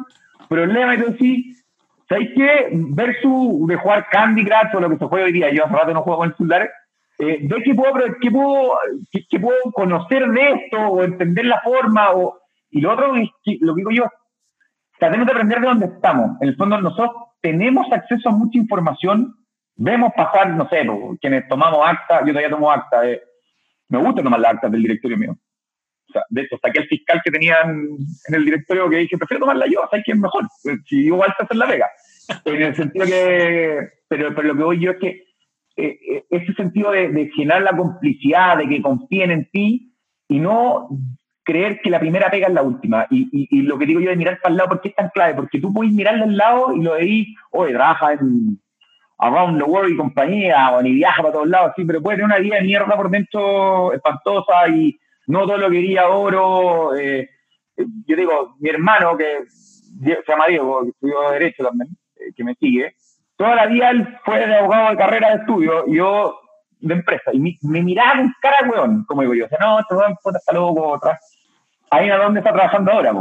Problema, 0.48 0.94
y 0.94 0.98
decís, 0.98 1.66
¿sabes 2.08 2.28
qué? 2.34 2.68
Versus 2.72 3.66
de 3.66 3.76
jugar 3.76 4.06
Candy 4.10 4.44
Crush 4.44 4.74
o 4.74 4.80
lo 4.80 4.90
que 4.90 4.96
se 4.96 5.06
juega 5.06 5.26
hoy 5.26 5.32
día. 5.32 5.52
Yo 5.52 5.64
hace 5.64 5.92
no 5.92 6.02
juego 6.02 6.18
con 6.18 6.28
el 6.28 6.36
celular. 6.36 6.70
Eh, 7.18 7.48
qué 7.64 7.74
puedo, 7.74 7.94
qué, 8.20 8.30
puedo, 8.30 8.72
qué, 9.30 9.40
puedo 9.40 9.72
conocer 9.72 10.28
de 10.28 10.52
esto 10.52 10.78
o 10.78 11.02
entender 11.02 11.46
la 11.46 11.60
forma. 11.62 12.12
O, 12.12 12.38
y 12.70 12.80
lo 12.80 12.92
otro, 12.92 13.16
es 13.16 13.30
lo 13.60 13.74
que 13.74 13.80
digo 13.80 13.90
yo, 13.90 14.04
tratemos 14.98 15.26
de 15.26 15.32
aprender 15.32 15.60
de 15.60 15.66
dónde 15.66 15.86
estamos. 15.86 16.40
En 16.40 16.48
el 16.48 16.56
fondo, 16.56 16.80
nosotros 16.80 17.10
tenemos 17.40 17.90
acceso 17.92 18.28
a 18.28 18.32
mucha 18.32 18.58
información, 18.58 19.34
vemos 19.76 20.12
pasar, 20.16 20.50
no 20.50 20.68
sé, 20.68 20.86
quienes 21.20 21.48
tomamos 21.48 21.80
acta, 21.86 22.20
yo 22.20 22.28
todavía 22.28 22.50
tomo 22.50 22.70
acta, 22.70 23.08
eh, 23.08 23.22
me 23.88 23.98
gusta 23.98 24.22
tomar 24.22 24.40
la 24.40 24.50
acta 24.50 24.68
del 24.68 24.82
directorio 24.82 25.16
mío. 25.16 25.36
De 26.30 26.42
hecho, 26.42 26.56
saqué 26.60 26.80
el 26.80 26.88
fiscal 26.88 27.20
que 27.24 27.30
tenían 27.30 27.86
en 28.28 28.34
el 28.34 28.44
directorio 28.44 28.88
que 28.88 28.98
dije, 28.98 29.18
prefiero 29.18 29.40
tomarla 29.40 29.66
yo, 29.66 29.80
¿sabes 29.90 30.04
quién 30.04 30.18
es 30.18 30.22
mejor? 30.22 30.44
Eh, 30.64 30.76
si 30.86 31.06
igual 31.06 31.34
te 31.36 31.44
hacer 31.44 31.56
la 31.56 31.66
vega. 31.66 31.88
En 32.44 32.62
el 32.62 32.74
sentido 32.74 33.06
que, 33.06 33.78
pero, 34.08 34.34
pero 34.34 34.48
lo 34.48 34.56
que 34.56 34.64
voy 34.64 34.80
yo 34.80 34.92
es 34.92 34.98
que 34.98 35.24
eh, 35.76 36.24
ese 36.30 36.52
sentido 36.54 36.90
de, 36.90 37.08
de 37.08 37.30
generar 37.30 37.62
la 37.62 37.76
complicidad, 37.76 38.56
de 38.56 38.68
que 38.68 38.82
confíen 38.82 39.30
en 39.30 39.50
ti 39.50 39.94
y 40.28 40.38
no 40.38 40.88
creer 41.46 41.80
que 41.80 41.90
la 41.90 42.00
primera 42.00 42.30
pega 42.30 42.48
es 42.48 42.54
la 42.54 42.62
última. 42.62 43.06
Y, 43.08 43.28
y, 43.50 43.62
lo 43.62 43.78
que 43.78 43.86
digo 43.86 44.00
yo 44.00 44.10
de 44.10 44.16
mirar 44.16 44.40
para 44.42 44.50
el 44.50 44.56
lado, 44.56 44.70
¿por 44.70 44.80
qué 44.80 44.88
es 44.88 44.94
tan 44.96 45.10
clave? 45.10 45.34
Porque 45.34 45.60
tú 45.60 45.72
puedes 45.72 45.92
mirar 45.92 46.16
al 46.16 46.36
lado 46.36 46.74
y 46.74 46.82
lo 46.82 46.94
veis, 46.94 47.28
oye, 47.52 47.72
trabaja 47.72 48.14
en 48.14 48.60
Around 49.18 49.58
the 49.58 49.64
World 49.64 49.94
y 49.94 49.96
compañía, 49.96 50.70
o 50.70 50.82
ni 50.82 50.92
viaja 50.92 51.22
para 51.22 51.32
todos 51.32 51.48
lados, 51.48 51.72
sí, 51.76 51.84
pero 51.84 52.02
puede 52.02 52.16
tener 52.16 52.26
una 52.26 52.38
vida 52.38 52.56
de 52.56 52.62
mierda 52.62 52.96
por 52.96 53.08
dentro 53.10 53.92
espantosa 53.92 54.68
y 54.68 54.98
no 55.26 55.46
todo 55.46 55.58
lo 55.58 55.70
quería 55.70 56.08
oro. 56.08 56.96
Eh, 56.96 57.28
yo 57.76 58.16
digo, 58.16 58.56
mi 58.60 58.70
hermano, 58.70 59.16
que 59.16 59.44
se 59.48 60.22
llama 60.26 60.46
Diego, 60.48 60.82
que 60.82 60.90
estudió 60.90 61.30
Derecho 61.30 61.64
también, 61.64 61.88
eh, 62.16 62.32
que 62.34 62.44
me 62.44 62.54
sigue, 62.54 62.94
toda 63.36 63.54
la 63.54 63.66
vida 63.66 63.90
él 63.90 64.18
fue 64.24 64.46
de 64.46 64.54
abogado 64.54 64.90
de 64.90 64.96
carrera 64.96 65.30
de 65.30 65.36
estudio, 65.36 65.84
yo 65.88 66.40
de 66.80 66.94
empresa, 66.94 67.30
y 67.32 67.58
me, 67.62 67.82
miraba 67.82 68.16
con 68.16 68.32
cara 68.40 68.70
weón, 68.70 69.04
como 69.04 69.22
digo 69.22 69.34
yo, 69.34 69.46
o 69.46 69.48
sea, 69.48 69.58
no, 69.60 69.80
este 69.80 69.94
weón 69.94 70.14
está 70.34 70.52
loco, 70.52 70.88
otra 70.88 71.18
ahí 71.90 72.10
a 72.10 72.16
dónde 72.18 72.40
está 72.40 72.52
trabajando 72.52 72.92
ahora, 72.92 73.12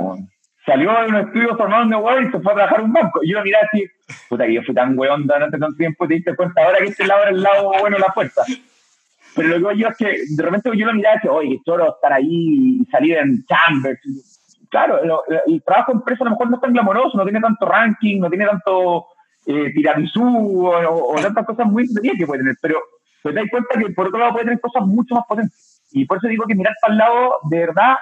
Salió 0.65 0.91
de 0.99 1.07
un 1.09 1.15
estudio 1.17 1.55
formado 1.55 1.83
en 1.83 1.93
World 1.93 2.27
y 2.27 2.31
se 2.31 2.39
fue 2.39 2.51
a 2.51 2.55
trabajar 2.55 2.79
en 2.79 2.85
un 2.85 2.93
banco. 2.93 3.19
Y 3.21 3.33
yo 3.33 3.43
miré 3.43 3.57
así, 3.57 3.85
puta, 4.27 4.47
que 4.47 4.53
yo 4.55 4.63
fui 4.63 4.73
tan 4.73 4.97
weón 4.97 5.27
durante 5.27 5.59
tanto 5.59 5.77
tiempo 5.77 6.07
te 6.07 6.15
diste 6.15 6.35
cuenta 6.35 6.65
ahora 6.65 6.79
que 6.79 6.85
este 6.85 7.05
lado 7.05 7.21
era 7.21 7.29
el 7.29 7.43
lado 7.43 7.71
bueno 7.79 7.97
de 7.97 8.01
la 8.01 8.11
puerta. 8.11 8.41
Pero 9.35 9.47
lo 9.49 9.53
que 9.53 9.59
digo 9.59 9.71
yo 9.73 9.87
es 9.89 9.97
que 9.97 10.17
de 10.35 10.43
repente 10.43 10.69
yo 10.75 10.85
lo 10.85 10.93
miraba 10.93 11.15
y 11.15 11.17
decía, 11.17 11.31
oye, 11.31 11.61
choro 11.65 11.95
estar 11.95 12.13
ahí 12.13 12.79
y 12.81 12.85
salir 12.85 13.17
en 13.17 13.43
Chambers. 13.45 13.99
Claro, 14.69 14.99
el, 15.45 15.63
trabajo 15.63 15.91
en 15.91 15.97
empresa 15.99 16.23
a 16.23 16.25
lo 16.25 16.31
mejor 16.31 16.49
no 16.49 16.55
es 16.55 16.61
tan 16.61 16.73
glamoroso, 16.73 17.17
no 17.17 17.23
tiene 17.23 17.39
tanto 17.39 17.65
ranking, 17.65 18.19
no 18.19 18.29
tiene 18.29 18.45
tanto 18.45 19.05
eh, 19.45 19.71
tiramisú 19.73 20.67
o, 20.67 21.15
tantas 21.21 21.45
cosas 21.45 21.67
muy 21.67 21.83
entretenidas 21.83 22.17
que 22.17 22.27
puede 22.27 22.39
tener, 22.39 22.55
pero 22.61 22.79
te 23.23 23.31
das 23.31 23.45
cuenta 23.49 23.79
que 23.79 23.93
por 23.93 24.07
otro 24.07 24.19
lado 24.19 24.33
puede 24.33 24.45
tener 24.45 24.59
cosas 24.59 24.85
mucho 24.85 25.15
más 25.15 25.25
potentes. 25.27 25.83
Y 25.91 26.05
por 26.05 26.17
eso 26.17 26.27
digo 26.27 26.45
que 26.45 26.55
mirar 26.55 26.73
para 26.81 26.93
el 26.93 26.97
lado, 26.97 27.35
de 27.49 27.59
verdad, 27.59 27.95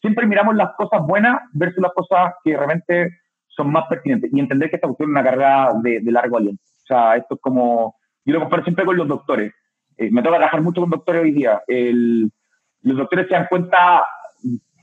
siempre 0.00 0.26
miramos 0.26 0.54
las 0.54 0.74
cosas 0.76 1.00
buenas 1.06 1.40
versus 1.52 1.82
las 1.82 1.92
cosas 1.92 2.34
que 2.44 2.56
realmente 2.56 3.18
son 3.48 3.72
más 3.72 3.86
pertinentes 3.88 4.30
y 4.32 4.38
entender 4.38 4.70
que 4.70 4.76
esta 4.76 4.86
cuestión 4.86 5.10
es 5.10 5.12
una 5.12 5.24
carrera 5.24 5.72
de, 5.82 6.00
largo 6.04 6.36
aliento. 6.36 6.62
O 6.62 6.86
sea, 6.86 7.16
esto 7.16 7.34
es 7.34 7.40
como, 7.40 7.96
yo 8.24 8.34
lo 8.34 8.40
comparo 8.40 8.62
siempre 8.62 8.84
con 8.84 8.96
los 8.96 9.08
doctores. 9.08 9.52
Eh, 9.98 10.10
me 10.12 10.22
toca 10.22 10.36
trabajar 10.36 10.62
mucho 10.62 10.80
con 10.80 10.90
doctores 10.90 11.22
hoy 11.22 11.32
día. 11.32 11.60
los 11.66 12.96
doctores 12.96 13.26
se 13.26 13.34
dan 13.34 13.48
cuenta, 13.50 14.04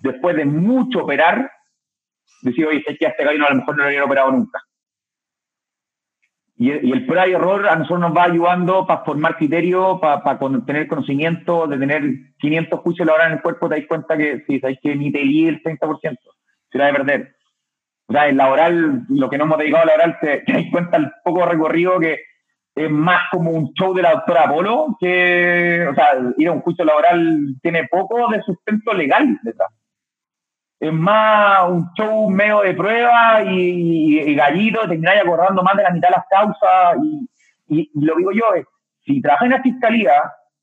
después 0.02 0.36
de 0.36 0.46
mucho 0.46 1.04
operar, 1.04 1.50
decir, 2.42 2.68
oye, 2.68 2.84
que 2.84 3.06
a 3.06 3.10
este 3.10 3.24
gallo 3.24 3.46
a 3.46 3.50
lo 3.50 3.56
mejor 3.56 3.78
no 3.78 3.84
lo 3.84 3.88
habían 3.88 4.04
operado 4.04 4.32
nunca. 4.32 4.62
Y, 6.58 6.70
el 6.70 7.06
prueba 7.06 7.28
y 7.28 7.34
error 7.34 7.68
a 7.68 7.76
nosotros 7.76 8.00
nos 8.00 8.16
va 8.16 8.24
ayudando 8.24 8.86
para 8.86 9.04
formar 9.04 9.38
criterios, 9.38 10.00
para, 10.00 10.38
tener 10.66 10.88
conocimiento, 10.88 11.66
de 11.68 11.78
tener 11.78 12.04
500 12.38 12.80
juicios 12.82 13.10
hora 13.10 13.28
en 13.28 13.34
el 13.34 13.42
cuerpo, 13.42 13.70
te 13.70 13.76
das 13.76 13.88
cuenta 13.88 14.18
que 14.18 14.44
si 14.48 14.60
sabes 14.60 14.80
que 14.82 14.96
ni 14.96 15.12
te 15.12 15.20
di 15.20 15.48
el 15.48 15.64
30%, 15.64 16.18
se 16.72 16.78
la 16.78 16.88
de 16.88 16.94
perder. 16.94 17.36
O 18.08 18.14
sea, 18.14 18.28
el 18.28 18.38
laboral, 18.38 19.06
lo 19.10 19.30
que 19.30 19.38
no 19.38 19.46
hemos 19.46 19.58
dedicado 19.58 19.84
a 19.84 19.88
laboral, 19.88 20.18
te, 20.22 20.42
te 20.42 20.54
das 20.54 20.66
cuenta 20.72 20.98
el 20.98 21.12
poco 21.24 21.46
recorrido 21.46 22.00
que 22.00 22.20
es 22.76 22.92
más 22.92 23.30
como 23.32 23.52
un 23.52 23.74
show 23.74 23.94
de 23.94 24.02
la 24.02 24.12
doctora 24.12 24.44
Apolo, 24.44 24.98
que, 25.00 25.88
o 25.90 25.96
sea, 25.96 26.08
ir 26.38 26.48
a 26.50 26.52
un 26.52 26.62
juicio 26.62 26.84
laboral 26.84 27.56
tiene 27.62 27.88
poco 27.88 28.30
de 28.30 28.42
sustento 28.42 28.94
legal 28.94 29.40
detrás 29.44 29.72
es 30.80 30.94
más 30.94 31.70
un 31.70 31.90
show 31.94 32.30
medio 32.30 32.62
de 32.62 32.74
prueba 32.74 33.44
y, 33.44 34.20
y, 34.20 34.36
gallito, 34.36 34.82
termináis 34.88 35.22
acordando 35.22 35.64
más 35.64 35.76
de 35.76 35.84
la 35.84 35.92
mitad 35.92 36.10
de 36.10 36.16
las 36.16 36.26
causas. 36.30 36.98
Y, 37.68 37.90
lo 37.96 38.16
digo 38.16 38.32
yo 38.32 38.54
es, 38.56 38.66
si 39.06 39.22
trabajas 39.22 39.46
en 39.46 39.52
la 39.52 39.62
fiscalía 39.62 40.14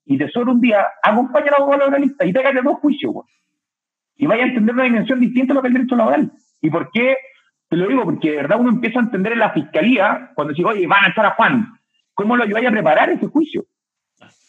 y 0.04 0.18
te 0.18 0.28
sobra 0.28 0.52
un 0.52 0.60
día, 0.60 0.86
acompaña 1.02 1.46
a 1.48 1.50
la 1.50 1.56
abogado 1.56 1.80
laboralista 1.80 2.24
y 2.24 2.32
pégate 2.32 2.62
dos 2.62 2.78
juicios, 2.78 3.14
Y 4.16 4.26
vaya 4.26 4.44
a 4.44 4.46
entender 4.48 4.74
una 4.74 4.84
dimensión 4.84 5.20
distinta 5.20 5.52
de 5.52 5.54
lo 5.54 5.62
que 5.62 5.68
es 5.68 5.74
el 5.74 5.78
derecho 5.78 5.96
laboral. 5.96 6.32
¿Y 6.60 6.70
por 6.70 6.90
qué? 6.90 7.16
Te 7.68 7.76
lo 7.76 7.88
digo 7.88 8.04
porque 8.04 8.30
de 8.30 8.36
verdad 8.36 8.60
uno 8.60 8.70
empieza 8.70 9.00
a 9.00 9.02
entender 9.02 9.32
en 9.32 9.38
la 9.38 9.52
fiscalía, 9.52 10.30
cuando 10.34 10.52
dice, 10.52 10.68
oye, 10.68 10.86
van 10.86 11.06
a 11.06 11.08
echar 11.08 11.26
a 11.26 11.34
Juan, 11.34 11.72
¿cómo 12.14 12.36
lo 12.36 12.44
ayudáis 12.44 12.68
a 12.68 12.72
preparar 12.72 13.10
ese 13.10 13.26
juicio? 13.26 13.64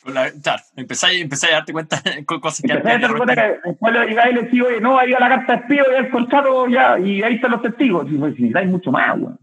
claro, 0.03 0.63
empezáis, 0.75 1.43
a 1.43 1.51
darte 1.51 1.73
cuenta 1.73 2.01
con 2.25 2.39
cosas 2.39 2.61
que 2.65 2.73
antes. 2.73 3.09
a 3.09 3.13
cuenta 3.13 3.35
que 3.35 3.69
después 3.69 3.93
le 3.93 4.07
llegáis 4.07 4.31
y 4.31 4.35
le 4.35 4.41
decís, 4.43 4.61
oye, 4.61 4.81
no, 4.81 4.97
ahí 4.97 5.11
va 5.11 5.19
la 5.19 5.29
carta 5.29 5.53
de 5.53 5.59
espío 5.61 5.83
y 5.91 5.95
el 5.95 6.09
colchado 6.09 6.67
ya, 6.67 6.99
y 6.99 7.23
ahí 7.23 7.35
están 7.35 7.51
los 7.51 7.61
testigos. 7.61 8.05
Y 8.11 8.17
pues, 8.17 8.33
necesitáis 8.33 8.69
mucho 8.69 8.91
más, 8.91 9.19
güey. 9.19 9.33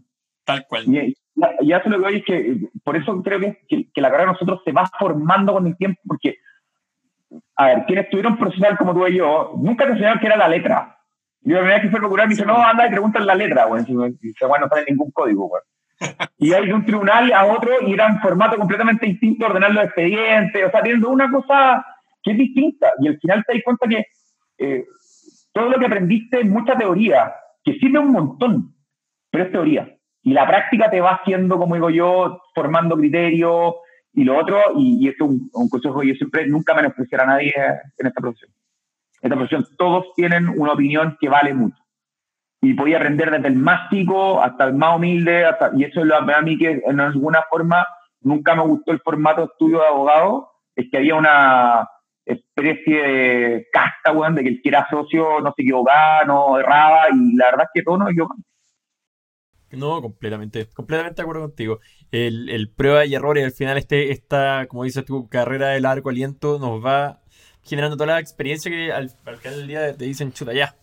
Tal 0.45 0.65
cual. 0.67 0.83
Y, 0.87 1.15
ya 1.63 1.77
eso 1.77 1.89
lo 1.89 1.97
que 1.97 2.03
voy 2.03 2.15
es 2.17 2.25
que, 2.25 2.57
por 2.83 2.95
eso 2.95 3.21
creo 3.23 3.39
que, 3.39 3.89
que, 3.91 4.01
la 4.01 4.09
carrera 4.09 4.31
de 4.31 4.33
nosotros 4.33 4.61
se 4.63 4.71
va 4.71 4.89
formando 4.99 5.53
con 5.53 5.65
el 5.65 5.75
tiempo, 5.77 5.99
porque, 6.05 6.37
a 7.55 7.67
ver, 7.67 7.85
quienes 7.85 8.05
estuvieron 8.05 8.37
profesional 8.37 8.77
como 8.77 8.93
tú 8.93 9.07
y 9.07 9.17
yo, 9.17 9.53
nunca 9.57 9.85
te 9.85 9.91
enseñaron 9.91 10.19
que 10.19 10.27
era 10.27 10.37
la 10.37 10.47
letra. 10.47 10.97
Yo 11.43 11.55
la 11.55 11.61
primera 11.61 11.77
vez 11.77 11.83
que 11.83 11.89
fui 11.89 11.97
a 11.97 12.01
procurar 12.01 12.27
me 12.27 12.35
dice, 12.35 12.45
no, 12.45 12.61
anda 12.61 12.85
y 12.85 12.91
preguntan 12.91 13.25
la 13.25 13.33
letra, 13.33 13.65
güey. 13.65 13.83
Y 13.87 14.27
dice, 14.27 14.45
bueno, 14.45 14.65
no 14.65 14.69
sale 14.69 14.85
ningún 14.87 15.09
código, 15.11 15.47
güey 15.47 15.61
y 16.37 16.53
hay 16.53 16.67
de 16.67 16.73
un 16.73 16.85
tribunal 16.85 17.31
a 17.33 17.45
otro 17.45 17.71
y 17.87 17.93
era 17.93 18.07
un 18.07 18.19
formato 18.19 18.57
completamente 18.57 19.05
distinto 19.05 19.45
ordenar 19.45 19.71
los 19.71 19.85
expedientes, 19.85 20.65
o 20.65 20.71
sea, 20.71 20.81
teniendo 20.81 21.09
una 21.09 21.29
cosa 21.31 21.85
que 22.23 22.31
es 22.31 22.37
distinta. 22.37 22.91
Y 22.99 23.07
al 23.07 23.19
final 23.19 23.43
te 23.45 23.53
das 23.53 23.63
cuenta 23.63 23.87
que 23.87 24.05
eh, 24.57 24.85
todo 25.53 25.69
lo 25.69 25.79
que 25.79 25.85
aprendiste 25.85 26.41
es 26.41 26.45
mucha 26.45 26.75
teoría, 26.77 27.33
que 27.63 27.73
sirve 27.73 27.99
un 27.99 28.11
montón, 28.11 28.75
pero 29.29 29.45
es 29.45 29.51
teoría. 29.51 29.95
Y 30.23 30.33
la 30.33 30.47
práctica 30.47 30.89
te 30.89 31.01
va 31.01 31.15
haciendo, 31.15 31.57
como 31.57 31.75
digo 31.75 31.89
yo, 31.89 32.41
formando 32.53 32.95
criterios 32.95 33.75
y 34.13 34.23
lo 34.23 34.37
otro, 34.37 34.59
y, 34.77 35.07
esto 35.07 35.25
es 35.25 35.31
un, 35.53 35.69
consejo 35.69 36.01
que 36.01 36.09
yo 36.09 36.15
siempre 36.15 36.47
nunca 36.47 36.75
menospreciar 36.75 37.21
a 37.21 37.25
nadie 37.27 37.53
en 37.97 38.07
esta 38.07 38.21
profesión. 38.21 38.51
En 39.21 39.31
esta 39.31 39.35
profesión 39.35 39.65
todos 39.77 40.13
tienen 40.15 40.49
una 40.49 40.73
opinión 40.73 41.17
que 41.19 41.29
vale 41.29 41.53
mucho 41.53 41.80
y 42.61 42.75
podía 42.75 42.97
aprender 42.97 43.31
desde 43.31 43.47
el 43.47 43.55
más 43.55 43.89
chico 43.89 44.41
hasta 44.41 44.65
el 44.65 44.75
más 44.75 44.95
humilde, 44.95 45.45
hasta, 45.45 45.71
y 45.75 45.83
eso 45.83 46.01
es 46.01 46.05
lo 46.05 46.15
a 46.15 46.41
mí 46.41 46.57
que 46.57 46.81
en 46.85 46.99
alguna 46.99 47.41
forma 47.49 47.85
nunca 48.21 48.55
me 48.55 48.61
gustó 48.61 48.91
el 48.91 49.01
formato 49.01 49.45
estudio 49.45 49.79
de 49.79 49.87
abogado, 49.87 50.51
es 50.75 50.87
que 50.91 50.97
había 50.97 51.15
una 51.15 51.89
especie 52.23 53.01
de 53.01 53.67
casta, 53.71 54.11
weón, 54.11 54.35
de 54.35 54.43
que 54.43 54.49
el 54.49 54.61
que 54.61 54.69
era 54.69 54.87
socio 54.89 55.41
no 55.41 55.51
se 55.55 55.63
equivocaba, 55.63 56.23
no 56.25 56.59
erraba, 56.59 57.05
y 57.11 57.35
la 57.35 57.45
verdad 57.45 57.65
es 57.65 57.69
que 57.73 57.83
todo 57.83 57.97
no 57.97 58.09
equivocaba. 58.09 58.39
No, 59.71 60.01
completamente, 60.01 60.67
completamente 60.73 61.15
de 61.15 61.21
acuerdo 61.23 61.43
contigo. 61.43 61.79
El, 62.11 62.49
el 62.49 62.69
prueba 62.69 63.05
y 63.05 63.15
error 63.15 63.37
y 63.37 63.43
al 63.43 63.53
final 63.53 63.77
este, 63.77 64.11
esta, 64.11 64.67
como 64.67 64.83
dices 64.83 65.05
tu 65.05 65.29
carrera 65.29 65.69
de 65.69 65.79
largo 65.79 66.09
aliento 66.09 66.59
nos 66.59 66.83
va 66.85 67.21
generando 67.63 67.95
toda 67.95 68.13
la 68.13 68.19
experiencia 68.19 68.69
que 68.69 68.91
al, 68.91 69.11
al 69.25 69.37
final 69.37 69.59
del 69.59 69.67
día 69.67 69.95
te 69.95 70.05
dicen, 70.05 70.33
chuta, 70.33 70.53
ya. 70.53 70.75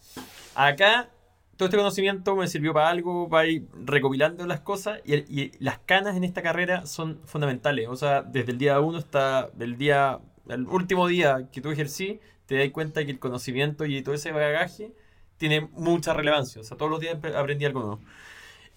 Acá 0.54 1.10
todo 1.58 1.66
este 1.66 1.76
conocimiento 1.76 2.36
me 2.36 2.46
sirvió 2.46 2.72
para 2.72 2.88
algo, 2.88 3.28
para 3.28 3.48
ir 3.48 3.66
recopilando 3.84 4.46
las 4.46 4.60
cosas 4.60 5.00
y, 5.04 5.50
las 5.58 5.78
canas 5.80 6.16
en 6.16 6.22
esta 6.22 6.40
carrera 6.40 6.86
son 6.86 7.18
fundamentales. 7.24 7.88
O 7.88 7.96
sea, 7.96 8.22
desde 8.22 8.52
el 8.52 8.58
día 8.58 8.78
uno 8.80 8.98
hasta 8.98 9.50
el 9.58 9.76
día, 9.76 10.20
el 10.48 10.66
último 10.68 11.08
día 11.08 11.48
que 11.52 11.60
tú 11.60 11.72
ejercí, 11.72 12.20
te 12.46 12.56
das 12.56 12.70
cuenta 12.70 13.04
que 13.04 13.10
el 13.10 13.18
conocimiento 13.18 13.84
y 13.86 14.02
todo 14.02 14.14
ese 14.14 14.30
bagaje 14.30 14.92
tiene 15.36 15.68
mucha 15.72 16.14
relevancia. 16.14 16.60
O 16.60 16.64
sea, 16.64 16.76
todos 16.76 16.92
los 16.92 17.00
días 17.00 17.18
aprendí 17.36 17.64
algo 17.64 17.80
nuevo. 17.80 18.00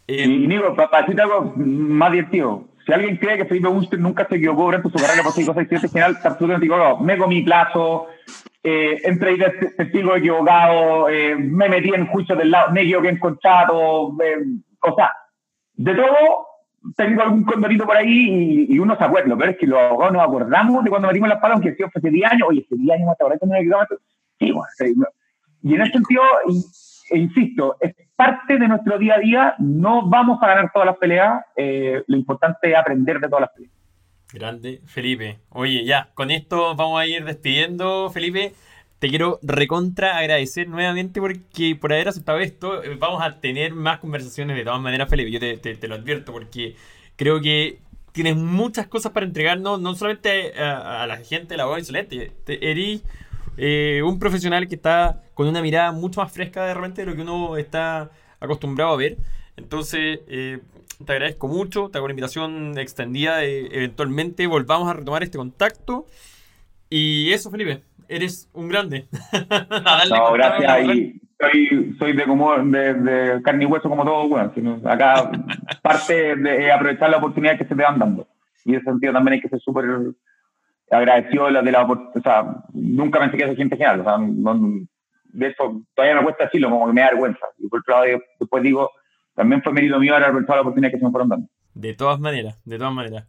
y 0.07 0.27
Nico, 0.47 0.75
para 0.75 1.01
decirte 1.01 1.21
algo 1.21 1.53
más 1.55 2.11
divertido, 2.11 2.65
si 2.83 2.91
alguien 2.91 3.17
cree 3.17 3.37
que 3.37 3.45
Felipe 3.45 3.67
Bunster 3.67 3.99
nunca 3.99 4.27
se 4.27 4.37
equivocó 4.37 4.63
durante 4.63 4.89
su 4.89 4.97
carrera 4.97 5.21
político 5.21 5.53
en 5.55 5.67
general, 5.67 6.13
está 6.13 6.29
absolutamente 6.29 6.65
equivocado. 6.65 6.97
Me 6.97 7.15
comí 7.15 7.43
plazo, 7.43 8.07
eh, 8.63 9.01
entré 9.03 9.37
de 9.37 9.49
testigo 9.75 10.15
equivocado, 10.15 11.09
eh, 11.09 11.35
me 11.35 11.67
metí 11.67 11.93
en 11.93 12.07
juicio 12.07 12.35
del 12.35 12.51
lado, 12.51 12.71
me 12.71 12.81
equivoqué 12.81 13.09
en 13.09 13.19
contrato, 13.19 14.15
eh, 14.23 14.37
o 14.81 14.95
sea, 14.95 15.11
de 15.73 15.95
todo 15.95 16.47
tengo 16.95 17.21
algún 17.21 17.43
condorito 17.43 17.85
por 17.85 17.95
ahí 17.95 18.67
y, 18.69 18.79
uno 18.79 18.95
se 18.95 19.03
acuerda, 19.03 19.35
pero 19.37 19.51
es 19.51 19.57
que 19.57 19.67
los 19.67 19.79
abogados 19.79 20.13
nos 20.13 20.23
acordamos 20.23 20.83
de 20.83 20.89
cuando 20.89 21.07
metimos 21.07 21.29
las 21.29 21.39
palas, 21.39 21.55
aunque 21.55 21.75
sí 21.75 21.83
hace 21.83 22.09
10 22.09 22.31
años, 22.31 22.47
oye, 22.49 22.63
hace 22.65 22.75
10 22.75 22.95
años 22.97 23.09
hasta 23.09 23.23
ahora 23.23 23.37
que 23.37 23.45
me 23.45 23.59
equivocado, 23.59 23.99
sí, 24.39 24.51
bueno, 24.51 25.07
y 25.63 25.75
en 25.75 25.81
ese 25.81 25.91
sentido, 25.91 26.23
e 27.11 27.17
insisto, 27.17 27.77
es 27.79 27.93
parte 28.15 28.57
de 28.57 28.67
nuestro 28.67 28.97
día 28.97 29.15
a 29.15 29.19
día, 29.19 29.55
no 29.59 30.07
vamos 30.07 30.41
a 30.41 30.47
ganar 30.47 30.71
todas 30.73 30.87
las 30.87 30.97
peleas, 30.97 31.43
eh, 31.55 32.03
lo 32.07 32.17
importante 32.17 32.71
es 32.71 32.77
aprender 32.77 33.19
de 33.19 33.27
todas 33.27 33.41
las 33.41 33.51
peleas. 33.51 33.73
Grande, 34.33 34.81
Felipe. 34.85 35.39
Oye, 35.49 35.83
ya, 35.83 36.09
con 36.13 36.31
esto 36.31 36.75
vamos 36.75 36.99
a 37.01 37.05
ir 37.05 37.25
despidiendo, 37.25 38.09
Felipe. 38.11 38.53
Te 38.99 39.09
quiero 39.09 39.39
recontra 39.41 40.17
agradecer 40.17 40.69
nuevamente 40.69 41.19
porque 41.19 41.75
por 41.75 41.91
haber 41.91 42.07
aceptado 42.07 42.39
esto, 42.39 42.83
eh, 42.83 42.95
vamos 42.97 43.21
a 43.21 43.39
tener 43.41 43.73
más 43.73 43.99
conversaciones 43.99 44.55
de 44.55 44.63
todas 44.63 44.79
maneras, 44.79 45.09
Felipe. 45.09 45.31
Yo 45.31 45.39
te, 45.39 45.87
lo 45.87 45.95
advierto 45.95 46.31
porque 46.31 46.75
creo 47.17 47.41
que 47.41 47.79
tienes 48.13 48.37
muchas 48.37 48.87
cosas 48.87 49.11
para 49.11 49.25
entregarnos, 49.25 49.81
no 49.81 49.95
solamente 49.95 50.53
a, 50.59 51.05
la 51.07 51.17
gente 51.17 51.49
de 51.49 51.57
la 51.57 51.65
voz 51.65 51.79
insolente. 51.79 52.31
Eres 52.47 53.01
eh, 53.57 54.01
un 54.05 54.19
profesional 54.19 54.67
que 54.67 54.75
está 54.75 55.23
con 55.33 55.47
una 55.47 55.61
mirada 55.61 55.91
mucho 55.91 56.21
más 56.21 56.31
fresca 56.31 56.65
de 56.65 56.73
repente 56.73 57.01
de 57.01 57.07
lo 57.07 57.15
que 57.15 57.21
uno 57.23 57.57
está 57.57 58.11
acostumbrado 58.39 58.93
a 58.93 58.97
ver. 58.97 59.17
Entonces, 59.57 60.19
eh, 60.27 60.59
te 61.05 61.13
agradezco 61.13 61.47
mucho, 61.47 61.89
te 61.89 61.97
hago 61.97 62.05
una 62.05 62.13
invitación 62.13 62.77
extendida, 62.77 63.43
eventualmente 63.43 64.47
volvamos 64.47 64.89
a 64.89 64.93
retomar 64.93 65.23
este 65.23 65.37
contacto. 65.37 66.05
Y 66.89 67.31
eso, 67.31 67.49
Felipe, 67.49 67.81
eres 68.07 68.49
un 68.53 68.67
grande. 68.67 69.07
no, 70.09 70.33
gracias. 70.33 70.95
Y 70.95 71.21
soy, 71.39 71.95
soy 71.97 72.13
de, 72.13 72.25
como, 72.25 72.55
de, 72.57 73.41
carne 73.43 73.63
y 73.63 73.67
hueso 73.67 73.89
como 73.89 74.03
todo, 74.03 74.27
bueno. 74.27 74.51
acá 74.85 75.31
parte 75.81 76.35
de 76.35 76.71
aprovechar 76.71 77.09
la 77.09 77.17
oportunidad 77.17 77.57
que 77.57 77.65
se 77.65 77.75
te 77.75 77.81
van 77.81 77.99
dando. 77.99 78.27
Y 78.65 78.71
en 78.71 78.75
ese 78.75 78.85
sentido 78.85 79.13
también 79.13 79.33
hay 79.33 79.41
que 79.41 79.49
ser 79.49 79.59
súper 79.59 79.85
agradecido 80.91 81.45
de 81.45 81.51
la, 81.51 81.61
de 81.61 81.71
la 81.71 81.83
o 81.83 82.21
sea, 82.21 82.63
nunca 82.73 83.19
pensé 83.19 83.37
que 83.37 83.43
esa 83.45 83.55
gente 83.55 83.77
genial. 83.77 84.01
O 84.01 84.03
sea, 84.03 84.17
de 85.33 85.47
eso 85.47 85.81
todavía 85.95 86.17
me 86.17 86.23
cuesta 86.23 86.45
decirlo, 86.45 86.69
como 86.69 86.87
que 86.87 86.93
me 86.93 87.01
da 87.01 87.07
vergüenza. 87.07 87.45
Y 87.57 87.67
por 87.67 87.79
otro 87.79 87.95
lado, 87.95 88.21
después 88.39 88.63
digo, 88.63 88.91
también 89.41 89.63
fue 89.63 89.73
mérito 89.73 89.99
mío 89.99 90.13
haber 90.13 90.27
aprovechado 90.27 90.57
la 90.57 90.61
oportunidad 90.61 90.91
que 90.91 90.99
se 90.99 91.05
me 91.05 91.09
fueron 91.09 91.29
dando. 91.29 91.47
De 91.73 91.95
todas 91.95 92.19
maneras, 92.19 92.59
de 92.63 92.77
todas 92.77 92.93
maneras. 92.93 93.25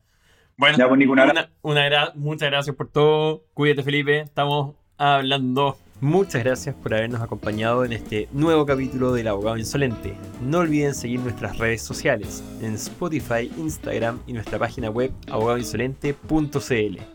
Bueno, 0.58 0.76
pues, 0.76 1.08
una, 1.08 1.48
una 1.62 2.12
muchas 2.16 2.50
gracias 2.50 2.76
por 2.76 2.88
todo. 2.88 3.44
Cuídate, 3.54 3.82
Felipe. 3.82 4.20
Estamos 4.20 4.74
hablando. 4.98 5.78
Muchas 6.02 6.44
gracias 6.44 6.74
por 6.74 6.92
habernos 6.92 7.22
acompañado 7.22 7.86
en 7.86 7.94
este 7.94 8.28
nuevo 8.32 8.66
capítulo 8.66 9.14
del 9.14 9.28
Abogado 9.28 9.56
Insolente. 9.56 10.14
No 10.42 10.58
olviden 10.58 10.94
seguir 10.94 11.20
nuestras 11.20 11.56
redes 11.56 11.80
sociales 11.80 12.44
en 12.60 12.74
Spotify, 12.74 13.50
Instagram 13.56 14.20
y 14.26 14.34
nuestra 14.34 14.58
página 14.58 14.90
web 14.90 15.12
abogadoinsolente.cl. 15.30 17.11